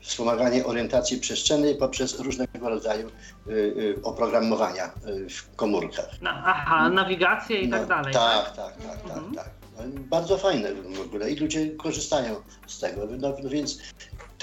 wspomaganie 0.00 0.64
orientacji 0.64 1.18
przestrzennej 1.18 1.74
poprzez 1.74 2.20
różnego 2.20 2.68
rodzaju 2.68 3.10
oprogramowania 4.02 4.90
w 5.30 5.56
komórkach. 5.56 6.08
aha, 6.24 6.90
nawigację 6.90 7.60
i 7.60 7.68
no, 7.68 7.78
tak 7.78 7.88
dalej. 7.88 8.12
Tak, 8.12 8.56
tak, 8.56 8.56
tak, 8.56 8.76
tak, 8.76 9.02
tak. 9.02 9.16
mhm. 9.16 9.34
tak. 9.34 9.50
Bardzo 10.10 10.38
fajne 10.38 10.74
w 10.74 11.00
ogóle 11.00 11.30
i 11.30 11.36
ludzie 11.36 11.70
korzystają 11.70 12.34
z 12.66 12.80
tego. 12.80 13.08
No, 13.18 13.36
no 13.42 13.50
więc 13.50 13.78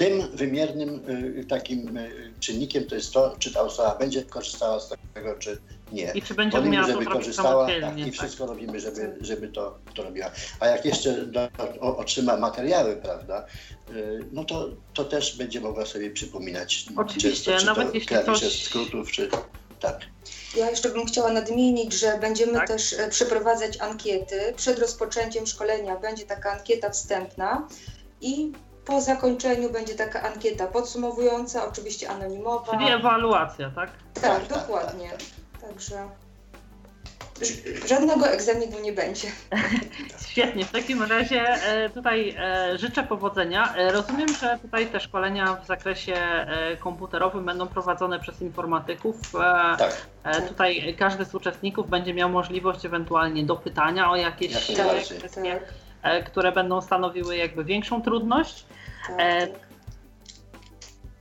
tym 0.02 0.36
wymiernym 0.36 1.00
takim 1.48 1.98
czynnikiem 2.40 2.84
to 2.86 2.94
jest 2.94 3.12
to, 3.12 3.36
czy 3.38 3.52
ta 3.52 3.60
osoba 3.60 3.94
będzie 3.98 4.22
korzystała 4.22 4.80
z 4.80 4.94
tego, 5.14 5.34
czy 5.38 5.58
nie. 5.92 6.12
I 6.14 6.22
czy 6.22 6.34
będzie 6.34 6.56
Wolimy, 6.56 6.76
umiała 6.76 6.92
żeby 6.92 7.04
korzystała 7.04 7.66
tak, 7.66 7.98
i 7.98 8.04
tak. 8.04 8.12
wszystko 8.12 8.46
tak. 8.46 8.54
robimy, 8.54 8.80
żeby, 8.80 9.16
żeby 9.20 9.48
to, 9.48 9.78
to 9.94 10.02
robiła. 10.02 10.30
A 10.60 10.66
jak 10.66 10.84
jeszcze 10.84 11.26
do, 11.26 11.48
o, 11.80 11.96
otrzyma 11.96 12.36
materiały, 12.36 12.96
prawda, 12.96 13.46
y, 13.90 14.24
no 14.32 14.44
to, 14.44 14.68
to 14.94 15.04
też 15.04 15.36
będzie 15.36 15.60
mogła 15.60 15.86
sobie 15.86 16.10
przypominać. 16.10 16.86
Oczywiście, 16.96 17.52
często, 17.52 17.66
nawet 17.66 17.94
jeśli 17.94 18.16
coś... 18.26 18.64
skrótów, 18.64 19.12
czy 19.12 19.28
tak. 19.80 20.00
Ja 20.56 20.70
jeszcze 20.70 20.88
bym 20.88 21.06
chciała 21.06 21.32
nadmienić, 21.32 21.92
że 21.92 22.18
będziemy 22.18 22.52
tak? 22.52 22.68
też 22.68 22.92
e, 22.92 23.08
przeprowadzać 23.08 23.80
ankiety. 23.80 24.52
Przed 24.56 24.78
rozpoczęciem 24.78 25.46
szkolenia 25.46 25.96
będzie 25.96 26.26
taka 26.26 26.52
ankieta 26.52 26.90
wstępna 26.90 27.68
i 28.20 28.52
po 28.84 29.00
zakończeniu 29.00 29.70
będzie 29.70 29.94
taka 29.94 30.22
ankieta 30.22 30.66
podsumowująca, 30.66 31.68
oczywiście 31.68 32.10
anonimowa. 32.10 32.72
Czyli 32.72 32.92
ewaluacja, 32.92 33.70
tak? 33.70 33.90
Tak, 34.14 34.22
tak 34.22 34.46
dokładnie. 34.46 35.10
Tak, 35.10 35.20
tak. 35.20 35.68
Także 35.68 36.08
żadnego 37.88 38.28
egzaminu 38.28 38.80
nie 38.80 38.92
będzie. 38.92 39.28
Świetnie, 40.28 40.64
w 40.64 40.70
takim 40.72 41.02
razie 41.02 41.42
e, 41.48 41.90
tutaj 41.90 42.36
e, 42.38 42.78
życzę 42.78 43.02
powodzenia. 43.02 43.74
E, 43.76 43.92
rozumiem, 43.92 44.28
że 44.28 44.58
tutaj 44.62 44.86
te 44.86 45.00
szkolenia 45.00 45.56
w 45.56 45.66
zakresie 45.66 46.14
komputerowym 46.78 47.44
będą 47.44 47.68
prowadzone 47.68 48.20
przez 48.20 48.40
informatyków. 48.40 49.16
Tak. 49.78 50.06
Tutaj 50.48 50.96
każdy 50.98 51.24
z 51.24 51.34
uczestników 51.34 51.90
będzie 51.90 52.14
miał 52.14 52.30
możliwość 52.30 52.86
ewentualnie 52.86 53.44
do 53.44 53.56
pytania 53.56 54.10
o 54.10 54.16
jakieś 54.16 54.52
kwestie, 54.52 54.76
tak. 55.42 55.62
Które 56.26 56.52
będą 56.52 56.80
stanowiły 56.80 57.36
jakby 57.36 57.64
większą 57.64 58.02
trudność. 58.02 58.66
Tak, 59.06 59.18
tak. 59.18 59.72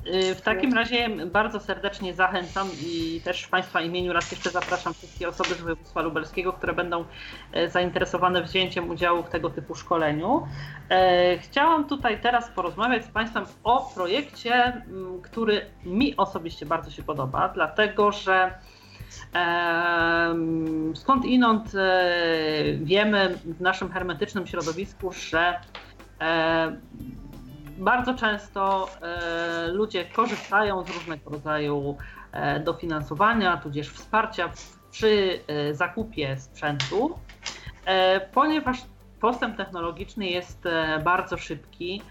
Y, 0.07 0.35
w 0.35 0.41
takim 0.41 0.73
razie 0.73 1.09
bardzo 1.09 1.59
serdecznie 1.59 2.13
zachęcam 2.13 2.67
i 2.85 3.21
też 3.23 3.43
w 3.43 3.49
Państwa 3.49 3.81
imieniu 3.81 4.13
raz 4.13 4.31
jeszcze 4.31 4.49
zapraszam 4.49 4.93
wszystkie 4.93 5.29
osoby 5.29 5.49
z 5.55 5.61
województwa 5.61 6.01
lubelskiego, 6.01 6.53
które 6.53 6.73
będą 6.73 7.05
e, 7.53 7.69
zainteresowane 7.69 8.43
wzięciem 8.43 8.89
udziału 8.89 9.23
w 9.23 9.29
tego 9.29 9.49
typu 9.49 9.75
szkoleniu. 9.75 10.47
E, 10.89 11.37
chciałam 11.37 11.87
tutaj 11.87 12.21
teraz 12.21 12.49
porozmawiać 12.49 13.05
z 13.05 13.07
Państwem 13.07 13.45
o 13.63 13.91
projekcie, 13.95 14.81
który 15.23 15.65
mi 15.85 16.17
osobiście 16.17 16.65
bardzo 16.65 16.91
się 16.91 17.03
podoba, 17.03 17.49
dlatego 17.49 18.11
że 18.11 18.53
skąd 20.95 21.25
inąd 21.25 21.75
e, 21.75 22.13
wiemy 22.75 23.37
w 23.45 23.61
naszym 23.61 23.91
hermetycznym 23.91 24.47
środowisku, 24.47 25.11
że 25.11 25.59
bardzo 27.81 28.13
często 28.13 28.89
e, 29.01 29.67
ludzie 29.67 30.05
korzystają 30.05 30.83
z 30.83 30.89
różnego 30.89 31.29
rodzaju 31.29 31.97
e, 32.31 32.59
dofinansowania, 32.59 33.57
tudzież 33.57 33.89
wsparcia 33.89 34.49
przy 34.91 35.39
e, 35.47 35.75
zakupie 35.75 36.37
sprzętu, 36.37 37.19
ponieważ 38.33 38.77
postęp 39.21 39.57
technologiczny 39.57 40.27
jest 40.27 40.63
bardzo 41.03 41.37
szybki. 41.37 42.01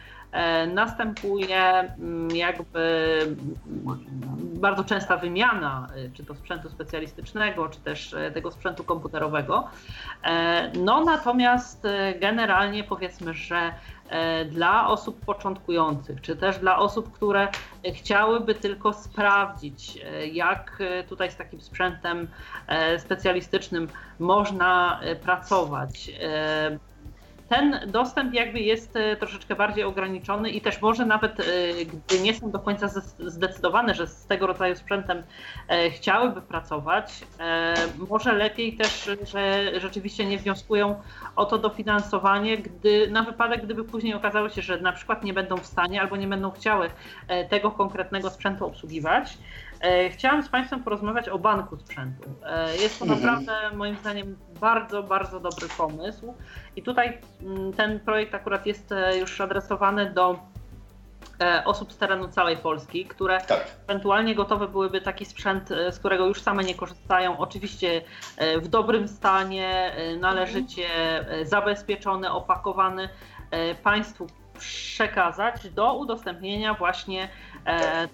Następuje 0.74 1.58
mm, 1.58 2.36
jakby 2.36 3.18
mm, 3.66 3.98
bardzo 4.54 4.84
częsta 4.84 5.16
wymiana, 5.16 5.88
czy 6.14 6.24
to 6.24 6.34
sprzętu 6.34 6.68
specjalistycznego, 6.68 7.68
czy 7.68 7.80
też 7.80 8.14
tego 8.34 8.50
sprzętu 8.50 8.84
komputerowego. 8.84 9.68
No 10.78 11.04
natomiast 11.04 11.86
generalnie 12.20 12.84
powiedzmy, 12.84 13.34
że 13.34 13.72
E, 14.10 14.44
dla 14.44 14.88
osób 14.88 15.24
początkujących, 15.24 16.20
czy 16.20 16.36
też 16.36 16.58
dla 16.58 16.78
osób, 16.78 17.12
które 17.12 17.48
chciałyby 17.94 18.54
tylko 18.54 18.92
sprawdzić, 18.92 19.98
e, 20.04 20.26
jak 20.26 20.78
e, 20.80 21.04
tutaj 21.04 21.30
z 21.30 21.36
takim 21.36 21.60
sprzętem 21.60 22.28
specjalistycznym 22.98 23.88
można 24.18 25.00
pracować. 25.22 26.10
Ten 27.50 27.80
dostęp 27.86 28.34
jakby 28.34 28.60
jest 28.60 28.98
troszeczkę 29.18 29.54
bardziej 29.54 29.84
ograniczony 29.84 30.50
i 30.50 30.60
też 30.60 30.82
może 30.82 31.06
nawet, 31.06 31.36
gdy 31.92 32.20
nie 32.20 32.34
są 32.34 32.50
do 32.50 32.58
końca 32.58 32.88
zdecydowane, 33.18 33.94
że 33.94 34.06
z 34.06 34.26
tego 34.26 34.46
rodzaju 34.46 34.76
sprzętem 34.76 35.22
chciałyby 35.90 36.42
pracować, 36.42 37.24
może 38.10 38.32
lepiej 38.32 38.76
też, 38.76 39.10
że 39.22 39.70
rzeczywiście 39.80 40.24
nie 40.24 40.38
wnioskują 40.38 41.00
o 41.36 41.44
to 41.46 41.58
dofinansowanie, 41.58 42.58
gdy 42.58 43.10
na 43.10 43.22
wypadek, 43.22 43.64
gdyby 43.64 43.84
później 43.84 44.14
okazało 44.14 44.48
się, 44.48 44.62
że 44.62 44.80
na 44.80 44.92
przykład 44.92 45.24
nie 45.24 45.34
będą 45.34 45.56
w 45.56 45.66
stanie 45.66 46.00
albo 46.00 46.16
nie 46.16 46.28
będą 46.28 46.50
chciały 46.50 46.90
tego 47.48 47.70
konkretnego 47.70 48.30
sprzętu 48.30 48.66
obsługiwać. 48.66 49.38
E, 49.80 50.10
chciałam 50.10 50.42
z 50.42 50.48
Państwem 50.48 50.82
porozmawiać 50.82 51.28
o 51.28 51.38
banku 51.38 51.76
sprzętu. 51.76 52.30
E, 52.46 52.76
jest 52.76 52.98
to 52.98 53.04
mhm. 53.04 53.20
naprawdę 53.20 53.76
moim 53.76 53.96
zdaniem 53.96 54.36
bardzo, 54.60 55.02
bardzo 55.02 55.40
dobry 55.40 55.68
pomysł. 55.78 56.34
I 56.76 56.82
tutaj 56.82 57.18
mm, 57.42 57.72
ten 57.72 58.00
projekt 58.00 58.34
akurat 58.34 58.66
jest 58.66 58.92
e, 58.92 59.18
już 59.18 59.40
adresowany 59.40 60.10
do 60.10 60.50
osób 61.64 61.92
z 61.92 61.96
terenu 61.96 62.28
całej 62.28 62.56
Polski, 62.56 63.04
które 63.04 63.40
tak. 63.40 63.66
ewentualnie 63.88 64.34
gotowe 64.34 64.68
byłyby 64.68 65.00
taki 65.00 65.24
sprzęt, 65.24 65.68
z 65.90 65.98
którego 65.98 66.26
już 66.26 66.42
same 66.42 66.64
nie 66.64 66.74
korzystają, 66.74 67.38
oczywiście 67.38 68.02
w 68.62 68.68
dobrym 68.68 69.08
stanie, 69.08 69.92
należycie 70.18 70.86
zabezpieczony, 71.44 72.30
opakowany, 72.30 73.08
państwu 73.82 74.26
przekazać 74.58 75.70
do 75.70 75.94
udostępnienia 75.94 76.74
właśnie 76.74 77.28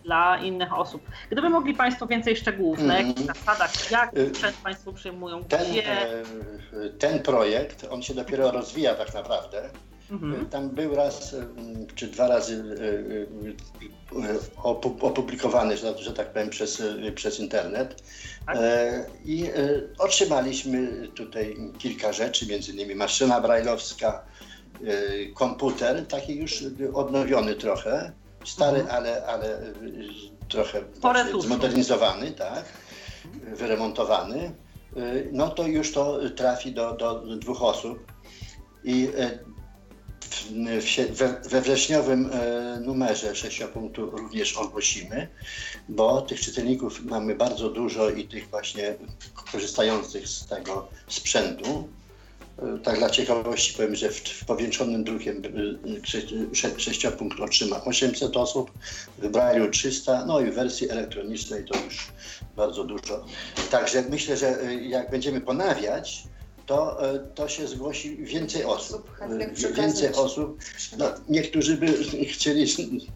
dla 0.04 0.38
innych 0.38 0.78
osób. 0.78 1.02
Gdyby 1.30 1.50
mogli 1.50 1.74
Państwo 1.74 2.06
więcej 2.06 2.36
szczegółów, 2.36 2.78
na 2.78 2.98
jakich 2.98 3.16
mm. 3.16 3.34
zasadach, 3.34 3.90
jak 3.90 4.18
y, 4.18 4.28
sprzęt 4.28 4.56
Państwo 4.56 4.92
przyjmują, 4.92 5.44
ten, 5.44 5.70
gdzie... 5.70 5.86
E, 5.86 6.22
ten 6.98 7.22
projekt, 7.22 7.86
on 7.90 8.02
się 8.02 8.14
dopiero 8.14 8.50
rozwija 8.50 8.94
tak 8.94 9.14
naprawdę. 9.14 9.70
Mhm. 10.10 10.46
Tam 10.46 10.68
był 10.68 10.94
raz 10.94 11.36
czy 11.94 12.06
dwa 12.06 12.28
razy 12.28 12.64
e, 14.16 14.28
e, 14.28 14.38
opublikowany, 15.02 15.76
że, 15.76 15.98
że 15.98 16.12
tak 16.12 16.32
powiem, 16.32 16.50
przez, 16.50 16.82
przez 17.14 17.40
internet. 17.40 18.02
Tak? 18.46 18.58
I 19.24 19.50
otrzymaliśmy 19.98 21.08
tutaj 21.14 21.56
kilka 21.78 22.12
rzeczy, 22.12 22.46
między 22.46 22.72
innymi 22.72 22.94
maszyna 22.94 23.40
brajlowska, 23.40 24.22
E, 24.84 25.26
komputer, 25.34 26.06
taki 26.06 26.36
już 26.36 26.64
odnowiony 26.94 27.54
trochę, 27.54 28.12
stary, 28.46 28.80
mhm. 28.80 28.96
ale, 28.96 29.26
ale 29.26 29.58
e, 29.58 29.72
trochę 30.48 30.82
zmodernizowany, 31.40 32.32
tak, 32.32 32.64
wyremontowany, 33.56 34.38
e, 34.96 35.00
no 35.32 35.48
to 35.48 35.66
już 35.66 35.92
to 35.92 36.18
trafi 36.36 36.72
do, 36.72 36.92
do 36.92 37.36
dwóch 37.36 37.62
osób. 37.62 38.12
I 38.84 39.08
we, 41.10 41.40
we 41.48 41.60
wrześniowym 41.60 42.30
numerze 42.80 43.36
sześciopunktu 43.36 44.10
również 44.10 44.56
ogłosimy, 44.56 45.28
bo 45.88 46.22
tych 46.22 46.40
czytelników 46.40 47.04
mamy 47.04 47.34
bardzo 47.34 47.68
dużo 47.68 48.10
i 48.10 48.24
tych 48.24 48.50
właśnie 48.50 48.94
korzystających 49.52 50.28
z 50.28 50.46
tego 50.46 50.88
sprzętu. 51.08 51.88
Tak 52.84 52.98
dla 52.98 53.10
ciekawości 53.10 53.74
powiem, 53.74 53.94
że 53.94 54.10
w, 54.10 54.44
powiększonym 54.44 55.04
drukiem 55.04 55.42
y, 55.44 56.80
sześciopunkt 56.80 57.40
otrzyma 57.40 57.84
800 57.84 58.36
osób, 58.36 58.70
w 59.18 59.30
Braille'u 59.30 59.70
300, 59.70 60.26
no 60.26 60.40
i 60.40 60.50
w 60.50 60.54
wersji 60.54 60.90
elektronicznej 60.90 61.64
to 61.64 61.78
już 61.84 62.08
bardzo 62.56 62.84
dużo. 62.84 63.24
Także 63.70 64.02
myślę, 64.10 64.36
że 64.36 64.62
y, 64.62 64.74
jak 64.74 65.10
będziemy 65.10 65.40
ponawiać, 65.40 66.22
to, 66.66 66.98
to 67.34 67.48
się 67.48 67.68
zgłosi 67.68 68.16
więcej 68.16 68.64
osób. 68.64 69.10
Więcej 69.74 70.12
osób. 70.12 70.60
No, 70.98 71.06
niektórzy 71.28 71.76
by 71.76 71.86
chcieli 72.32 72.66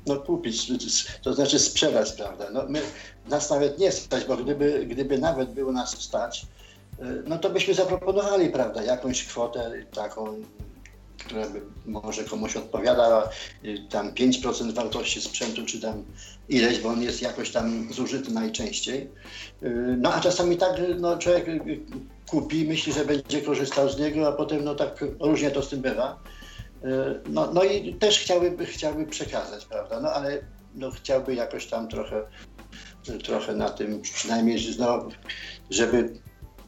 no, 0.07 0.16
kupić, 0.16 0.72
to 1.22 1.34
znaczy 1.34 1.59
sprzedać, 1.59 2.12
prawda? 2.12 2.51
No, 2.53 2.64
my, 2.68 2.80
nas 3.28 3.51
nawet 3.51 3.78
nie 3.78 3.93
stać, 3.93 4.24
bo 4.24 4.36
gdyby, 4.36 4.86
gdyby 4.86 5.18
nawet 5.18 5.53
było 5.53 5.72
nas 5.72 6.03
stać, 6.03 6.47
no 7.27 7.39
to 7.39 7.51
byśmy 7.51 7.75
zaproponowali, 7.75 8.51
prawda, 8.51 8.83
jakąś 8.83 9.25
kwotę 9.25 9.73
taką, 9.95 10.43
która 11.19 11.49
by 11.49 11.61
może 11.87 12.25
komuś 12.25 12.57
odpowiadała, 12.57 13.29
y, 13.65 13.79
tam 13.91 14.13
5% 14.15 14.73
wartości 14.73 15.21
sprzętu, 15.21 15.67
czy 15.67 15.81
tam 15.81 16.05
ileś, 16.49 16.81
bo 16.81 16.89
on 16.89 17.03
jest 17.03 17.23
jakoś 17.23 17.51
tam 17.51 17.93
zużyty 17.93 18.33
najczęściej. 18.33 19.11
Y, 19.63 19.97
no 19.99 20.15
a 20.15 20.21
czasami 20.21 20.57
tak 20.57 20.73
no, 20.99 21.19
człowiek 21.19 21.49
y, 21.49 21.81
kupi, 22.31 22.65
myśli, 22.65 22.93
że 22.93 23.05
będzie 23.05 23.41
korzystał 23.41 23.91
z 23.91 23.99
niego, 23.99 24.29
a 24.29 24.33
potem 24.33 24.65
no 24.65 24.75
tak 24.75 25.05
różnie 25.21 25.51
to 25.51 25.63
z 25.63 25.69
tym 25.69 25.81
bywa. 25.81 26.21
No, 27.29 27.53
no 27.53 27.65
i 27.65 27.95
też 27.95 28.19
chciałby, 28.19 28.67
chciałby 28.67 29.07
przekazać, 29.07 29.65
prawda, 29.65 30.01
no 30.01 30.13
ale 30.13 30.41
no, 30.75 30.91
chciałby 30.91 31.35
jakoś 31.35 31.67
tam 31.67 31.89
trochę, 31.89 32.23
trochę 33.25 33.55
na 33.55 33.69
tym 33.69 34.03
przynajmniej, 34.03 34.59
no, 34.79 35.09
żeby 35.71 36.21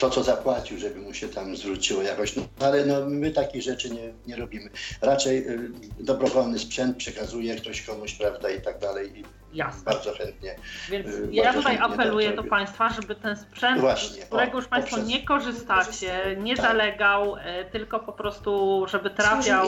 to, 0.02 0.10
co 0.10 0.22
zapłacił, 0.22 0.78
żeby 0.78 1.00
mu 1.00 1.14
się 1.14 1.28
tam 1.28 1.56
zwróciło 1.56 2.02
jakoś. 2.02 2.36
No, 2.36 2.42
ale 2.60 2.86
no, 2.86 2.94
my 3.06 3.30
takich 3.30 3.62
rzeczy 3.62 3.90
nie, 3.90 4.12
nie 4.26 4.36
robimy. 4.36 4.70
Raczej 5.00 5.48
y, 5.48 5.70
dobrowolny 6.00 6.58
sprzęt 6.58 6.96
przekazuje 6.96 7.56
ktoś 7.56 7.82
komuś, 7.82 8.14
prawda, 8.14 8.50
i 8.50 8.60
tak 8.60 8.78
dalej. 8.78 9.20
I 9.20 9.24
Jasne. 9.54 9.84
Bardzo 9.84 10.12
chętnie. 10.12 10.54
Więc 10.90 11.06
y, 11.06 11.28
ja 11.32 11.52
tutaj 11.54 11.78
apeluję 11.78 12.32
do 12.32 12.44
Państwa, 12.44 12.88
żeby 12.88 13.14
ten 13.14 13.36
sprzęt, 13.36 13.80
Właśnie, 13.80 14.22
z 14.22 14.26
którego 14.26 14.52
o, 14.52 14.56
już 14.56 14.68
Państwo 14.68 14.96
poprzez... 14.96 15.14
nie 15.14 15.24
korzystacie, 15.24 16.36
nie 16.38 16.56
tak. 16.56 16.66
zalegał, 16.66 17.36
y, 17.36 17.40
tylko 17.72 18.00
po 18.00 18.12
prostu, 18.12 18.84
żeby 18.88 19.10
trafiał 19.10 19.66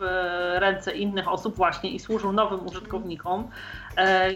w 0.00 0.04
ręce 0.58 0.96
innych 0.96 1.28
osób 1.28 1.56
właśnie 1.56 1.90
i 1.90 1.98
służył 1.98 2.32
nowym 2.32 2.66
użytkownikom. 2.66 3.50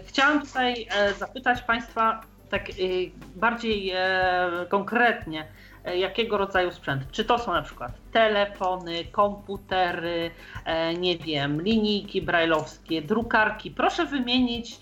Chciałam 0.07 0.41
tutaj 0.41 0.87
zapytać 1.19 1.61
Państwa, 1.61 2.21
tak 2.53 2.69
y, 2.69 3.11
bardziej 3.35 3.91
e, 3.95 4.65
konkretnie, 4.69 5.47
e, 5.85 5.97
jakiego 5.97 6.37
rodzaju 6.37 6.71
sprzęt? 6.71 7.03
Czy 7.11 7.25
to 7.25 7.39
są 7.39 7.53
na 7.53 7.61
przykład 7.61 7.91
telefony, 8.11 9.05
komputery, 9.05 10.31
e, 10.65 10.93
nie 10.93 11.17
wiem, 11.17 11.61
linijki 11.61 12.21
brajlowskie, 12.21 13.01
drukarki? 13.01 13.71
Proszę 13.71 14.05
wymienić 14.05 14.79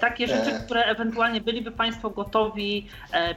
takie 0.00 0.26
rzeczy, 0.26 0.50
które 0.64 0.84
ewentualnie 0.84 1.40
byliby 1.40 1.70
Państwo 1.70 2.10
gotowi 2.10 2.88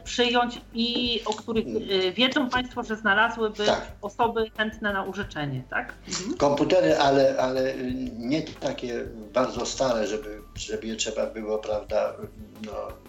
przyjąć 0.03 0.61
i 0.73 1.21
o 1.25 1.33
których 1.33 1.65
wiedzą 2.13 2.49
Państwo, 2.49 2.83
że 2.83 2.95
znalazłyby 2.95 3.65
tak. 3.65 3.91
osoby 4.01 4.51
chętne 4.57 4.93
na 4.93 5.03
użyczenie, 5.03 5.63
tak? 5.69 5.93
Mhm. 6.07 6.37
Komputery, 6.37 6.97
ale, 6.97 7.35
ale 7.39 7.73
nie 8.17 8.41
takie 8.41 9.05
bardzo 9.33 9.65
stare, 9.65 10.07
żeby, 10.07 10.41
żeby 10.55 10.87
je 10.87 10.95
trzeba 10.95 11.25
było, 11.25 11.57
prawda, 11.57 12.13
no, 12.65 13.06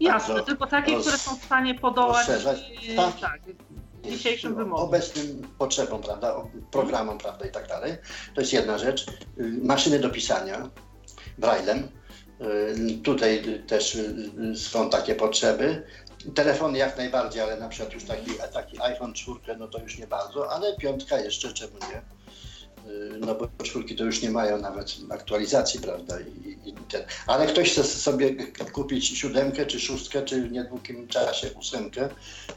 Jasne, 0.00 0.42
tylko 0.42 0.66
takie, 0.66 0.92
roz, 0.92 1.00
które 1.00 1.18
są 1.18 1.36
w 1.36 1.44
stanie 1.44 1.74
podołać 1.74 2.26
tak, 2.96 3.20
tak, 3.20 3.40
dzisiejszym 4.04 4.54
wymogom. 4.54 4.84
Obecnym 4.84 5.48
potrzebom, 5.58 6.02
prawda, 6.02 6.34
programom, 6.70 7.18
prawda 7.18 7.46
i 7.46 7.50
tak 7.50 7.68
dalej. 7.68 7.96
To 8.34 8.40
jest 8.40 8.52
jedna 8.52 8.78
rzecz. 8.78 9.06
Y, 9.38 9.60
maszyny 9.62 9.98
do 9.98 10.10
pisania 10.10 10.70
braillem. 11.38 11.88
Y, 12.40 12.98
tutaj 13.04 13.42
też 13.66 13.94
y, 13.94 14.30
są 14.56 14.90
takie 14.90 15.14
potrzeby. 15.14 15.86
Telefony 16.34 16.78
jak 16.78 16.96
najbardziej, 16.96 17.42
ale 17.42 17.56
na 17.56 17.68
przykład 17.68 17.94
już 17.94 18.04
taki, 18.04 18.30
taki 18.52 18.82
iPhone 18.82 19.12
4, 19.14 19.56
no 19.58 19.68
to 19.68 19.78
już 19.78 19.98
nie 19.98 20.06
bardzo, 20.06 20.50
ale 20.52 20.76
piątka 20.76 21.20
jeszcze, 21.20 21.52
czemu 21.52 21.72
nie? 21.72 22.17
Y, 22.86 23.18
no 23.20 23.34
bo 23.34 23.48
czwórki 23.62 23.96
to 23.96 24.04
już 24.04 24.22
nie 24.22 24.30
mają 24.30 24.58
nawet 24.58 24.96
aktualizacji, 25.10 25.80
prawda? 25.80 26.20
I, 26.20 26.68
i 26.68 26.72
ten. 26.72 27.02
Ale 27.26 27.46
ktoś 27.46 27.72
chce 27.72 27.84
sobie 27.84 28.34
kupić 28.72 29.18
siódemkę, 29.18 29.66
czy 29.66 29.80
szóstkę, 29.80 30.22
czy 30.22 30.42
w 30.42 30.52
niedługim 30.52 31.08
czasie 31.08 31.50
ósemkę, 31.52 32.08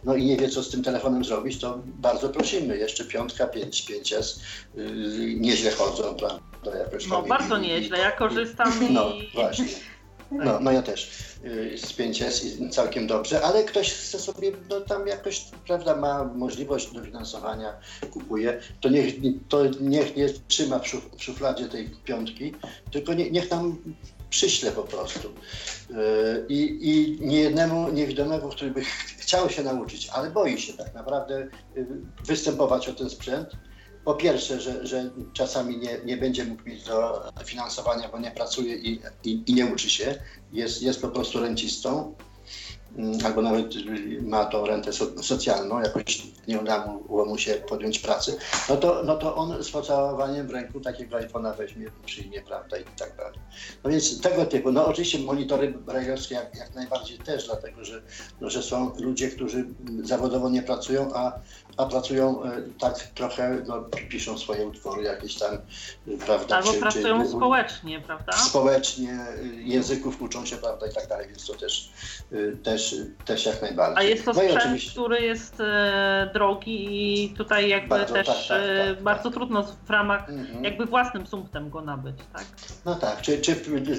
no 0.03 0.15
i 0.15 0.26
nie 0.26 0.38
wie, 0.38 0.49
co 0.49 0.63
z 0.63 0.69
tym 0.69 0.84
telefonem 0.84 1.26
zrobić, 1.26 1.59
to 1.59 1.80
bardzo 1.86 2.30
prosimy. 2.30 2.78
Jeszcze 2.78 3.05
piątka, 3.05 3.47
5, 3.47 3.86
5S 3.89 4.39
yy, 4.76 5.36
nieźle 5.36 5.72
chodzą, 5.72 6.15
prawda? 6.15 6.78
Jakoś 6.78 7.07
no 7.07 7.22
bardzo 7.22 7.57
i, 7.57 7.61
nieźle, 7.61 7.97
i, 7.97 8.01
ja 8.01 8.11
korzystam 8.11 8.74
i... 8.89 8.93
No 8.93 9.11
właśnie. 9.34 9.65
No, 10.32 10.59
no 10.59 10.71
ja 10.71 10.82
też 10.82 11.11
y, 11.45 11.77
z 11.77 11.93
5S 11.93 12.69
całkiem 12.69 13.07
dobrze, 13.07 13.41
ale 13.41 13.63
ktoś 13.63 13.93
chce 13.93 14.19
sobie, 14.19 14.51
no 14.69 14.82
tam 14.82 15.07
jakoś, 15.07 15.45
prawda, 15.67 15.95
ma 15.95 16.23
możliwość 16.23 16.91
dofinansowania, 16.93 17.73
kupuje, 18.11 18.59
to 18.82 18.89
niech, 18.89 19.13
to 19.49 19.63
niech 19.82 20.15
nie 20.15 20.29
trzyma 20.47 20.79
w 20.79 21.23
szufladzie 21.23 21.69
tej 21.69 21.89
piątki, 22.05 22.53
tylko 22.91 23.13
nie, 23.13 23.32
niech 23.32 23.51
nam 23.51 23.77
przyśle 24.29 24.71
po 24.71 24.84
prostu. 24.84 25.27
Y, 25.27 26.45
I, 26.49 26.79
I 26.82 27.17
niejednemu 27.25 27.89
niewidomemu, 27.89 28.49
który 28.49 28.71
by 28.71 28.82
chciał 29.17 29.49
się 29.49 29.63
nauczyć, 29.63 30.09
ale 30.09 30.32
boi 30.32 30.57
się 30.57 30.73
tak 30.73 30.93
naprawdę 30.93 31.47
y, 31.77 31.88
występować 32.25 32.89
o 32.89 32.93
ten 32.93 33.09
sprzęt, 33.09 33.49
po 34.05 34.13
pierwsze, 34.13 34.61
że, 34.61 34.87
że 34.87 35.09
czasami 35.33 35.77
nie, 35.77 35.99
nie 36.05 36.17
będzie 36.17 36.45
mógł 36.45 36.63
mieć 36.65 36.83
do 36.83 37.23
finansowania, 37.45 38.09
bo 38.09 38.19
nie 38.19 38.31
pracuje 38.31 38.75
i, 38.75 39.01
i, 39.23 39.43
i 39.47 39.53
nie 39.53 39.65
uczy 39.65 39.89
się, 39.89 40.15
jest, 40.53 40.81
jest 40.81 41.01
po 41.01 41.07
prostu 41.07 41.39
rencistą. 41.39 42.15
mm, 42.97 43.25
albo 43.25 43.41
nawet 43.41 43.73
ma 44.21 44.45
tą 44.45 44.65
rentę 44.65 44.91
socjalną, 45.21 45.79
jakoś 45.79 46.27
nie 46.47 46.59
udało 46.59 47.25
mu 47.25 47.37
się 47.37 47.53
podjąć 47.53 47.99
pracy, 47.99 48.37
no 48.69 48.77
to, 48.77 49.03
no 49.05 49.17
to 49.17 49.35
on 49.35 49.63
z 49.63 49.71
pocałowaniem 49.71 50.47
w 50.47 50.51
ręku 50.51 50.79
takiego 50.79 51.17
iPhone'a 51.17 51.57
weźmie, 51.57 51.87
przyjmie, 52.05 52.41
prawda, 52.41 52.77
i 52.77 52.83
tak 52.83 53.17
dalej. 53.17 53.39
No 53.83 53.89
więc 53.89 54.21
tego 54.21 54.45
typu, 54.45 54.71
no 54.71 54.85
oczywiście 54.85 55.19
monitory 55.19 55.71
brajlowskie 55.71 56.35
jak, 56.35 56.55
jak 56.55 56.75
najbardziej 56.75 57.17
też, 57.17 57.45
dlatego 57.45 57.85
że, 57.85 58.01
no, 58.41 58.49
że 58.49 58.63
są 58.63 58.91
ludzie, 58.99 59.29
którzy 59.29 59.65
zawodowo 60.03 60.49
nie 60.49 60.61
pracują, 60.61 61.13
a 61.13 61.39
a 61.78 61.86
pracują 61.86 62.43
e, 62.43 62.61
tak 62.80 62.97
trochę, 62.97 63.63
no, 63.67 63.82
piszą 64.09 64.38
swoje 64.38 64.67
utwory 64.67 65.03
jakieś 65.03 65.36
tam, 65.36 65.57
prawda? 66.26 66.57
Albo 66.57 66.74
czy, 66.74 66.80
pracują 66.80 67.24
czy, 67.24 67.30
społecznie, 67.30 68.01
prawda? 68.01 68.34
Społecznie, 68.34 69.26
y, 69.43 69.63
języków 69.63 70.22
uczą 70.22 70.45
się, 70.45 70.57
prawda, 70.57 70.88
i 70.88 70.93
tak 70.93 71.07
dalej, 71.07 71.28
więc 71.28 71.45
to 71.45 71.53
też, 71.53 71.89
też, 72.63 72.95
też 73.26 73.45
jak 73.45 73.61
najbardziej. 73.61 73.97
A 73.97 74.09
jest 74.09 74.26
to 74.26 74.34
no 74.34 74.41
sprzęt, 74.41 74.82
który 74.91 75.22
jest 75.22 75.59
e, 75.59 76.30
drogi 76.34 76.88
i 77.24 77.30
tutaj 77.30 77.69
jakby 77.69 77.89
bardzo, 77.89 78.13
też 78.13 78.28
tak, 78.28 78.47
tak, 78.47 78.61
e, 78.61 78.95
tak, 78.95 79.03
bardzo 79.03 79.24
tak. 79.24 79.34
trudno 79.34 79.63
w 79.63 79.89
ramach, 79.89 80.30
mhm. 80.30 80.63
jakby 80.63 80.86
własnym 80.86 81.28
sumptem 81.28 81.69
go 81.69 81.82
nabyć, 81.82 82.15
tak? 82.34 82.45
No 82.86 82.95
tak, 82.95 83.22
czy, 83.22 83.41
czy 83.41 83.55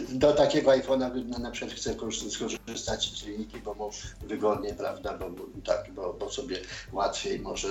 do 0.09 0.33
takiego 0.33 0.71
iPhone'a 0.71 1.39
na 1.39 1.51
przykład 1.51 1.77
chce 1.77 1.95
skorzystać 2.31 3.19
z 3.19 3.27
linijki, 3.27 3.59
bo 3.59 3.75
mu 3.75 3.91
wygodnie, 4.23 4.75
prawda, 4.75 5.19
bo, 5.19 5.31
tak, 5.65 5.93
bo, 5.93 6.13
bo 6.13 6.31
sobie 6.31 6.59
łatwiej 6.93 7.41
może 7.41 7.62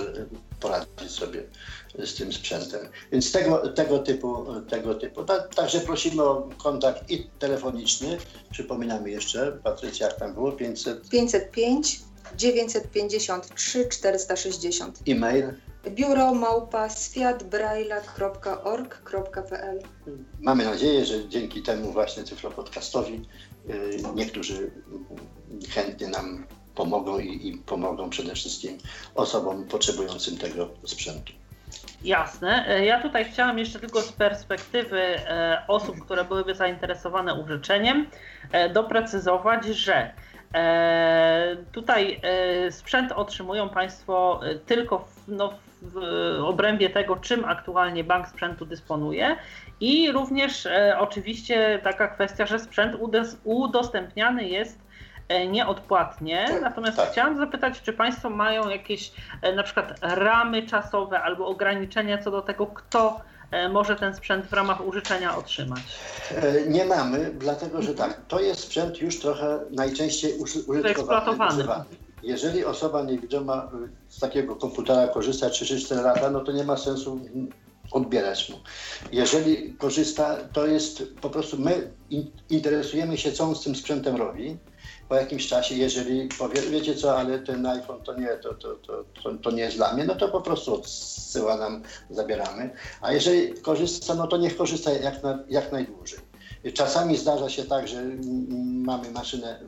poradzić 0.60 1.10
sobie 1.10 1.42
z 1.98 2.14
tym 2.14 2.32
sprzętem. 2.32 2.88
Więc 3.12 3.32
tego, 3.32 3.68
tego 3.68 3.98
typu, 3.98 4.46
tego 4.68 4.94
typu. 4.94 5.24
Także 5.54 5.80
prosimy 5.80 6.22
o 6.22 6.48
kontakt 6.58 7.10
i 7.10 7.30
telefoniczny. 7.38 8.18
Przypominamy 8.50 9.10
jeszcze, 9.10 9.58
Patrycja, 9.64 10.06
jak 10.06 10.18
tam 10.18 10.34
było? 10.34 10.52
500... 10.52 11.08
505 11.08 12.00
953 12.36 13.88
460. 13.88 14.98
E-mail? 15.08 15.54
Biuro 15.90 16.34
małpa 16.34 16.90
światbraila.org.pl 16.90 19.82
Mamy 20.40 20.64
nadzieję, 20.64 21.06
że 21.06 21.28
dzięki 21.28 21.62
temu 21.62 21.92
właśnie 21.92 22.24
Cyfropodcastowi 22.24 23.28
y, 23.70 24.00
niektórzy 24.14 24.70
chętnie 25.68 26.08
nam 26.08 26.46
pomogą 26.74 27.18
i, 27.18 27.48
i 27.48 27.52
pomogą 27.58 28.10
przede 28.10 28.34
wszystkim 28.34 28.78
osobom 29.14 29.64
potrzebującym 29.64 30.38
tego 30.38 30.68
sprzętu. 30.84 31.32
Jasne. 32.04 32.68
E, 32.68 32.84
ja 32.84 33.00
tutaj 33.00 33.24
chciałam 33.24 33.58
jeszcze 33.58 33.80
tylko 33.80 34.00
z 34.00 34.12
perspektywy 34.12 35.00
e, 35.00 35.62
osób, 35.68 36.04
które 36.04 36.24
byłyby 36.24 36.54
zainteresowane 36.54 37.34
użyczeniem, 37.34 38.06
e, 38.52 38.68
doprecyzować, 38.68 39.64
że 39.64 40.10
tutaj 41.72 42.20
sprzęt 42.70 43.12
otrzymują 43.12 43.68
Państwo 43.68 44.40
tylko 44.66 44.98
w, 44.98 45.28
no, 45.28 45.52
w 45.82 45.96
obrębie 46.44 46.90
tego, 46.90 47.16
czym 47.16 47.44
aktualnie 47.44 48.04
bank 48.04 48.28
sprzętu 48.28 48.66
dysponuje 48.66 49.36
i 49.80 50.12
również 50.12 50.68
oczywiście 50.98 51.80
taka 51.82 52.08
kwestia, 52.08 52.46
że 52.46 52.58
sprzęt 52.58 52.96
udostępniany 53.44 54.48
jest 54.48 54.78
nieodpłatnie. 55.48 56.46
Tak, 56.48 56.62
Natomiast 56.62 56.96
tak. 56.96 57.10
chciałam 57.12 57.38
zapytać, 57.38 57.82
czy 57.82 57.92
Państwo 57.92 58.30
mają 58.30 58.68
jakieś 58.68 59.12
e, 59.42 59.54
na 59.54 59.62
przykład 59.62 59.98
ramy 60.02 60.66
czasowe 60.66 61.22
albo 61.22 61.46
ograniczenia 61.46 62.18
co 62.18 62.30
do 62.30 62.42
tego, 62.42 62.66
kto 62.66 63.20
e, 63.50 63.68
może 63.68 63.96
ten 63.96 64.14
sprzęt 64.14 64.46
w 64.46 64.52
ramach 64.52 64.86
użyczenia 64.86 65.36
otrzymać? 65.36 65.82
Nie 66.68 66.84
mamy, 66.84 67.30
dlatego 67.38 67.82
że 67.82 67.94
tak, 67.94 68.20
to 68.28 68.40
jest 68.40 68.60
sprzęt 68.60 68.98
już 69.00 69.20
trochę 69.20 69.58
najczęściej 69.70 70.32
użytkowany. 70.66 71.64
Jeżeli 72.22 72.64
osoba 72.64 73.02
niewidoma 73.02 73.70
z 74.08 74.20
takiego 74.20 74.56
komputera 74.56 75.08
korzysta 75.08 75.48
3-4 75.48 76.02
lata, 76.02 76.30
no 76.30 76.40
to 76.40 76.52
nie 76.52 76.64
ma 76.64 76.76
sensu 76.76 77.20
odbierać 77.92 78.50
mu. 78.50 78.56
Jeżeli 79.12 79.74
korzysta, 79.74 80.36
to 80.52 80.66
jest 80.66 81.02
po 81.20 81.30
prostu 81.30 81.58
my 81.58 81.90
interesujemy 82.50 83.16
się, 83.18 83.32
co 83.32 83.44
on 83.44 83.54
z 83.54 83.64
tym 83.64 83.76
sprzętem 83.76 84.16
robi 84.16 84.56
po 85.08 85.14
jakimś 85.14 85.48
czasie, 85.48 85.74
jeżeli 85.74 86.28
powie, 86.38 86.62
wiecie 86.62 86.94
co, 86.94 87.18
ale 87.18 87.38
ten 87.38 87.66
iPhone 87.66 88.02
to 88.02 88.14
nie, 88.14 88.28
to, 88.28 88.54
to, 88.54 88.76
to, 89.22 89.34
to, 89.42 89.50
nie 89.50 89.62
jest 89.62 89.76
dla 89.76 89.94
mnie, 89.94 90.04
no 90.04 90.14
to 90.14 90.28
po 90.28 90.40
prostu 90.40 90.74
odsyła 90.74 91.56
nam, 91.56 91.82
zabieramy. 92.10 92.70
A 93.00 93.12
jeżeli 93.12 93.54
korzysta, 93.54 94.14
no 94.14 94.26
to 94.26 94.36
niech 94.36 94.56
korzysta 94.56 94.90
jak, 94.92 95.22
na, 95.22 95.38
jak 95.48 95.72
najdłużej. 95.72 96.18
Czasami 96.74 97.16
zdarza 97.16 97.48
się 97.48 97.64
tak, 97.64 97.88
że 97.88 98.02
mamy 98.62 99.10
maszynę 99.10 99.60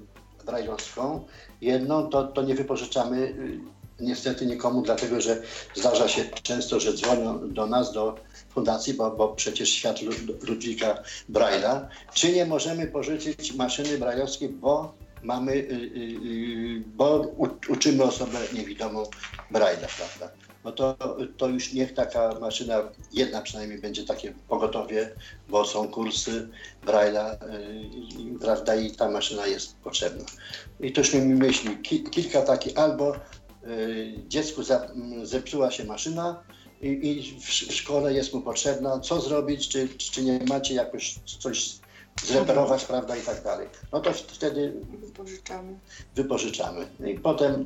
brajlowską, 0.46 1.24
jedną, 1.60 2.08
to, 2.08 2.24
to 2.24 2.42
nie 2.42 2.54
wypożyczamy 2.54 3.16
y, 3.16 3.60
niestety 4.00 4.46
nikomu, 4.46 4.82
dlatego 4.82 5.20
że 5.20 5.42
zdarza 5.74 6.08
się 6.08 6.24
często, 6.42 6.80
że 6.80 6.92
dzwonią 6.92 7.52
do 7.52 7.66
nas, 7.66 7.92
do 7.92 8.14
fundacji, 8.50 8.94
bo, 8.94 9.10
bo 9.10 9.28
przecież 9.28 9.68
świat 9.68 10.00
Ludwika 10.42 11.02
Braille'a, 11.30 11.86
czy 12.14 12.32
nie 12.32 12.46
możemy 12.46 12.86
pożyczyć 12.86 13.54
maszyny 13.54 13.98
brajlowskiej, 13.98 14.48
bo 14.48 14.94
mamy, 15.24 15.52
y, 15.52 15.56
y, 15.56 15.64
y, 16.24 16.82
bo 16.86 17.20
uczymy 17.68 18.02
osobę 18.04 18.38
niewidomą 18.52 19.02
Braille'a, 19.52 19.88
prawda? 19.96 20.30
No 20.64 20.72
to, 20.72 20.96
to 21.36 21.48
już 21.48 21.72
niech 21.72 21.94
taka 21.94 22.40
maszyna, 22.40 22.82
jedna 23.12 23.42
przynajmniej 23.42 23.80
będzie 23.80 24.04
takie 24.04 24.34
pogotowie, 24.48 25.14
bo 25.48 25.64
są 25.64 25.88
kursy 25.88 26.48
Braille'a, 26.86 27.36
prawda, 28.40 28.74
i 28.74 28.90
ta 28.90 29.10
maszyna 29.10 29.46
jest 29.46 29.76
potrzebna. 29.76 30.24
I 30.80 30.92
to 30.92 31.00
już 31.00 31.14
mi 31.14 31.20
myśli, 31.20 31.78
kilka 32.10 32.42
takich, 32.42 32.78
albo 32.78 33.16
dziecku 34.28 34.62
zepsuła 35.22 35.70
się 35.70 35.84
maszyna, 35.84 36.44
i, 36.84 37.34
w, 37.40 37.52
szkole 37.52 38.14
jest 38.14 38.34
mu 38.34 38.40
potrzebna, 38.40 39.00
co 39.00 39.20
zrobić, 39.20 39.68
czy, 39.68 39.88
czy 39.88 40.22
nie 40.22 40.40
macie 40.48 40.74
jakoś 40.74 41.14
coś 41.40 41.78
zreperować, 42.22 42.84
prawda, 42.84 43.16
i 43.16 43.22
tak 43.22 43.42
dalej. 43.42 43.68
No 43.92 44.00
to 44.00 44.12
wtedy 44.12 44.72
wypożyczamy. 45.00 45.78
wypożyczamy. 46.14 46.86
I 47.06 47.18
potem 47.18 47.64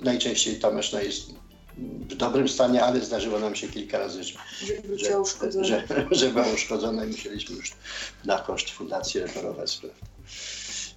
najczęściej 0.00 0.60
ta 0.60 0.70
maszyna 0.70 1.02
jest 1.02 1.30
w 1.78 2.14
dobrym 2.14 2.48
stanie, 2.48 2.84
ale 2.84 3.00
zdarzyło 3.00 3.38
nam 3.38 3.54
się 3.54 3.68
kilka 3.68 3.98
razy, 3.98 4.24
że, 4.24 4.38
że, 4.96 5.20
uszkodzone. 5.20 5.66
że, 5.66 5.84
że 6.10 6.30
była 6.30 6.46
uszkodzona 6.46 7.04
i 7.04 7.08
musieliśmy 7.08 7.56
już 7.56 7.72
na 8.24 8.38
koszt 8.38 8.70
fundacji 8.70 9.20
reperować. 9.20 9.80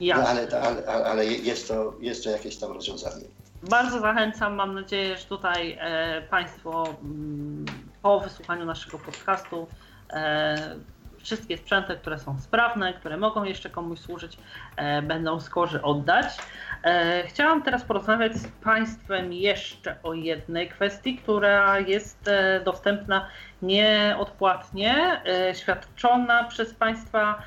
No, 0.01 0.13
ale, 0.15 0.47
ale, 0.61 1.05
ale 1.05 1.25
jest, 1.25 1.67
to, 1.67 1.93
jest 1.99 2.23
to 2.23 2.29
jakieś 2.29 2.57
tam 2.57 2.71
rozwiązanie. 2.71 3.25
Bardzo 3.63 3.99
zachęcam, 3.99 4.55
mam 4.55 4.73
nadzieję, 4.73 5.17
że 5.17 5.25
tutaj 5.25 5.77
e, 5.79 6.21
Państwo 6.29 6.87
m, 6.87 6.95
mm, 7.03 7.65
po 8.01 8.19
wysłuchaniu 8.19 8.65
naszego 8.65 8.99
podcastu 8.99 9.67
e, 10.09 10.75
wszystkie 11.23 11.57
sprzęty, 11.57 11.95
które 11.95 12.19
są 12.19 12.39
sprawne, 12.39 12.93
które 12.93 13.17
mogą 13.17 13.43
jeszcze 13.43 13.69
komuś 13.69 13.99
służyć, 13.99 14.37
e, 14.75 15.01
będą 15.01 15.39
skorzy 15.39 15.81
oddać. 15.81 16.25
E, 16.83 17.23
chciałam 17.27 17.61
teraz 17.61 17.83
porozmawiać 17.83 18.35
z 18.35 18.47
Państwem 18.47 19.33
jeszcze 19.33 19.95
o 20.03 20.13
jednej 20.13 20.69
kwestii, 20.69 21.17
która 21.17 21.79
jest 21.79 22.27
e, 22.27 22.61
dostępna 22.65 23.27
nieodpłatnie, 23.61 25.21
świadczona 25.53 26.43
przez 26.43 26.73
Państwa 26.73 27.41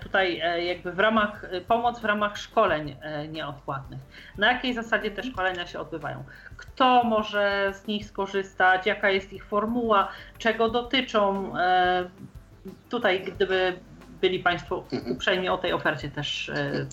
tutaj 0.00 0.42
jakby 0.66 0.92
w 0.92 0.98
ramach, 0.98 1.46
pomoc 1.68 2.00
w 2.00 2.04
ramach 2.04 2.38
szkoleń 2.38 2.96
nieodpłatnych. 3.28 4.00
Na 4.38 4.52
jakiej 4.52 4.74
zasadzie 4.74 5.10
te 5.10 5.22
szkolenia 5.22 5.66
się 5.66 5.80
odbywają? 5.80 6.24
Kto 6.56 7.04
może 7.04 7.72
z 7.74 7.86
nich 7.86 8.06
skorzystać? 8.06 8.86
Jaka 8.86 9.10
jest 9.10 9.32
ich 9.32 9.44
formuła? 9.44 10.08
Czego 10.38 10.68
dotyczą? 10.68 11.52
Tutaj 12.88 13.24
gdyby 13.24 13.78
byli 14.20 14.38
Państwo 14.38 14.84
mhm. 14.92 15.12
uprzejmi 15.12 15.48
o 15.48 15.58
tej 15.58 15.72
ofercie 15.72 16.10
też 16.10 16.48
e, 16.48 16.86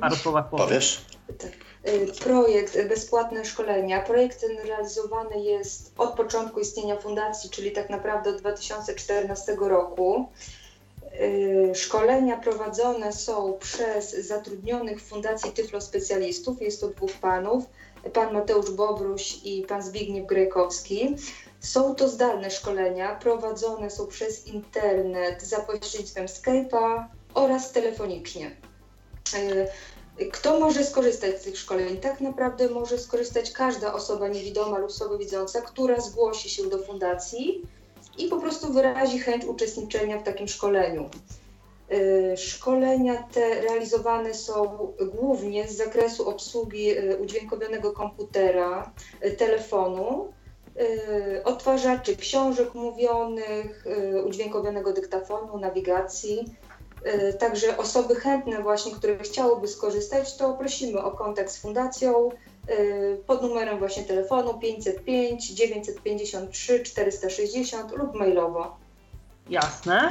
paru 0.00 0.16
słowach 0.16 0.50
powiedzieć. 0.50 0.68
Powiesz? 0.68 1.00
Tak. 1.38 1.50
E, 1.84 2.06
projekt 2.24 2.88
Bezpłatne 2.88 3.44
Szkolenia. 3.44 4.02
Projekt 4.02 4.40
ten 4.40 4.58
realizowany 4.66 5.42
jest 5.42 5.92
od 5.98 6.10
początku 6.10 6.60
istnienia 6.60 6.96
fundacji, 6.96 7.50
czyli 7.50 7.72
tak 7.72 7.90
naprawdę 7.90 8.30
od 8.30 8.36
2014 8.36 9.56
roku. 9.60 10.28
E, 11.12 11.74
szkolenia 11.74 12.36
prowadzone 12.36 13.12
są 13.12 13.58
przez 13.60 14.26
zatrudnionych 14.26 15.00
w 15.00 15.08
Fundacji 15.08 15.52
Tyflo 15.52 15.80
Specjalistów. 15.80 16.62
Jest 16.62 16.80
to 16.80 16.88
dwóch 16.88 17.12
panów, 17.12 17.64
pan 18.12 18.34
Mateusz 18.34 18.70
Bobruś 18.70 19.38
i 19.44 19.64
pan 19.68 19.82
Zbigniew 19.82 20.26
Grejkowski. 20.26 21.16
Są 21.60 21.94
to 21.94 22.08
zdalne 22.08 22.50
szkolenia, 22.50 23.16
prowadzone 23.16 23.90
są 23.90 24.06
przez 24.06 24.46
internet 24.46 25.42
za 25.42 25.60
pośrednictwem 25.60 26.26
Skype'a 26.26 27.04
oraz 27.34 27.72
telefonicznie. 27.72 28.56
E, 29.34 29.66
kto 30.32 30.60
może 30.60 30.84
skorzystać 30.84 31.40
z 31.40 31.44
tych 31.44 31.58
szkoleń? 31.58 31.96
Tak 31.96 32.20
naprawdę 32.20 32.68
może 32.68 32.98
skorzystać 32.98 33.50
każda 33.50 33.94
osoba 33.94 34.28
niewidoma 34.28 34.78
lub 34.78 34.92
słabowidząca, 34.92 35.60
która 35.60 36.00
zgłosi 36.00 36.50
się 36.50 36.68
do 36.68 36.78
fundacji 36.78 37.62
i 38.18 38.28
po 38.28 38.40
prostu 38.40 38.72
wyrazi 38.72 39.18
chęć 39.18 39.44
uczestniczenia 39.44 40.18
w 40.18 40.22
takim 40.22 40.48
szkoleniu. 40.48 41.10
Szkolenia 42.36 43.28
te 43.32 43.60
realizowane 43.60 44.34
są 44.34 44.78
głównie 45.14 45.68
z 45.68 45.76
zakresu 45.76 46.28
obsługi 46.28 46.94
udźwiękowionego 47.20 47.92
komputera, 47.92 48.92
telefonu, 49.38 50.32
odtwarzaczy 51.44 52.16
książek 52.16 52.74
mówionych, 52.74 53.84
udźwiękowionego 54.24 54.92
dyktafonu, 54.92 55.58
nawigacji. 55.58 56.44
Także 57.38 57.76
osoby 57.76 58.14
chętne 58.14 58.62
właśnie, 58.62 58.92
które 58.92 59.18
chciałyby 59.18 59.68
skorzystać, 59.68 60.36
to 60.36 60.54
prosimy 60.54 61.02
o 61.02 61.10
kontakt 61.10 61.50
z 61.50 61.58
fundacją 61.58 62.30
pod 63.26 63.42
numerem 63.42 63.78
właśnie 63.78 64.02
telefonu 64.04 64.58
505 64.58 65.50
953 65.50 66.82
460 66.82 67.92
lub 67.92 68.14
mailowo. 68.14 68.76
Jasne. 69.50 70.10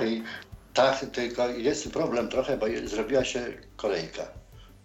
Tak, 0.73 1.05
tylko 1.13 1.49
jest 1.49 1.91
problem 1.91 2.29
trochę, 2.29 2.57
bo 2.57 2.65
zrobiła 2.85 3.25
się 3.25 3.45
kolejka. 3.75 4.27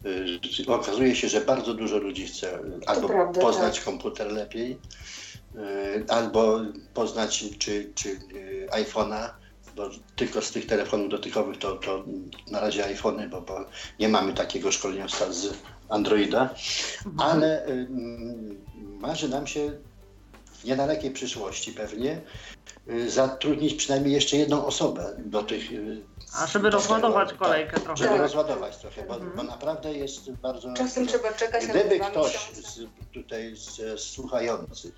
Y, 0.06 0.72
okazuje 0.72 1.16
się, 1.16 1.28
że 1.28 1.40
bardzo 1.40 1.74
dużo 1.74 1.98
ludzi 1.98 2.26
chce 2.26 2.58
albo 2.86 3.08
prawda, 3.08 3.40
poznać 3.40 3.76
tak. 3.76 3.84
komputer 3.84 4.32
lepiej, 4.32 4.72
y, 4.72 4.76
albo 6.08 6.60
poznać 6.94 7.44
czy, 7.58 7.92
czy 7.94 8.08
y, 8.08 8.68
iPhone'a, 8.70 9.30
bo 9.76 9.90
tylko 10.16 10.42
z 10.42 10.50
tych 10.50 10.66
telefonów 10.66 11.08
dotykowych 11.08 11.58
to, 11.58 11.76
to 11.76 12.04
na 12.50 12.60
razie 12.60 12.84
iPhony, 12.84 13.28
bo, 13.28 13.40
bo 13.40 13.64
nie 13.98 14.08
mamy 14.08 14.32
takiego 14.32 14.72
szkoleniowca 14.72 15.32
z 15.32 15.54
Androida, 15.88 16.42
mhm. 17.06 17.30
ale 17.30 17.66
marzy 19.00 19.28
nam 19.28 19.46
się 19.46 19.72
w 20.60 20.64
niedalekiej 20.64 21.10
przyszłości 21.10 21.72
pewnie 21.72 22.20
Y, 22.88 23.10
zatrudnić 23.10 23.74
przynajmniej 23.74 24.14
jeszcze 24.14 24.36
jedną 24.36 24.66
osobę 24.66 25.16
do 25.18 25.42
tych. 25.42 25.62
A 26.34 26.46
żeby 26.46 26.70
rozładować 26.70 27.28
tego, 27.28 27.44
kolejkę 27.44 27.72
tak, 27.72 27.82
trochę. 27.82 27.98
Żeby 27.98 28.10
tak. 28.10 28.20
rozładować 28.20 28.76
trochę, 28.76 29.02
bo, 29.02 29.14
mhm. 29.14 29.32
bo, 29.36 29.42
naprawdę 29.42 29.94
jest 29.94 30.30
bardzo. 30.30 30.74
Czasem 30.74 31.06
trzeba 31.06 31.32
czekać 31.32 31.66
Gdyby 31.66 31.98
na 31.98 32.10
ktoś 32.10 32.50
z, 32.52 32.80
tutaj 33.12 33.56
z, 33.56 33.76
z 33.76 34.00
słuchających 34.00 34.94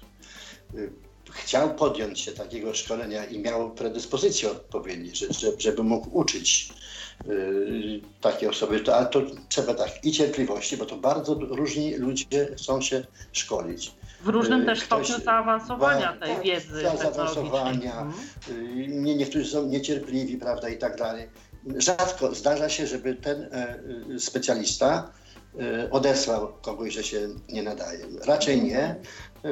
chciał 1.35 1.75
podjąć 1.75 2.21
się 2.21 2.33
takiego 2.33 2.75
szkolenia 2.75 3.25
i 3.25 3.39
miał 3.39 3.71
predyspozycje 3.71 4.51
odpowiednie, 4.51 5.13
żeby 5.59 5.83
mógł 5.83 6.19
uczyć 6.19 6.73
yy, 7.27 8.01
takie 8.21 8.51
osoby, 8.51 8.81
to, 8.81 8.97
ale 8.97 9.07
to 9.07 9.23
trzeba 9.49 9.75
tak 9.75 10.05
i 10.05 10.13
cierpliwości, 10.13 10.77
bo 10.77 10.87
to 10.87 10.97
bardzo 10.97 11.35
różni 11.35 11.95
ludzie 11.95 12.49
chcą 12.57 12.81
się 12.81 13.07
szkolić. 13.33 13.93
W 14.23 14.29
różnym 14.29 14.61
yy, 14.61 14.67
też 14.67 14.81
stopniu 14.81 15.21
zaawansowania 15.25 16.13
tej 16.13 16.35
tak, 16.35 16.45
wiedzy 16.45 16.83
zaawansowania. 16.83 18.01
Mhm. 18.01 18.15
Yy, 19.07 19.15
niektórzy 19.15 19.51
są 19.51 19.67
niecierpliwi, 19.67 20.37
prawda, 20.37 20.69
i 20.69 20.79
tak 20.79 20.97
dalej. 20.97 21.29
Rzadko 21.77 22.35
zdarza 22.35 22.69
się, 22.69 22.87
żeby 22.87 23.15
ten 23.15 23.43
e, 23.43 23.79
specjalista 24.19 25.13
odesłał 25.91 26.53
kogoś, 26.63 26.95
że 26.95 27.05
się 27.05 27.29
nie 27.49 27.63
nadaje. 27.63 28.07
Raczej 28.27 28.63
nie 28.63 28.97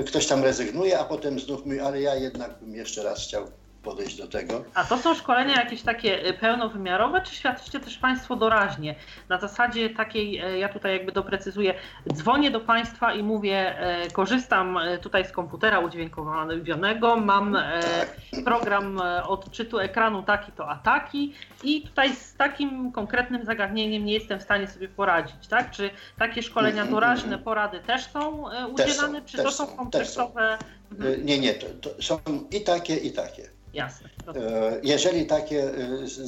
ktoś 0.07 0.26
tam 0.26 0.42
rezygnuje, 0.42 0.98
a 0.98 1.05
potem 1.05 1.40
znów 1.40 1.66
mówi, 1.66 1.80
ale 1.80 2.00
ja 2.00 2.14
jednak 2.14 2.59
bym 2.61 2.74
jeszcze 2.74 3.03
raz 3.03 3.24
chciał 3.24 3.46
podejść 3.82 4.16
do 4.16 4.26
tego. 4.26 4.64
A 4.74 4.84
to 4.84 4.98
są 4.98 5.14
szkolenia 5.14 5.54
jakieś 5.54 5.82
takie 5.82 6.28
y, 6.28 6.32
pełnowymiarowe, 6.32 7.22
czy 7.22 7.34
świadczycie 7.34 7.80
też 7.80 7.98
Państwo 7.98 8.36
doraźnie? 8.36 8.94
Na 9.28 9.38
zasadzie 9.38 9.90
takiej, 9.90 10.54
y, 10.54 10.58
ja 10.58 10.68
tutaj 10.68 10.92
jakby 10.92 11.12
doprecyzuję, 11.12 11.74
dzwonię 12.12 12.50
do 12.50 12.60
Państwa 12.60 13.14
i 13.14 13.22
mówię, 13.22 13.74
y, 14.06 14.10
korzystam 14.10 14.78
tutaj 15.02 15.24
z 15.24 15.32
komputera 15.32 15.80
udźwiękowionego, 15.80 17.16
mam 17.16 17.52
tak. 17.52 18.44
program 18.44 19.00
odczytu 19.26 19.78
ekranu 19.78 20.22
taki 20.22 20.52
to 20.52 20.68
a 20.68 20.76
taki 20.76 21.34
i 21.64 21.82
tutaj 21.82 22.14
z 22.16 22.34
takim 22.34 22.92
konkretnym 22.92 23.44
zagadnieniem 23.44 24.04
nie 24.04 24.12
jestem 24.12 24.40
w 24.40 24.42
stanie 24.42 24.68
sobie 24.68 24.88
poradzić, 24.88 25.46
tak? 25.48 25.70
Czy 25.70 25.90
takie 26.18 26.42
szkolenia 26.42 26.82
mhm, 26.82 26.90
doraźne, 26.90 27.24
mhm. 27.24 27.42
porady 27.42 27.80
też 27.80 28.06
są 28.06 28.44
udzielane, 28.72 29.22
też 29.22 29.30
są, 29.30 29.36
czy 29.36 29.42
to 29.42 29.50
są 29.50 29.66
kompleksowe? 29.66 30.58
Mhm. 30.92 31.26
Nie, 31.26 31.38
nie, 31.38 31.54
to, 31.54 31.66
to 31.90 32.02
są 32.02 32.18
i 32.50 32.60
takie, 32.60 32.96
i 32.96 33.12
takie. 33.12 33.61
Jasne. 33.74 34.08
E, 34.36 34.80
jeżeli 34.82 35.26
takie 35.26 35.64
e, 35.64 35.74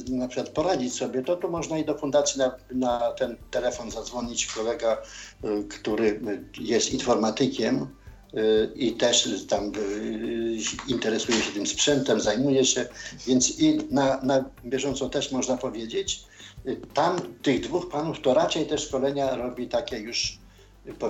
na 0.09 0.27
przykład 0.27 0.49
poradzić 0.49 0.93
sobie, 0.93 1.23
to 1.23 1.35
tu 1.35 1.49
można 1.49 1.77
i 1.77 1.85
do 1.85 1.97
fundacji 1.97 2.39
na, 2.39 2.55
na 2.71 3.11
ten 3.11 3.35
telefon 3.51 3.91
zadzwonić 3.91 4.45
kolega, 4.45 4.97
e, 5.43 5.63
który 5.63 6.19
jest 6.59 6.93
informatykiem 6.93 7.87
i 8.75 8.93
też 8.93 9.45
tam 9.49 9.71
interesuje 10.87 11.41
się 11.41 11.51
tym 11.51 11.67
sprzętem, 11.67 12.21
zajmuje 12.21 12.65
się, 12.65 12.85
więc 13.27 13.59
i 13.59 13.79
na, 13.91 14.21
na 14.21 14.45
bieżąco 14.65 15.09
też 15.09 15.31
można 15.31 15.57
powiedzieć. 15.57 16.23
Tam 16.93 17.19
tych 17.41 17.61
dwóch 17.61 17.89
panów 17.89 18.21
to 18.21 18.33
raczej 18.33 18.65
te 18.65 18.77
szkolenia 18.77 19.35
robi 19.35 19.67
takie 19.67 19.99
już 19.99 20.39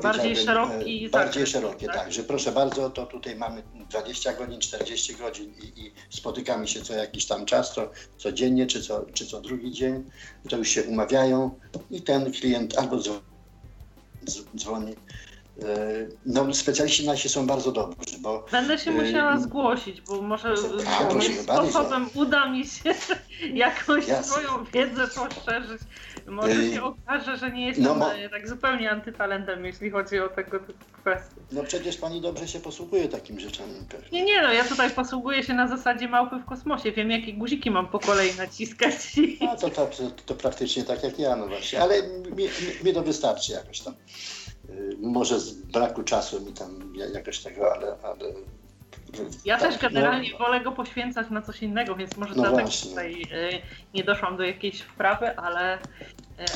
bardziej 0.01 0.36
szeroki 0.36 1.09
Bardziej 1.09 1.47
szerokie, 1.47 1.86
tak? 1.86 1.95
tak? 1.95 2.11
Że 2.11 2.23
proszę 2.23 2.51
bardzo, 2.51 2.89
to 2.89 3.05
tutaj 3.05 3.36
mamy 3.36 3.63
20 3.89 4.34
godzin, 4.34 4.59
40 4.59 5.15
godzin 5.15 5.53
i, 5.63 5.80
i, 5.80 5.91
spotykamy 6.09 6.67
się 6.67 6.82
co 6.82 6.93
jakiś 6.93 7.26
tam 7.26 7.45
czas, 7.45 7.73
to 7.73 7.91
codziennie 8.17 8.67
czy 8.67 8.82
co, 8.82 9.05
czy 9.13 9.26
co 9.26 9.41
drugi 9.41 9.71
dzień, 9.71 10.03
to 10.49 10.57
już 10.57 10.69
się 10.69 10.84
umawiają 10.84 11.59
i 11.91 12.01
ten 12.01 12.32
klient 12.32 12.78
albo 12.78 12.99
dzwoni, 14.55 14.95
E, 14.95 15.05
no, 16.26 16.53
specjaliści 16.53 17.06
nasi 17.06 17.30
są 17.30 17.47
bardzo 17.47 17.72
dobrzy, 17.72 18.18
bo... 18.20 18.45
Będę 18.51 18.78
się 18.78 18.91
musiała 18.91 19.36
e, 19.36 19.39
zgłosić, 19.41 20.01
bo 20.01 20.22
może 20.22 20.56
jakimś 21.01 21.39
sposobem 21.39 22.10
uda 22.14 22.49
mi 22.49 22.66
się 22.66 22.93
jakąś 23.53 24.08
Jasne. 24.08 24.24
swoją 24.24 24.64
wiedzę 24.64 25.08
poszerzyć. 25.08 25.82
Może 26.28 26.62
e, 26.62 26.74
się 26.74 26.84
okaże, 26.84 27.38
że 27.38 27.51
nie 27.51 27.68
jestem 27.68 27.86
no, 27.86 27.95
ma... 27.95 28.12
tak 28.32 28.49
zupełnie 28.49 28.91
antytalentem, 28.91 29.66
jeśli 29.66 29.89
chodzi 29.89 30.20
o 30.20 30.30
tego 30.30 30.60
typu 30.60 30.86
kwestie. 30.93 31.36
No 31.51 31.64
przecież 31.64 31.97
pani 31.97 32.22
dobrze 32.22 32.47
się 32.47 32.60
posługuje 32.60 33.10
takimi 33.10 33.41
rzeczami. 33.41 33.74
Nie, 34.12 34.24
nie, 34.24 34.41
no 34.41 34.53
ja 34.53 34.64
tutaj 34.64 34.91
posługuję 34.91 35.43
się 35.43 35.53
na 35.53 35.68
zasadzie 35.68 36.08
małpy 36.08 36.36
w 36.39 36.45
kosmosie. 36.45 36.91
Wiem, 36.91 37.12
jakie 37.12 37.34
guziki 37.34 37.72
mam 37.72 37.88
po 37.88 37.99
kolei 37.99 38.36
naciskać. 38.36 38.95
No 39.41 39.56
to, 39.56 39.70
to, 39.70 39.86
to, 39.86 40.03
to 40.26 40.36
praktycznie 40.36 40.84
tak 40.84 41.03
jak 41.03 41.20
ja, 41.20 41.36
no 41.36 41.47
właśnie. 41.47 41.82
Ale 41.82 42.03
mi, 42.03 42.32
mi, 42.32 42.49
mi 42.84 42.93
to 42.93 43.01
wystarczy 43.01 43.51
jakoś 43.51 43.80
tam. 43.80 43.93
Y, 44.70 44.97
może 45.01 45.39
z 45.39 45.53
braku 45.53 46.03
czasu 46.03 46.41
mi 46.41 46.53
tam 46.53 46.93
jakoś 47.13 47.39
tego, 47.39 47.74
ale, 47.74 47.95
ale 48.03 48.34
ja 49.45 49.57
tak, 49.57 49.72
też 49.72 49.82
generalnie 49.82 50.32
no, 50.32 50.38
wolę 50.38 50.61
go 50.61 50.72
poświęcać 50.72 51.30
na 51.30 51.41
coś 51.41 51.63
innego, 51.63 51.95
więc 51.95 52.18
może 52.18 52.36
no 52.36 52.43
dlatego 52.43 52.61
właśnie. 52.61 52.89
tutaj 52.89 53.13
y, 53.13 53.61
nie 53.93 54.03
doszłam 54.03 54.38
do 54.38 54.43
jakiejś 54.43 54.82
wprawy, 54.82 55.38
ale, 55.38 55.78
y, 55.78 55.80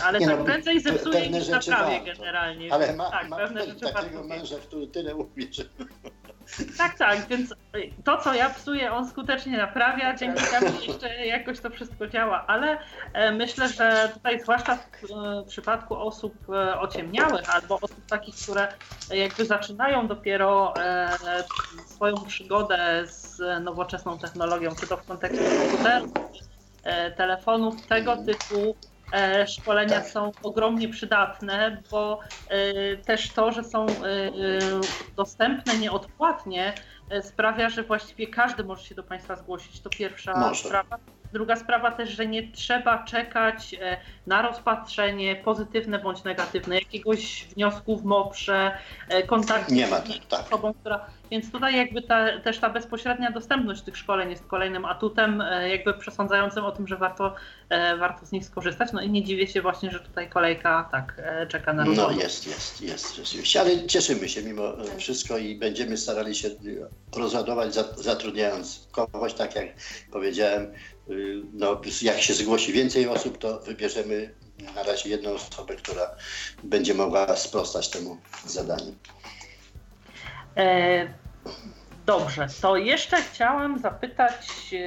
ale 0.03 0.19
nie 0.19 0.27
tak 0.27 0.39
no, 0.39 0.45
prędzej 0.45 0.79
zepsuję 0.79 1.29
niż 1.29 1.47
naprawię 1.47 2.13
generalnie. 2.15 2.73
Ale 2.73 2.95
ma, 2.95 3.11
tak, 3.11 3.29
ma 3.29 3.37
pewne 3.37 3.65
rzeczy 3.65 3.93
takiego 3.93 4.23
męża, 4.23 4.55
który 4.59 4.87
tyle 4.87 5.15
umie, 5.15 5.47
że... 5.51 5.63
Tak, 6.77 6.97
tak, 6.97 7.27
więc 7.27 7.53
to, 8.05 8.17
co 8.17 8.33
ja 8.33 8.49
psuję, 8.49 8.91
on 8.91 9.09
skutecznie 9.09 9.57
naprawia, 9.57 10.15
dzięki 10.15 10.43
temu 10.51 10.81
jeszcze 10.87 11.25
jakoś 11.25 11.59
to 11.59 11.69
wszystko 11.69 12.07
działa, 12.07 12.47
ale 12.47 12.77
e, 13.13 13.31
myślę, 13.31 13.69
że 13.69 14.11
tutaj 14.13 14.39
zwłaszcza 14.39 14.75
w 14.75 15.11
e, 15.11 15.45
przypadku 15.47 15.95
osób 15.95 16.33
e, 16.49 16.79
ociemniałych 16.79 17.49
albo 17.49 17.79
osób 17.81 18.07
takich, 18.07 18.35
które 18.35 18.67
jakby 19.09 19.45
zaczynają 19.45 20.07
dopiero 20.07 20.75
swoją 21.85 22.25
przygodę 22.25 23.07
z 23.07 23.41
nowoczesną 23.63 24.19
technologią, 24.19 24.75
czy 24.75 24.87
to 24.87 24.97
w 24.97 25.03
kontekście 25.03 25.51
komputerów, 25.51 26.11
telefonów, 27.17 27.87
tego 27.87 28.17
typu 28.17 28.77
szkolenia 29.47 30.01
tak. 30.01 30.09
są 30.09 30.31
ogromnie 30.43 30.89
przydatne, 30.89 31.83
bo 31.91 32.19
e, 32.47 32.97
też 32.97 33.29
to, 33.29 33.51
że 33.51 33.63
są 33.63 33.85
e, 33.85 33.91
dostępne 35.15 35.77
nieodpłatnie, 35.77 36.73
sprawia, 37.21 37.69
że 37.69 37.83
właściwie 37.83 38.27
każdy 38.27 38.63
może 38.63 38.83
się 38.83 38.95
do 38.95 39.03
Państwa 39.03 39.35
zgłosić. 39.35 39.81
To 39.81 39.89
pierwsza 39.89 40.39
może. 40.39 40.67
sprawa. 40.67 41.18
Druga 41.33 41.55
sprawa 41.55 41.91
też, 41.91 42.09
że 42.09 42.27
nie 42.27 42.51
trzeba 42.51 43.03
czekać 43.03 43.75
e, 43.81 43.97
na 44.27 44.41
rozpatrzenie 44.41 45.35
pozytywne 45.35 45.99
bądź 45.99 46.23
negatywne 46.23 46.75
jakiegoś 46.75 47.47
wniosku 47.55 47.97
w 47.97 48.05
MOPRze, 48.05 48.77
e, 49.09 49.23
kontaktu 49.23 49.73
nie 49.73 49.87
ma, 49.87 49.97
z 49.97 50.27
tak. 50.29 50.45
osobą, 50.45 50.73
która... 50.73 51.05
Więc 51.31 51.51
tutaj 51.51 51.77
jakby 51.77 52.01
ta, 52.01 52.39
też 52.39 52.59
ta 52.59 52.69
bezpośrednia 52.69 53.31
dostępność 53.31 53.81
tych 53.81 53.97
szkoleń 53.97 54.29
jest 54.29 54.47
kolejnym 54.47 54.85
atutem, 54.85 55.41
e, 55.41 55.69
jakby 55.69 55.93
przesądzającym 55.93 56.65
o 56.65 56.71
tym, 56.71 56.87
że 56.87 56.97
warto, 56.97 57.35
warto 57.99 58.25
z 58.25 58.31
nich 58.31 58.45
skorzystać. 58.45 58.93
No 58.93 59.01
i 59.01 59.09
nie 59.09 59.23
dziwię 59.23 59.47
się 59.47 59.61
właśnie, 59.61 59.91
że 59.91 59.99
tutaj 59.99 60.29
kolejka 60.29 60.89
tak 60.91 61.21
czeka 61.47 61.73
na 61.73 61.85
rozwój. 61.85 62.15
No 62.15 62.21
jest, 62.21 62.47
jest, 62.47 62.81
jest 62.81 63.15
rzeczywiście, 63.15 63.61
ale 63.61 63.87
cieszymy 63.87 64.29
się 64.29 64.43
mimo 64.43 64.63
wszystko 64.97 65.37
i 65.37 65.55
będziemy 65.55 65.97
starali 65.97 66.35
się 66.35 66.49
rozładować 67.15 67.73
zatrudniając 67.95 68.87
kogoś, 68.91 69.33
tak 69.33 69.55
jak 69.55 69.67
powiedziałem, 70.11 70.73
no, 71.53 71.81
jak 72.01 72.21
się 72.21 72.33
zgłosi 72.33 72.73
więcej 72.73 73.07
osób, 73.07 73.37
to 73.37 73.59
wybierzemy 73.59 74.33
na 74.75 74.83
razie 74.83 75.09
jedną 75.09 75.31
osobę, 75.31 75.75
która 75.75 76.15
będzie 76.63 76.93
mogła 76.93 77.35
sprostać 77.35 77.89
temu 77.89 78.17
zadaniu. 78.45 78.95
E, 80.57 81.07
Dobrze, 82.09 82.47
to 82.61 82.77
jeszcze 82.77 83.17
chciałam 83.21 83.79
zapytać, 83.79 84.73
e, 84.73 84.79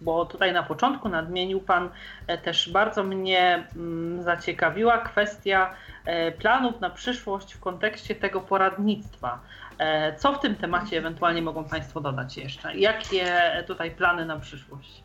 bo 0.00 0.26
tutaj 0.26 0.52
na 0.52 0.62
początku 0.62 1.08
nadmienił 1.08 1.60
Pan 1.60 1.90
e, 2.26 2.38
też 2.38 2.70
bardzo 2.70 3.04
mnie 3.04 3.66
mm, 3.76 4.22
zaciekawiła 4.22 4.98
kwestia 4.98 5.74
e, 6.04 6.32
planów 6.32 6.80
na 6.80 6.90
przyszłość 6.90 7.54
w 7.54 7.60
kontekście 7.60 8.14
tego 8.14 8.40
poradnictwa. 8.40 9.40
Co 10.18 10.32
w 10.32 10.40
tym 10.40 10.54
temacie 10.54 10.98
ewentualnie 10.98 11.42
mogą 11.42 11.64
Państwo 11.64 12.00
dodać 12.00 12.36
jeszcze? 12.36 12.76
Jakie 12.76 13.26
tutaj 13.66 13.90
plany 13.90 14.26
na 14.26 14.40
przyszłość? 14.40 15.02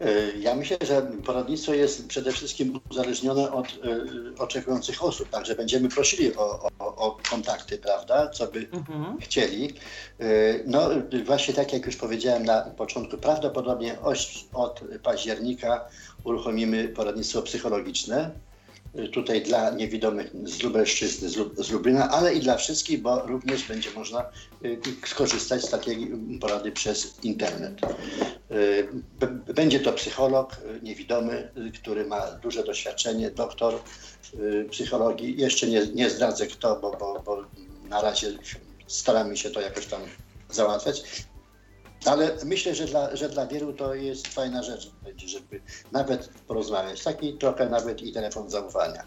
E, 0.00 0.38
ja 0.38 0.54
myślę, 0.54 0.76
że 0.86 1.02
poradnictwo 1.24 1.74
jest 1.74 2.06
przede 2.08 2.32
wszystkim 2.32 2.80
uzależnione 2.90 3.52
od 3.52 3.66
e, 3.66 4.38
oczekujących 4.38 5.04
osób, 5.04 5.28
także 5.28 5.54
będziemy 5.54 5.88
prosili 5.88 6.36
o, 6.36 6.70
o, 6.78 6.96
o 6.96 7.18
kontakty, 7.30 7.78
prawda, 7.78 8.28
co 8.28 8.46
by 8.46 8.68
mhm. 8.72 9.18
chcieli. 9.20 9.74
E, 10.20 10.24
no 10.66 10.90
właśnie 11.24 11.54
tak 11.54 11.72
jak 11.72 11.86
już 11.86 11.96
powiedziałem 11.96 12.44
na 12.44 12.60
początku, 12.60 13.18
prawdopodobnie 13.18 13.96
od 14.52 14.80
października 15.02 15.88
uruchomimy 16.24 16.88
poradnictwo 16.88 17.42
psychologiczne 17.42 18.30
tutaj 19.12 19.42
dla 19.42 19.70
niewidomych 19.70 20.30
z 20.44 20.62
Lubelszczyzny, 20.62 21.28
z 21.56 21.70
Lublina, 21.70 22.10
ale 22.10 22.34
i 22.34 22.40
dla 22.40 22.56
wszystkich, 22.56 23.02
bo 23.02 23.26
również 23.26 23.68
będzie 23.68 23.90
można 23.90 24.24
y, 24.64 24.80
skorzystać 25.06 25.64
z 25.64 25.70
takiej 25.70 26.10
porady 26.40 26.72
przez 26.72 27.24
internet. 27.24 27.80
Y, 28.50 28.88
będzie 29.54 29.80
to 29.80 29.92
psycholog 29.92 30.52
y, 30.52 30.80
niewidomy, 30.82 31.50
który 31.74 32.06
ma 32.06 32.30
duże 32.30 32.64
doświadczenie, 32.64 33.30
doktor 33.30 33.82
psychologii. 34.70 35.40
Jeszcze 35.40 35.66
nie, 35.66 35.86
nie 35.86 36.10
zdradzę 36.10 36.46
kto, 36.46 36.76
bo, 36.76 36.96
bo, 37.00 37.22
bo 37.26 37.44
na 37.88 38.00
razie 38.00 38.38
staramy 38.86 39.36
się 39.36 39.50
to 39.50 39.60
jakoś 39.60 39.86
tam 39.86 40.00
załatwiać. 40.50 41.02
Ale 42.06 42.30
myślę, 42.44 42.74
że 42.74 42.84
dla, 42.84 43.16
że 43.16 43.28
dla 43.28 43.46
wielu 43.46 43.72
to 43.72 43.94
jest 43.94 44.34
fajna 44.34 44.62
rzecz, 44.62 44.90
będzie, 45.04 45.28
żeby 45.28 45.60
nawet 45.92 46.28
porozmawiać. 46.28 47.02
Taki 47.02 47.32
trochę 47.32 47.68
nawet 47.68 48.02
i 48.02 48.12
telefon 48.12 48.50
zaufania. 48.50 49.02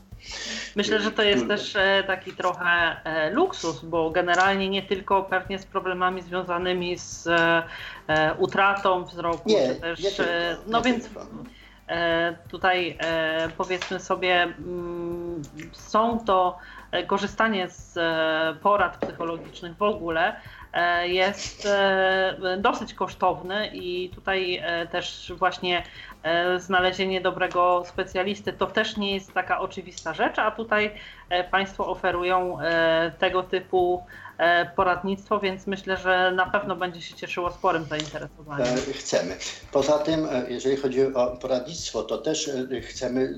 Myślę, 0.76 1.00
że 1.00 1.12
to 1.12 1.24
jest 1.24 1.48
też 1.48 1.76
e, 1.76 2.04
taki 2.08 2.34
trochę 2.34 2.66
e, 3.04 3.30
luksus, 3.30 3.80
bo 3.84 4.10
generalnie 4.10 4.70
nie 4.70 4.84
tylko 4.84 5.24
pewnie 5.24 5.60
z 5.60 5.66
problemami 5.66 6.22
związanymi 6.22 6.98
z 6.98 7.28
e, 7.28 8.34
utratą 8.38 9.06
wzroku, 9.06 9.50
nie, 9.50 9.68
czy 9.68 9.76
też. 9.76 10.00
Nie 10.00 10.12
tylko, 10.12 10.32
no 10.68 10.78
nie 10.78 10.84
więc 10.84 11.04
tylko. 11.04 11.28
tutaj 12.52 12.98
powiedzmy 13.58 14.00
sobie, 14.00 14.42
mm, 14.42 15.13
są 15.72 16.20
to 16.26 16.58
korzystanie 17.08 17.70
z 17.70 18.00
porad 18.60 18.98
psychologicznych 18.98 19.78
w 19.78 19.82
ogóle 19.82 20.36
E, 20.74 21.08
jest 21.08 21.66
e, 21.66 22.58
dosyć 22.60 22.94
kosztowny 22.94 23.68
i 23.68 24.10
tutaj 24.10 24.60
e, 24.64 24.88
też 24.88 25.34
właśnie 25.38 25.84
znalezienie 26.58 27.22
dobrego 27.22 27.84
specjalisty 27.88 28.54
to 28.54 28.68
też 28.68 28.98
nie 28.98 29.14
jest 29.14 29.34
taka 29.34 29.60
oczywista 29.60 30.14
rzecz, 30.14 30.40
a 30.40 30.52
tutaj 30.52 30.92
Państwo 31.52 31.88
oferują 31.88 32.58
tego 33.20 33.44
typu 33.44 34.06
poradnictwo, 34.76 35.40
więc 35.40 35.68
myślę, 35.68 35.98
że 35.98 36.32
na 36.36 36.46
pewno 36.46 36.76
będzie 36.76 37.02
się 37.02 37.16
cieszyło 37.16 37.52
sporym 37.52 37.84
zainteresowaniem. 37.84 38.68
Chcemy. 38.94 39.38
Poza 39.72 40.00
tym, 40.00 40.28
jeżeli 40.48 40.78
chodzi 40.78 41.14
o 41.14 41.28
poradnictwo, 41.28 42.04
to 42.04 42.18
też 42.18 42.50
chcemy 42.82 43.36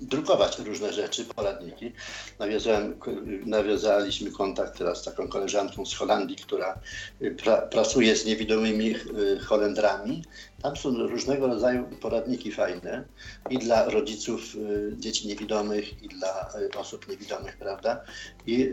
drukować 0.00 0.58
różne 0.58 0.92
rzeczy, 0.92 1.24
poradniki. 1.24 1.92
Nawiązałem, 2.38 2.98
nawiązaliśmy 3.46 4.30
kontakt 4.30 4.78
teraz 4.78 4.98
z 4.98 5.04
taką 5.04 5.28
koleżanką 5.28 5.86
z 5.86 5.94
Holandii, 5.94 6.36
która 6.36 6.80
y, 7.22 7.30
pra, 7.30 7.56
pracuje 7.56 8.16
z 8.16 8.26
niewidomymi 8.26 8.94
y, 8.96 9.40
Holendrami. 9.40 10.24
Tam 10.62 10.76
są 10.76 10.90
różnego 10.90 11.46
rodzaju 11.46 11.84
poradniki 12.00 12.52
fajne 12.52 13.04
i 13.50 13.58
dla 13.58 13.84
rodziców 13.84 14.54
y, 14.54 14.92
dzieci 14.98 15.28
niewidomych, 15.28 16.02
i 16.02 16.08
dla 16.08 16.50
osób 16.76 17.08
niewidomych, 17.08 17.56
prawda? 17.56 18.00
I 18.46 18.72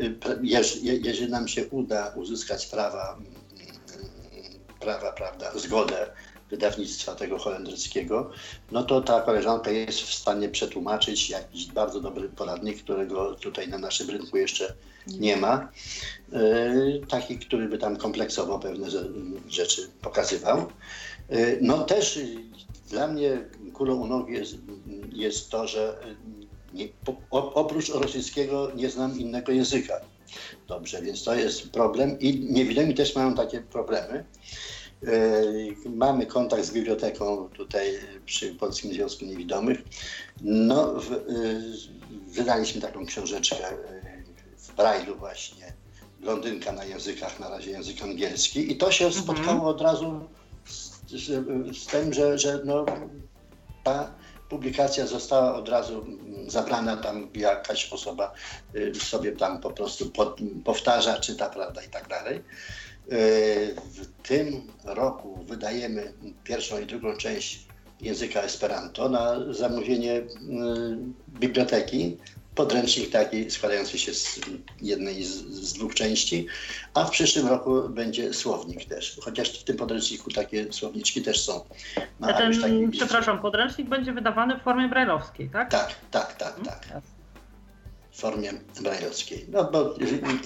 jeżeli 1.03 1.31
nam 1.31 1.47
się 1.47 1.67
uda 1.67 2.13
uzyskać 2.15 2.65
prawa, 2.65 3.17
mm, 3.17 3.77
prawa, 4.79 5.11
prawda, 5.11 5.51
zgodę 5.55 6.07
wydawnictwa 6.49 7.15
tego 7.15 7.37
holendryckiego, 7.37 8.31
no 8.71 8.83
to 8.83 9.01
ta 9.01 9.21
koleżanka 9.21 9.71
jest 9.71 10.01
w 10.01 10.13
stanie 10.13 10.49
przetłumaczyć 10.49 11.29
jakiś 11.29 11.65
bardzo 11.65 12.01
dobry 12.01 12.29
poradnik, 12.29 12.83
którego 12.83 13.35
tutaj 13.35 13.67
na 13.67 13.77
naszym 13.77 14.09
rynku 14.09 14.37
jeszcze 14.37 14.73
nie 15.07 15.37
ma. 15.37 15.71
Yy, 16.31 17.01
taki, 17.09 17.39
który 17.39 17.67
by 17.67 17.77
tam 17.77 17.97
kompleksowo 17.97 18.59
pewne 18.59 18.87
rzeczy 19.49 19.89
pokazywał. 20.01 20.65
Yy, 21.29 21.59
no 21.61 21.83
też 21.83 22.19
dla 22.89 23.07
mnie 23.07 23.45
kulą 23.73 23.95
u 23.95 24.07
nogi 24.07 24.33
jest, 24.33 24.55
jest 25.13 25.49
to, 25.49 25.67
że 25.67 25.99
nie, 26.73 26.87
po, 27.05 27.15
oprócz 27.53 27.89
rosyjskiego 27.89 28.71
nie 28.75 28.89
znam 28.89 29.19
innego 29.19 29.51
języka. 29.51 29.93
Dobrze, 30.67 31.01
więc 31.01 31.23
to 31.23 31.35
jest 31.35 31.69
problem 31.69 32.19
i 32.19 32.39
niewidomi 32.39 32.95
też 32.95 33.15
mają 33.15 33.35
takie 33.35 33.61
problemy. 33.61 34.25
E, 35.05 35.89
mamy 35.89 36.25
kontakt 36.25 36.65
z 36.65 36.71
biblioteką 36.71 37.49
tutaj 37.49 37.99
przy 38.25 38.55
Polskim 38.55 38.93
Związku 38.93 39.25
Niewidomych. 39.25 39.83
No, 40.41 40.97
e, 40.97 41.01
wydaliśmy 42.27 42.81
taką 42.81 43.05
książeczkę 43.05 43.69
e, 43.69 43.75
w 44.57 44.75
Brailu 44.75 45.15
właśnie, 45.15 45.73
Blondynka 46.19 46.71
na 46.71 46.85
językach, 46.85 47.39
na 47.39 47.49
razie 47.49 47.71
język 47.71 48.01
angielski 48.01 48.71
i 48.71 48.77
to 48.77 48.91
się 48.91 49.05
mhm. 49.05 49.23
spotkało 49.23 49.69
od 49.69 49.81
razu 49.81 50.29
z, 50.65 51.01
z, 51.09 51.25
z 51.77 51.85
tym, 51.85 52.13
że, 52.13 52.37
że 52.37 52.61
no, 52.65 52.85
ta 53.83 54.13
publikacja 54.49 55.07
została 55.07 55.55
od 55.55 55.69
razu 55.69 56.05
zabrana, 56.47 56.97
tam 56.97 57.29
jakaś 57.35 57.93
osoba 57.93 58.33
sobie 58.99 59.31
tam 59.31 59.61
po 59.61 59.71
prostu 59.71 60.09
pod, 60.09 60.39
powtarza, 60.65 61.19
czyta, 61.19 61.49
prawda, 61.49 61.83
i 61.83 61.89
tak 61.89 62.07
dalej. 62.07 62.43
W 63.09 64.27
tym 64.27 64.61
roku 64.83 65.43
wydajemy 65.47 66.13
pierwszą 66.43 66.79
i 66.79 66.85
drugą 66.85 67.17
część 67.17 67.67
języka 68.01 68.41
Esperanto 68.41 69.09
na 69.09 69.53
zamówienie 69.53 70.13
y, 70.13 70.27
biblioteki. 71.29 72.17
Podręcznik 72.55 73.11
taki 73.11 73.51
składający 73.51 73.97
się 73.97 74.13
z 74.13 74.39
jednej 74.81 75.23
z, 75.23 75.29
z, 75.45 75.73
dwóch 75.73 75.95
części, 75.95 76.47
a 76.93 77.05
w 77.05 77.11
przyszłym 77.11 77.47
roku 77.47 77.89
będzie 77.89 78.33
słownik 78.33 78.85
też, 78.85 79.19
chociaż 79.21 79.59
w 79.59 79.63
tym 79.63 79.77
podręczniku 79.77 80.31
takie 80.31 80.73
słowniczki 80.73 81.21
też 81.21 81.41
są. 81.41 81.65
No, 82.19 82.33
ten, 82.33 82.91
przepraszam, 82.91 83.39
podręcznik 83.41 83.89
będzie 83.89 84.13
wydawany 84.13 84.59
w 84.59 84.61
formie 84.61 84.87
brajlowskiej, 84.87 85.49
tak? 85.49 85.71
Tak, 85.71 85.95
tak, 86.11 86.35
tak, 86.35 86.53
hmm? 86.53 86.65
tak 86.65 87.01
w 88.17 88.19
formie 88.19 88.53
brajlowskiej. 88.81 89.45
No 89.49 89.71
bo 89.71 89.95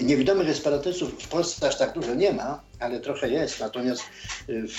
niewidomych 0.00 0.48
esperantystów 0.48 1.22
w 1.22 1.28
Polsce 1.28 1.68
aż 1.68 1.78
tak 1.78 1.94
dużo 1.94 2.14
nie 2.14 2.32
ma, 2.32 2.62
ale 2.80 3.00
trochę 3.00 3.30
jest. 3.30 3.60
Natomiast 3.60 4.02
y, 4.48 4.68
w, 4.68 4.72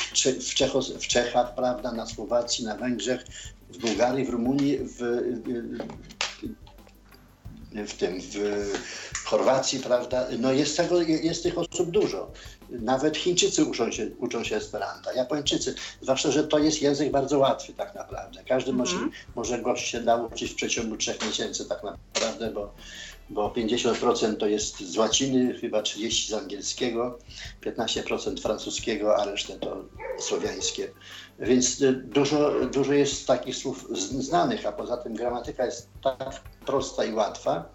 w, 0.49 0.53
Czechos 0.55 0.93
w 0.93 1.07
Czechach, 1.07 1.55
prawda, 1.55 1.91
na 1.91 2.05
Słowacji, 2.05 2.65
na 2.65 2.75
Węgrzech, 2.75 3.25
w 3.69 3.77
Bułgarii, 3.77 4.25
w 4.25 4.29
Rumunii, 4.29 4.79
w, 4.81 4.99
w 7.73 7.93
tym, 7.93 8.21
w 8.21 8.73
Chorwacji, 9.25 9.79
prawda, 9.79 10.27
no 10.39 10.53
jest, 10.53 10.77
tego, 10.77 11.01
jest 11.01 11.43
tych 11.43 11.57
osób 11.57 11.91
dużo. 11.91 12.31
Nawet 12.69 13.17
Chińczycy 13.17 13.65
uczą 13.65 13.91
się, 13.91 14.09
uczą 14.17 14.43
się 14.43 14.55
Esperanta, 14.55 15.13
Japończycy, 15.13 15.75
zwłaszcza, 16.01 16.31
że 16.31 16.43
to 16.43 16.59
jest 16.59 16.81
język 16.81 17.11
bardzo 17.11 17.39
łatwy 17.39 17.73
tak 17.73 17.95
naprawdę. 17.95 18.43
Każdy 18.47 18.71
mm 18.71 18.85
-hmm. 18.85 18.93
może, 18.93 19.09
może 19.35 19.59
go 19.59 19.75
się 19.75 20.01
nauczyć 20.01 20.51
w 20.51 20.55
przeciągu 20.55 20.97
trzech 20.97 21.25
miesięcy 21.25 21.65
tak 21.65 21.83
naprawdę, 21.83 22.51
bo, 22.51 22.73
bo 23.29 23.49
50% 23.49 24.37
to 24.37 24.47
jest 24.47 24.79
z 24.79 24.97
łaciny, 24.97 25.59
chyba 25.59 25.81
30% 25.81 26.29
z 26.29 26.33
angielskiego, 26.33 27.19
15% 27.61 28.41
francuskiego, 28.41 29.17
a 29.17 29.25
resztę 29.25 29.53
to 29.59 29.85
słowiańskie. 30.19 30.91
Więc 31.43 31.81
y, 31.81 31.93
dużo, 31.93 32.65
dużo 32.65 32.93
jest 32.93 33.27
takich 33.27 33.55
słów 33.55 33.87
znanych, 34.19 34.65
a 34.65 34.71
poza 34.71 34.97
tym 34.97 35.13
gramatyka 35.13 35.65
jest 35.65 35.89
tak 36.03 36.41
prosta 36.65 37.05
i 37.05 37.13
łatwa, 37.13 37.69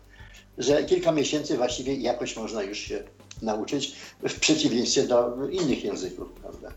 że 0.58 0.84
kilka 0.84 1.12
miesięcy 1.12 1.56
właściwie 1.56 1.94
jakoś 1.94 2.36
można 2.36 2.62
już 2.62 2.78
się 2.78 3.04
nauczyć, 3.42 3.96
w 4.28 4.40
przeciwieństwie 4.40 5.02
do 5.02 5.48
innych 5.50 5.84
języków, 5.84 6.32
prawda? 6.32 6.72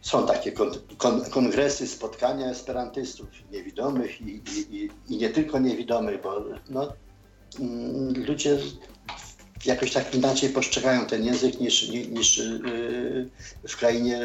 Są 0.00 0.26
takie 0.26 0.52
kon, 0.52 0.70
kon, 0.96 1.24
kongresy, 1.30 1.88
spotkania 1.88 2.50
esperantystów 2.50 3.28
niewidomych 3.52 4.20
i, 4.20 4.42
i, 4.70 4.90
i, 5.08 5.16
nie 5.16 5.30
tylko 5.30 5.58
niewidomych, 5.58 6.22
bo 6.22 6.44
no, 6.68 6.92
mm, 7.60 8.24
ludzie 8.26 8.58
jakoś 9.66 9.92
tak 9.92 10.14
inaczej 10.14 10.48
postrzegają 10.48 11.06
ten 11.06 11.24
język 11.24 11.60
niż, 11.60 11.88
niż 11.88 12.38
yy, 12.38 13.28
w 13.68 13.76
krainie, 13.76 14.18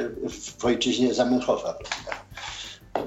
w 0.60 0.66
ojczyźnie 0.66 1.14
Zamenhofa, 1.14 1.74
prawda? 1.74 2.26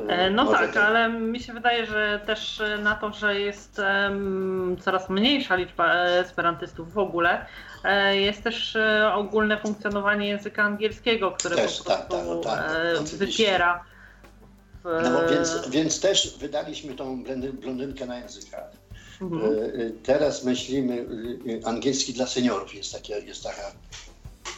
E, 0.09 0.31
no 0.31 0.47
tak, 0.47 0.75
to... 0.75 0.85
ale 0.85 1.09
mi 1.09 1.41
się 1.41 1.53
wydaje, 1.53 1.87
że 1.87 2.21
też 2.27 2.63
na 2.83 2.95
to, 2.95 3.13
że 3.13 3.41
jest 3.41 3.79
um, 3.79 4.77
coraz 4.81 5.11
mniejsza 5.11 5.57
liczba 5.57 5.95
esperantystów 5.95 6.93
w 6.93 6.99
ogóle, 6.99 7.47
jest 8.13 8.43
też 8.43 8.79
ogólne 9.15 9.61
funkcjonowanie 9.61 10.29
języka 10.29 10.63
angielskiego, 10.63 11.31
które 11.31 11.57
też, 11.57 11.79
po 11.79 11.85
prostu 11.85 11.85
tak, 11.85 12.09
tak, 12.09 12.27
no 12.27 12.37
tak, 12.37 13.03
wypiera. 13.03 13.85
W... 14.85 15.01
No 15.03 15.29
więc, 15.29 15.69
więc 15.69 16.01
też 16.01 16.39
wydaliśmy 16.39 16.95
tą 16.95 17.25
blondynkę 17.53 18.07
na 18.07 18.19
językach. 18.19 18.82
Mhm. 19.23 19.99
Teraz 20.03 20.44
myślimy, 20.44 21.07
angielski 21.65 22.12
dla 22.12 22.27
seniorów 22.27 22.74
jest, 22.74 22.93
takie, 22.93 23.19
jest 23.19 23.43
taka 23.43 23.73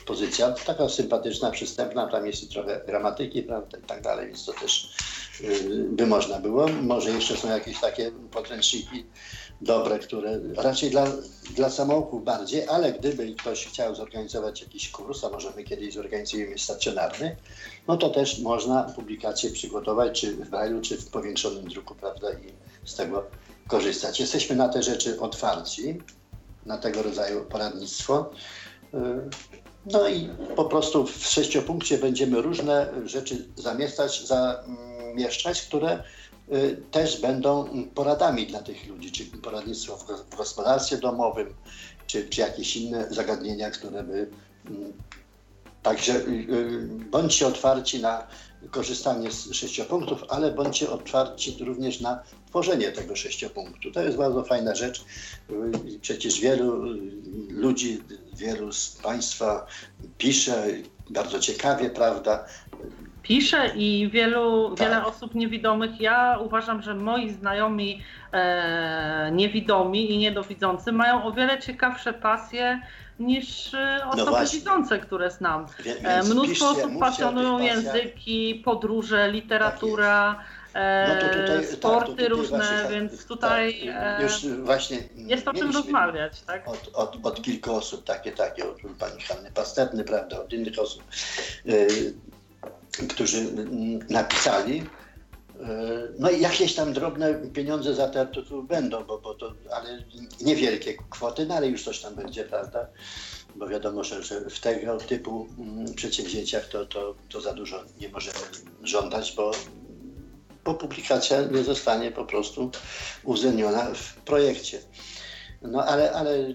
pozycja, 0.06 0.52
taka 0.52 0.88
sympatyczna, 0.88 1.50
przystępna, 1.50 2.06
tam 2.06 2.26
jest 2.26 2.42
i 2.42 2.48
trochę 2.48 2.80
gramatyki, 2.86 3.42
prawda, 3.42 3.78
i 3.78 3.82
tak 3.82 4.02
dalej, 4.02 4.26
więc 4.26 4.44
to 4.44 4.52
też 4.52 4.94
by 5.88 6.06
można 6.06 6.38
było. 6.38 6.68
Może 6.68 7.10
jeszcze 7.10 7.36
są 7.36 7.48
jakieś 7.48 7.80
takie 7.80 8.10
podręczniki 8.30 9.04
dobre, 9.60 9.98
które 9.98 10.40
raczej 10.56 10.90
dla, 10.90 11.06
dla 11.54 11.70
samouków 11.70 12.24
bardziej, 12.24 12.68
ale 12.68 12.92
gdyby 12.92 13.34
ktoś 13.34 13.66
chciał 13.66 13.94
zorganizować 13.94 14.60
jakiś 14.60 14.90
kurs, 14.90 15.24
a 15.24 15.28
może 15.30 15.52
my 15.56 15.64
kiedyś 15.64 15.94
zorganizujemy 15.94 16.58
stacjonarny, 16.58 17.36
no 17.88 17.96
to 17.96 18.10
też 18.10 18.38
można 18.38 18.82
publikację 18.82 19.50
przygotować, 19.50 20.20
czy 20.20 20.36
w 20.36 20.50
braille'u, 20.50 20.80
czy 20.80 20.96
w 20.96 21.10
powiększonym 21.10 21.68
druku, 21.68 21.94
prawda, 21.94 22.32
i 22.32 22.52
z 22.88 22.94
tego 22.94 23.24
korzystać. 23.68 24.20
Jesteśmy 24.20 24.56
na 24.56 24.68
te 24.68 24.82
rzeczy 24.82 25.20
otwarci, 25.20 26.00
na 26.66 26.78
tego 26.78 27.02
rodzaju 27.02 27.44
poradnictwo. 27.44 28.30
Y, 28.94 28.98
no 29.86 30.08
i 30.08 30.28
po 30.56 30.64
prostu 30.64 31.06
w 31.06 31.26
sześciopunkcie 31.26 31.98
będziemy 31.98 32.42
różne 32.42 32.92
rzeczy 33.04 33.48
zamieszczać, 33.56 34.26
zamieszczać, 34.26 35.62
które 35.62 36.02
y, 36.52 36.82
też 36.90 37.20
będą 37.20 37.68
poradami 37.94 38.46
dla 38.46 38.62
tych 38.62 38.86
ludzi, 38.86 39.12
czy 39.12 39.24
poradnictwo 39.24 39.96
w 39.96 40.36
gospodarstwie 40.36 40.96
domowym, 40.96 41.54
czy, 42.06 42.28
czy 42.28 42.40
jakieś 42.40 42.76
inne 42.76 43.14
zagadnienia, 43.14 43.70
które 43.70 44.02
by. 44.02 44.30
Mm, 44.66 44.92
także 45.82 46.12
y, 46.16 46.88
bądźcie 47.10 47.46
otwarci 47.46 48.00
na 48.00 48.26
korzystanie 48.70 49.30
z 49.30 49.54
sześciopunktów, 49.54 50.24
ale 50.28 50.50
bądźcie 50.50 50.90
otwarci 50.90 51.56
również 51.60 52.00
na 52.00 52.22
tworzenie 52.54 52.92
tego 52.92 53.16
sześciopunktu. 53.16 53.90
To 53.90 54.02
jest 54.02 54.16
bardzo 54.16 54.44
fajna 54.44 54.74
rzecz. 54.74 55.04
Przecież 56.00 56.40
wielu 56.40 56.84
ludzi, 57.50 58.00
wielu 58.36 58.72
z 58.72 59.00
Państwa 59.02 59.66
pisze 60.18 60.66
bardzo 61.10 61.38
ciekawie, 61.38 61.90
prawda? 61.90 62.44
Pisze 63.22 63.72
i 63.76 64.10
wielu, 64.12 64.70
tak. 64.70 64.78
wiele 64.78 65.04
osób 65.04 65.34
niewidomych. 65.34 66.00
Ja 66.00 66.38
uważam, 66.38 66.82
że 66.82 66.94
moi 66.94 67.30
znajomi 67.30 68.02
e, 68.32 69.30
niewidomi 69.32 70.12
i 70.12 70.18
niedowidzący 70.18 70.92
mają 70.92 71.24
o 71.24 71.32
wiele 71.32 71.58
ciekawsze 71.58 72.12
pasje 72.12 72.80
niż 73.18 73.74
e, 73.74 74.00
no 74.04 74.10
osoby 74.10 74.30
no 74.30 74.46
widzące, 74.52 74.98
które 74.98 75.30
znam. 75.30 75.66
E, 76.02 76.22
mnóstwo 76.22 76.46
piszcie, 76.46 76.86
osób 76.86 77.00
pasjonują 77.00 77.58
języki, 77.58 78.62
podróże, 78.64 79.30
literatura. 79.30 80.34
Tak 80.38 80.63
no 81.08 81.20
to 81.20 81.28
tutaj, 81.28 81.60
tak, 81.60 81.66
sporty 81.66 82.16
tak, 82.16 82.26
to 82.26 82.28
różne, 82.28 82.58
właśnie, 82.58 82.90
więc 82.90 83.26
tutaj 83.26 83.86
tak, 83.86 84.22
już 84.22 84.46
właśnie 84.46 84.98
jest 85.16 85.48
o 85.48 85.54
czym 85.54 85.70
rozmawiać. 85.70 86.40
Tak? 86.40 86.68
Od, 86.68 86.90
od, 86.92 87.18
od 87.22 87.42
kilku 87.42 87.74
osób, 87.74 88.04
takie, 88.04 88.32
takie, 88.32 88.68
od 88.68 88.76
pani 88.98 89.22
Hanny 89.22 89.50
Pasterny, 89.50 90.04
prawda, 90.04 90.40
od 90.40 90.52
innych 90.52 90.78
osób, 90.78 91.02
yy, 91.64 91.86
którzy 93.08 93.46
napisali, 94.10 94.84
no 96.18 96.30
i 96.30 96.40
jakieś 96.40 96.74
tam 96.74 96.92
drobne 96.92 97.34
pieniądze 97.34 97.94
za 97.94 98.08
te 98.08 98.26
tytuły 98.26 98.62
będą, 98.62 99.04
bo, 99.04 99.18
bo 99.18 99.34
to, 99.34 99.52
ale 99.72 100.04
niewielkie 100.40 100.94
kwoty, 101.10 101.46
no 101.46 101.54
ale 101.54 101.68
już 101.68 101.84
coś 101.84 102.00
tam 102.00 102.14
będzie, 102.14 102.44
prawda? 102.44 102.86
Bo 103.56 103.68
wiadomo, 103.68 104.04
że, 104.04 104.22
że 104.22 104.40
w 104.50 104.60
tego 104.60 104.96
typu 104.96 105.48
przedsięwzięciach 105.96 106.68
to, 106.68 106.86
to, 106.86 107.14
to 107.28 107.40
za 107.40 107.52
dużo 107.52 107.84
nie 108.00 108.08
możemy 108.08 108.38
żądać, 108.82 109.32
bo 109.36 109.52
bo 110.64 110.74
publikacja 110.74 111.42
nie 111.42 111.64
zostanie 111.64 112.10
po 112.10 112.24
prostu 112.24 112.70
uwzględniona 113.24 113.94
w 113.94 114.14
projekcie. 114.14 114.78
No 115.62 115.84
ale, 115.84 116.12
ale 116.12 116.54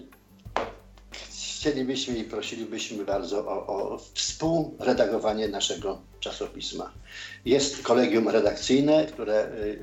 chcielibyśmy 1.60 2.18
i 2.18 2.24
prosilibyśmy 2.24 3.04
bardzo 3.04 3.38
o, 3.48 3.66
o 3.66 3.98
współredagowanie 4.14 5.48
naszego 5.48 6.00
czasopisma. 6.20 6.92
Jest 7.44 7.82
kolegium 7.82 8.28
redakcyjne, 8.28 9.06
które 9.06 9.48
y, 9.48 9.78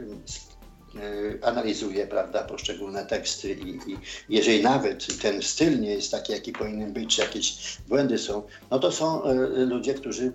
y, 0.95 1.39
analizuje 1.43 2.07
prawda, 2.07 2.43
poszczególne 2.43 3.05
teksty 3.05 3.53
i, 3.53 3.69
i, 3.69 3.97
jeżeli 4.29 4.63
nawet 4.63 5.21
ten 5.21 5.41
styl 5.41 5.79
nie 5.79 5.91
jest 5.91 6.11
taki, 6.11 6.33
jaki 6.33 6.51
powinien 6.51 6.93
być, 6.93 7.15
czy 7.15 7.21
jakieś 7.21 7.77
błędy 7.87 8.17
są, 8.17 8.43
no 8.71 8.79
to 8.79 8.91
są 8.91 9.25
y, 9.25 9.65
ludzie, 9.65 9.93
którzy 9.93 10.31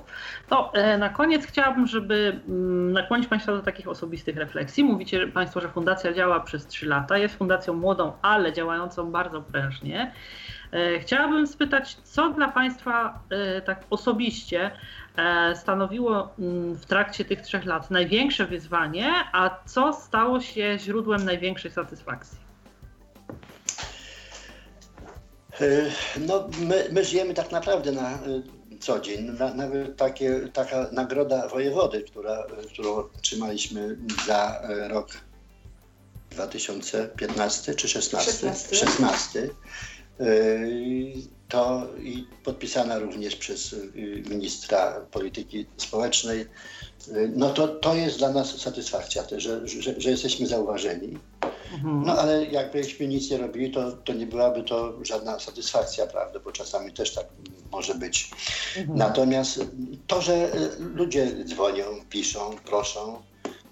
To 0.50 0.74
e, 0.74 0.98
na 0.98 1.10
koniec 1.10 1.46
chciałabym, 1.46 1.88
żeby 1.88 2.42
mm, 2.48 2.92
nakłonić 2.92 3.28
Państwa 3.28 3.52
do 3.52 3.62
takich 3.62 3.88
osobistych 3.88 4.38
refleksji. 4.38 4.84
Mówicie 4.84 5.28
Państwo, 5.28 5.62
że 5.62 5.70
fundacja 5.70 6.14
działa 6.14 6.40
przez 6.40 6.68
3 6.68 6.86
lata, 6.86 7.18
jest 7.18 7.36
fundacją 7.36 7.74
młodą, 7.74 8.12
ale 8.22 8.54
działającą 8.54 9.12
bardzo 9.12 9.42
prężnie. 9.42 10.12
E, 10.72 11.00
chciałabym 11.00 11.48
spytać, 11.48 11.96
co 11.96 12.30
dla 12.30 12.48
Państwa 12.48 13.20
e, 13.30 13.62
tak 13.62 13.84
osobiście 13.90 14.72
stanowiło 15.56 16.34
mm, 16.40 16.76
w 16.76 16.86
trakcie 16.86 17.26
tych 17.26 17.42
trzech 17.42 17.66
lat 17.66 17.92
największe 17.92 18.46
wyzwanie, 18.46 19.14
a 19.34 19.50
co 19.66 19.94
stało 19.94 20.40
się 20.40 20.78
źródłem 20.80 21.26
największej 21.26 21.72
satysfakcji? 21.72 22.53
No, 26.28 26.50
my, 26.60 26.90
my 26.92 27.06
żyjemy 27.06 27.34
tak 27.34 27.52
naprawdę 27.52 27.92
na 27.92 28.12
e, 28.14 28.20
co 28.80 29.00
dzień. 29.00 29.24
Na, 29.40 29.54
nawet 29.54 29.98
takie, 29.98 30.50
taka 30.54 30.90
nagroda 30.92 31.48
wojewody, 31.48 32.04
która, 32.04 32.48
którą 32.74 32.96
otrzymaliśmy 32.96 33.98
za 34.28 34.62
e, 34.62 34.88
rok 34.88 35.08
2015 36.32 37.76
czy 37.76 37.88
16? 37.88 38.32
16. 38.32 38.76
16 38.76 39.50
to 41.50 41.88
i 42.00 42.28
podpisana 42.44 43.00
również 43.00 43.36
przez 43.36 43.76
ministra 44.30 45.06
polityki 45.12 45.66
społecznej. 45.78 46.46
No 47.36 47.50
to, 47.50 47.68
to 47.68 47.96
jest 47.96 48.18
dla 48.18 48.32
nas 48.32 48.62
satysfakcja, 48.62 49.24
że, 49.38 49.68
że, 49.68 50.02
że 50.02 50.10
jesteśmy 50.10 50.48
zauważeni. 50.48 51.18
Mhm. 51.74 52.04
No 52.06 52.20
ale 52.20 52.46
jakbyśmy 52.46 53.08
nic 53.08 53.32
nie 53.32 53.38
robili, 53.38 53.72
to, 53.72 53.92
to 53.92 54.14
nie 54.14 54.26
byłaby 54.26 54.64
to 54.64 54.94
żadna 55.06 55.40
satysfakcja, 55.40 56.08
prawda? 56.08 56.40
Bo 56.40 56.52
czasami 56.52 56.94
też 56.94 57.14
tak 57.14 57.26
może 57.72 57.96
być. 57.96 58.32
Mhm. 58.78 58.98
Natomiast 58.98 59.66
to, 60.08 60.22
że 60.22 60.56
y, 60.56 60.70
ludzie 60.80 61.32
dzwonią, 61.46 61.84
piszą, 62.10 62.56
proszą, 62.66 63.22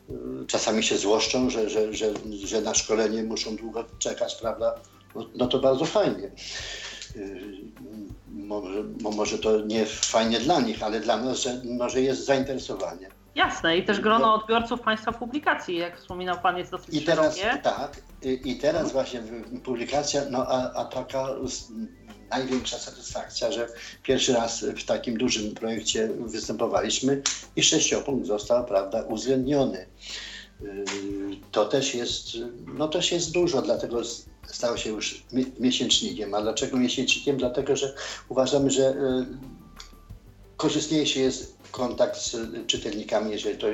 y, 0.09 0.13
czasami 0.47 0.83
się 0.83 0.97
złoszczą, 0.97 1.49
że, 1.49 1.69
że, 1.69 1.93
że, 1.93 2.13
że 2.45 2.61
na 2.61 2.73
szkolenie 2.73 3.23
muszą 3.23 3.55
długo 3.55 3.85
czekać, 3.99 4.35
prawda? 4.35 4.75
No, 5.15 5.25
no 5.35 5.47
to 5.47 5.59
bardzo 5.59 5.85
fajnie. 5.85 6.31
Y, 7.15 7.41
może, 8.27 8.83
może 9.01 9.39
to 9.39 9.61
nie 9.61 9.85
fajnie 9.85 10.39
dla 10.39 10.61
nich, 10.61 10.83
ale 10.83 10.99
dla 10.99 11.17
nas, 11.17 11.37
że, 11.37 11.61
no, 11.63 11.89
że 11.89 12.01
jest 12.01 12.25
zainteresowanie. 12.25 13.20
Jasne, 13.35 13.77
i 13.77 13.85
też 13.85 13.99
grono 13.99 14.25
no. 14.25 14.33
odbiorców 14.33 14.81
Państwa 14.81 15.11
publikacji, 15.11 15.77
jak 15.77 15.97
wspominał 15.97 16.37
Pan, 16.39 16.57
jest 16.57 16.71
dosyć 16.71 16.95
I 16.95 17.01
teraz, 17.01 17.37
szerokie. 17.37 17.61
Tak, 17.61 18.01
i, 18.23 18.51
i 18.51 18.55
teraz 18.55 18.91
właśnie 18.91 19.21
publikacja, 19.63 20.21
no 20.29 20.45
a, 20.47 20.73
a 20.73 20.85
taka 20.85 21.27
największa 22.29 22.79
satysfakcja, 22.79 23.51
że 23.51 23.67
pierwszy 24.03 24.33
raz 24.33 24.63
w 24.63 24.83
takim 24.85 25.17
dużym 25.17 25.53
projekcie 25.53 26.09
występowaliśmy 26.19 27.21
i 27.55 27.63
sześciopunkt 27.63 28.27
został, 28.27 28.65
prawda, 28.65 29.03
uwzględniony. 29.03 29.85
Y, 30.61 30.85
to 31.51 31.65
też 31.65 31.95
jest, 31.95 32.23
no 32.67 32.87
też 32.87 33.11
jest 33.11 33.31
dużo, 33.31 33.61
dlatego 33.61 34.01
stał 34.47 34.77
się 34.77 34.89
już 34.89 35.23
miesięcznikiem. 35.59 36.33
A 36.33 36.41
dlaczego 36.41 36.77
miesięcznikiem? 36.77 37.37
Dlatego, 37.37 37.75
że 37.75 37.93
uważamy, 38.29 38.69
że 38.69 38.89
y, 38.89 39.25
korzystniejszy 40.57 41.19
jest 41.19 41.60
kontakt 41.71 42.21
z 42.21 42.35
czytelnikami, 42.67 43.31
jeżeli 43.31 43.57
to 43.57 43.67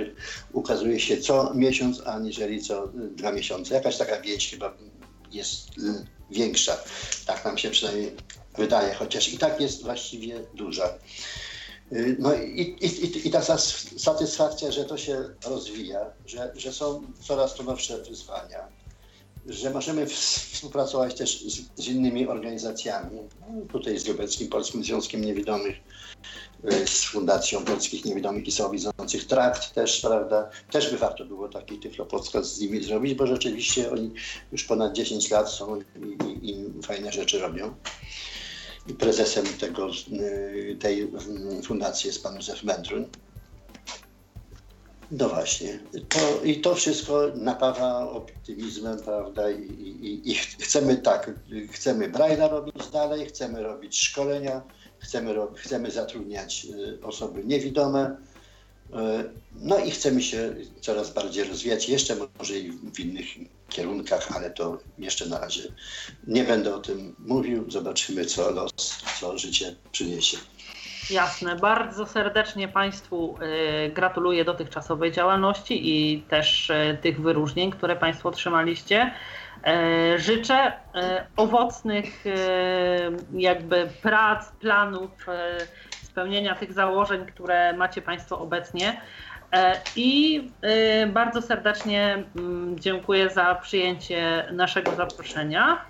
ukazuje 0.53 0.99
się 0.99 1.17
co 1.17 1.53
miesiąc, 1.53 2.01
aniżeli 2.05 2.61
co 2.61 2.87
dwa 3.15 3.31
miesiące. 3.31 3.73
Jakaś 3.73 3.97
taka 3.97 4.21
więź 4.21 4.49
chyba 4.49 4.73
jest 5.31 5.77
y, 5.77 6.05
większa. 6.31 6.77
Tak 7.25 7.45
nam 7.45 7.57
się 7.57 7.69
przynajmniej 7.69 8.11
wydaje, 8.57 8.93
chociaż 8.93 9.33
i 9.33 9.37
tak 9.37 9.61
jest 9.61 9.83
właściwie 9.83 10.39
duża. 10.53 10.93
Y, 11.91 12.15
no 12.19 12.35
i, 12.35 12.75
i, 12.81 13.27
i 13.27 13.31
ta 13.31 13.41
satysfakcja, 13.97 14.71
że 14.71 14.85
to 14.85 14.97
się 14.97 15.29
rozwija, 15.45 16.05
że, 16.25 16.51
że 16.55 16.73
są 16.73 17.11
coraz 17.27 17.55
to 17.55 17.63
nowsze 17.63 17.97
wyzwania, 17.97 18.67
że 19.45 19.69
możemy 19.69 20.05
współpracować 20.05 21.15
też 21.15 21.41
z, 21.41 21.83
z 21.83 21.87
innymi 21.87 22.27
organizacjami, 22.27 23.19
no, 23.41 23.65
tutaj 23.71 23.99
z 23.99 24.07
Lubeckim 24.07 24.47
Polskim 24.47 24.83
Związkiem 24.83 25.25
Niewidomych, 25.25 25.75
z 26.85 27.03
Fundacją 27.03 27.65
Polskich 27.65 28.05
Niewidomych 28.05 28.47
i 28.47 28.51
Słabowidzących 28.51 29.27
Trakt 29.27 29.73
też, 29.73 30.01
prawda, 30.01 30.49
też 30.71 30.91
by 30.91 30.97
warto 30.97 31.25
było 31.25 31.49
taki 31.49 31.79
tyflo 31.79 32.05
podcast 32.05 32.55
z 32.55 32.59
nimi 32.59 32.83
zrobić, 32.83 33.13
bo 33.13 33.27
rzeczywiście 33.27 33.91
oni 33.91 34.11
już 34.51 34.63
ponad 34.63 34.93
10 34.93 35.31
lat 35.31 35.49
są 35.49 35.79
i, 35.79 35.83
i, 36.45 36.49
i 36.49 36.83
fajne 36.83 37.11
rzeczy 37.11 37.39
robią 37.39 37.73
prezesem 38.93 39.45
tego, 39.45 39.89
y, 40.11 40.77
tej 40.79 41.01
mm, 41.01 41.63
fundacji 41.63 42.07
jest 42.07 42.23
pan 42.23 42.35
Józef 42.35 42.63
Mędrun. 42.63 43.05
No 45.11 45.29
właśnie. 45.29 45.79
To, 46.09 46.43
I 46.43 46.61
to 46.61 46.75
wszystko 46.75 47.21
napawa 47.35 48.09
optymizmem, 48.09 48.99
prawda? 48.99 49.51
I, 49.51 49.61
i, 49.61 50.31
I, 50.31 50.35
chcemy 50.35 50.97
tak, 50.97 51.31
chcemy 51.71 52.09
Braille'a 52.09 52.51
robić 52.51 52.87
dalej, 52.93 53.25
chcemy 53.25 53.63
robić 53.63 53.99
szkolenia, 53.99 54.61
chcemy, 55.07 55.35
chcemy 55.55 55.91
zatrudniać 55.91 56.67
y, 56.99 57.05
osoby 57.05 57.43
niewidome, 57.45 58.17
E, 58.93 59.23
no 59.55 59.79
i 59.79 59.91
chcemy 59.91 60.21
się 60.21 60.53
coraz 60.81 61.13
bardziej 61.13 61.43
rozwijać, 61.43 61.89
jeszcze 61.89 62.15
może 62.39 62.53
i 62.53 62.71
w 62.71 62.99
innych 62.99 63.25
kierunkach, 63.69 64.31
ale 64.35 64.49
to 64.49 64.77
jeszcze 64.97 65.25
na 65.25 65.39
razie 65.39 65.61
nie 66.27 66.43
będę 66.43 66.75
o 66.75 66.79
tym 66.79 67.15
mówił. 67.19 67.71
Zobaczymy, 67.71 68.25
co 68.25 68.51
los, 68.51 68.71
co 69.19 69.37
życie 69.37 69.75
przyniesie. 69.91 70.37
Jasne. 71.09 71.55
Bardzo 71.55 72.05
serdecznie 72.05 72.67
Państwu 72.67 73.37
e, 73.41 73.89
gratuluję 73.89 74.45
dotychczasowej 74.45 75.11
działalności 75.11 75.89
i 75.89 76.21
też 76.21 76.71
tych 77.01 77.21
wyróżnień, 77.21 77.71
które 77.71 77.95
Państwo 77.95 78.29
otrzymaliście. 78.29 79.11
Życzę 80.17 80.71
owocnych 81.37 82.23
jakby 83.33 83.89
prac, 84.01 84.51
planów 84.51 85.11
spełnienia 86.17 86.55
tych 86.55 86.73
założeń, 86.73 87.25
które 87.25 87.73
macie 87.73 88.01
Państwo 88.01 88.39
obecnie. 88.39 89.01
E, 89.51 89.81
I 89.95 90.41
e, 90.61 91.07
bardzo 91.07 91.41
serdecznie 91.41 92.23
mm, 92.35 92.79
dziękuję 92.79 93.29
za 93.29 93.55
przyjęcie 93.55 94.49
naszego 94.51 94.95
zaproszenia. 94.95 95.85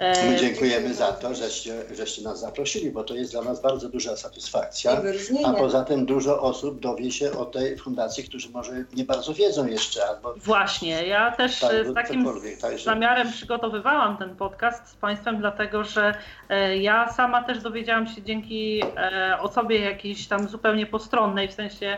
My 0.00 0.34
e, 0.34 0.36
dziękujemy 0.36 0.94
za 0.94 1.12
to, 1.12 1.34
żeście, 1.34 1.82
żeście 1.94 2.22
nas 2.22 2.40
zaprosili, 2.40 2.90
bo 2.90 3.04
to 3.04 3.14
jest 3.14 3.32
dla 3.32 3.42
nas 3.42 3.62
bardzo 3.62 3.88
duża 3.88 4.16
satysfakcja. 4.16 5.02
A 5.44 5.52
poza 5.52 5.84
tym 5.84 6.06
dużo 6.06 6.40
osób 6.40 6.80
dowie 6.80 7.10
się 7.10 7.32
o 7.32 7.44
tej 7.44 7.78
fundacji, 7.78 8.24
którzy 8.24 8.50
może 8.50 8.72
nie 8.94 9.04
bardzo 9.04 9.34
wiedzą 9.34 9.66
jeszcze. 9.66 10.06
Albo... 10.08 10.34
Właśnie, 10.36 11.06
ja 11.06 11.32
też 11.32 11.60
tak, 11.60 11.86
z 11.86 11.94
takim 11.94 12.28
także... 12.60 12.84
zamiarem 12.84 13.32
przygotowywałam 13.32 14.16
ten 14.16 14.36
podcast 14.36 14.88
z 14.88 14.94
Państwem, 14.94 15.38
dlatego 15.38 15.84
że 15.84 16.14
e, 16.48 16.76
ja 16.76 17.12
sama 17.12 17.42
też 17.42 17.58
dowiedziałam 17.58 18.06
się 18.06 18.22
dzięki 18.22 18.82
e, 18.96 19.38
osobie 19.40 19.80
jakiejś 19.80 20.26
tam 20.26 20.48
zupełnie 20.48 20.86
postronnej, 20.86 21.48
w 21.48 21.52
sensie 21.52 21.96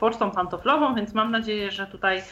pocztą 0.00 0.30
pantoflową, 0.30 0.94
więc 0.94 1.14
mam 1.14 1.30
nadzieję, 1.30 1.70
że 1.70 1.86
tutaj 1.86 2.22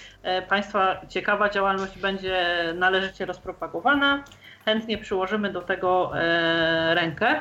Państwa 0.48 1.00
ciekawa 1.08 1.50
działalność 1.50 1.98
będzie 1.98 2.46
należycie 2.74 3.26
rozpropagowana 3.26 4.24
chętnie 4.68 4.98
przyłożymy 4.98 5.52
do 5.52 5.60
tego 5.62 6.10
e, 6.14 6.94
rękę. 6.94 7.40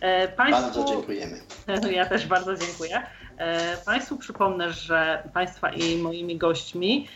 E, 0.00 0.28
państwu, 0.28 0.62
bardzo 0.62 0.84
dziękujemy. 0.84 1.40
Ja 1.90 2.06
też 2.06 2.26
bardzo 2.26 2.56
dziękuję. 2.56 3.02
E, 3.38 3.76
państwu 3.76 4.16
przypomnę, 4.16 4.72
że 4.72 5.22
Państwa 5.34 5.70
i 5.70 5.96
moimi 5.96 6.36
gośćmi 6.36 7.08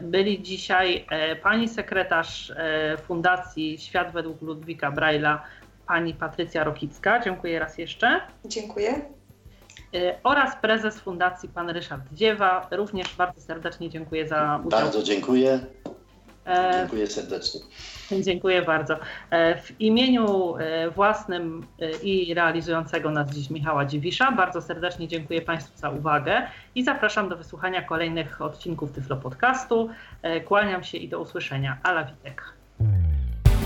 byli 0.00 0.42
dzisiaj 0.42 1.06
pani 1.42 1.68
sekretarz 1.68 2.52
Fundacji 3.06 3.78
Świat 3.78 4.12
według 4.12 4.42
Ludwika 4.42 4.90
Braila, 4.90 5.42
pani 5.86 6.14
Patrycja 6.14 6.64
Rokicka. 6.64 7.20
Dziękuję 7.20 7.58
raz 7.58 7.78
jeszcze. 7.78 8.20
Dziękuję. 8.44 9.00
Oraz 10.22 10.56
prezes 10.56 11.00
Fundacji 11.00 11.48
pan 11.48 11.70
Ryszard 11.70 12.02
Dziewa. 12.12 12.68
Również 12.70 13.16
bardzo 13.16 13.40
serdecznie 13.40 13.90
dziękuję 13.90 14.28
za 14.28 14.60
udział. 14.64 14.80
Bardzo 14.80 15.02
dziękuję. 15.02 15.60
Dziękuję 16.72 17.06
serdecznie. 17.06 17.60
Dziękuję 18.20 18.62
bardzo. 18.62 18.96
E, 19.30 19.62
w 19.62 19.80
imieniu 19.80 20.56
e, 20.56 20.90
własnym 20.90 21.66
e, 21.80 21.90
i 21.90 22.34
realizującego 22.34 23.10
nas 23.10 23.30
dziś 23.30 23.50
Michała 23.50 23.84
Dziwisza 23.84 24.32
bardzo 24.32 24.62
serdecznie 24.62 25.08
dziękuję 25.08 25.42
Państwu 25.42 25.78
za 25.78 25.90
uwagę 25.90 26.42
i 26.74 26.84
zapraszam 26.84 27.28
do 27.28 27.36
wysłuchania 27.36 27.82
kolejnych 27.82 28.42
odcinków 28.42 28.92
Tyflo 28.92 29.16
Podcastu. 29.16 29.90
Kłaniam 30.44 30.84
się 30.84 30.98
i 30.98 31.08
do 31.08 31.20
usłyszenia. 31.20 31.78
Ala 31.82 32.04
Witek. 32.04 32.42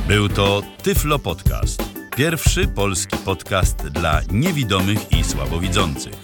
Był 0.09 0.28
to 0.28 0.62
Tyflo 0.82 1.18
Podcast. 1.18 1.82
Pierwszy 2.16 2.68
polski 2.68 3.16
podcast 3.24 3.88
dla 3.88 4.20
niewidomych 4.32 5.12
i 5.12 5.24
słabowidzących. 5.24 6.23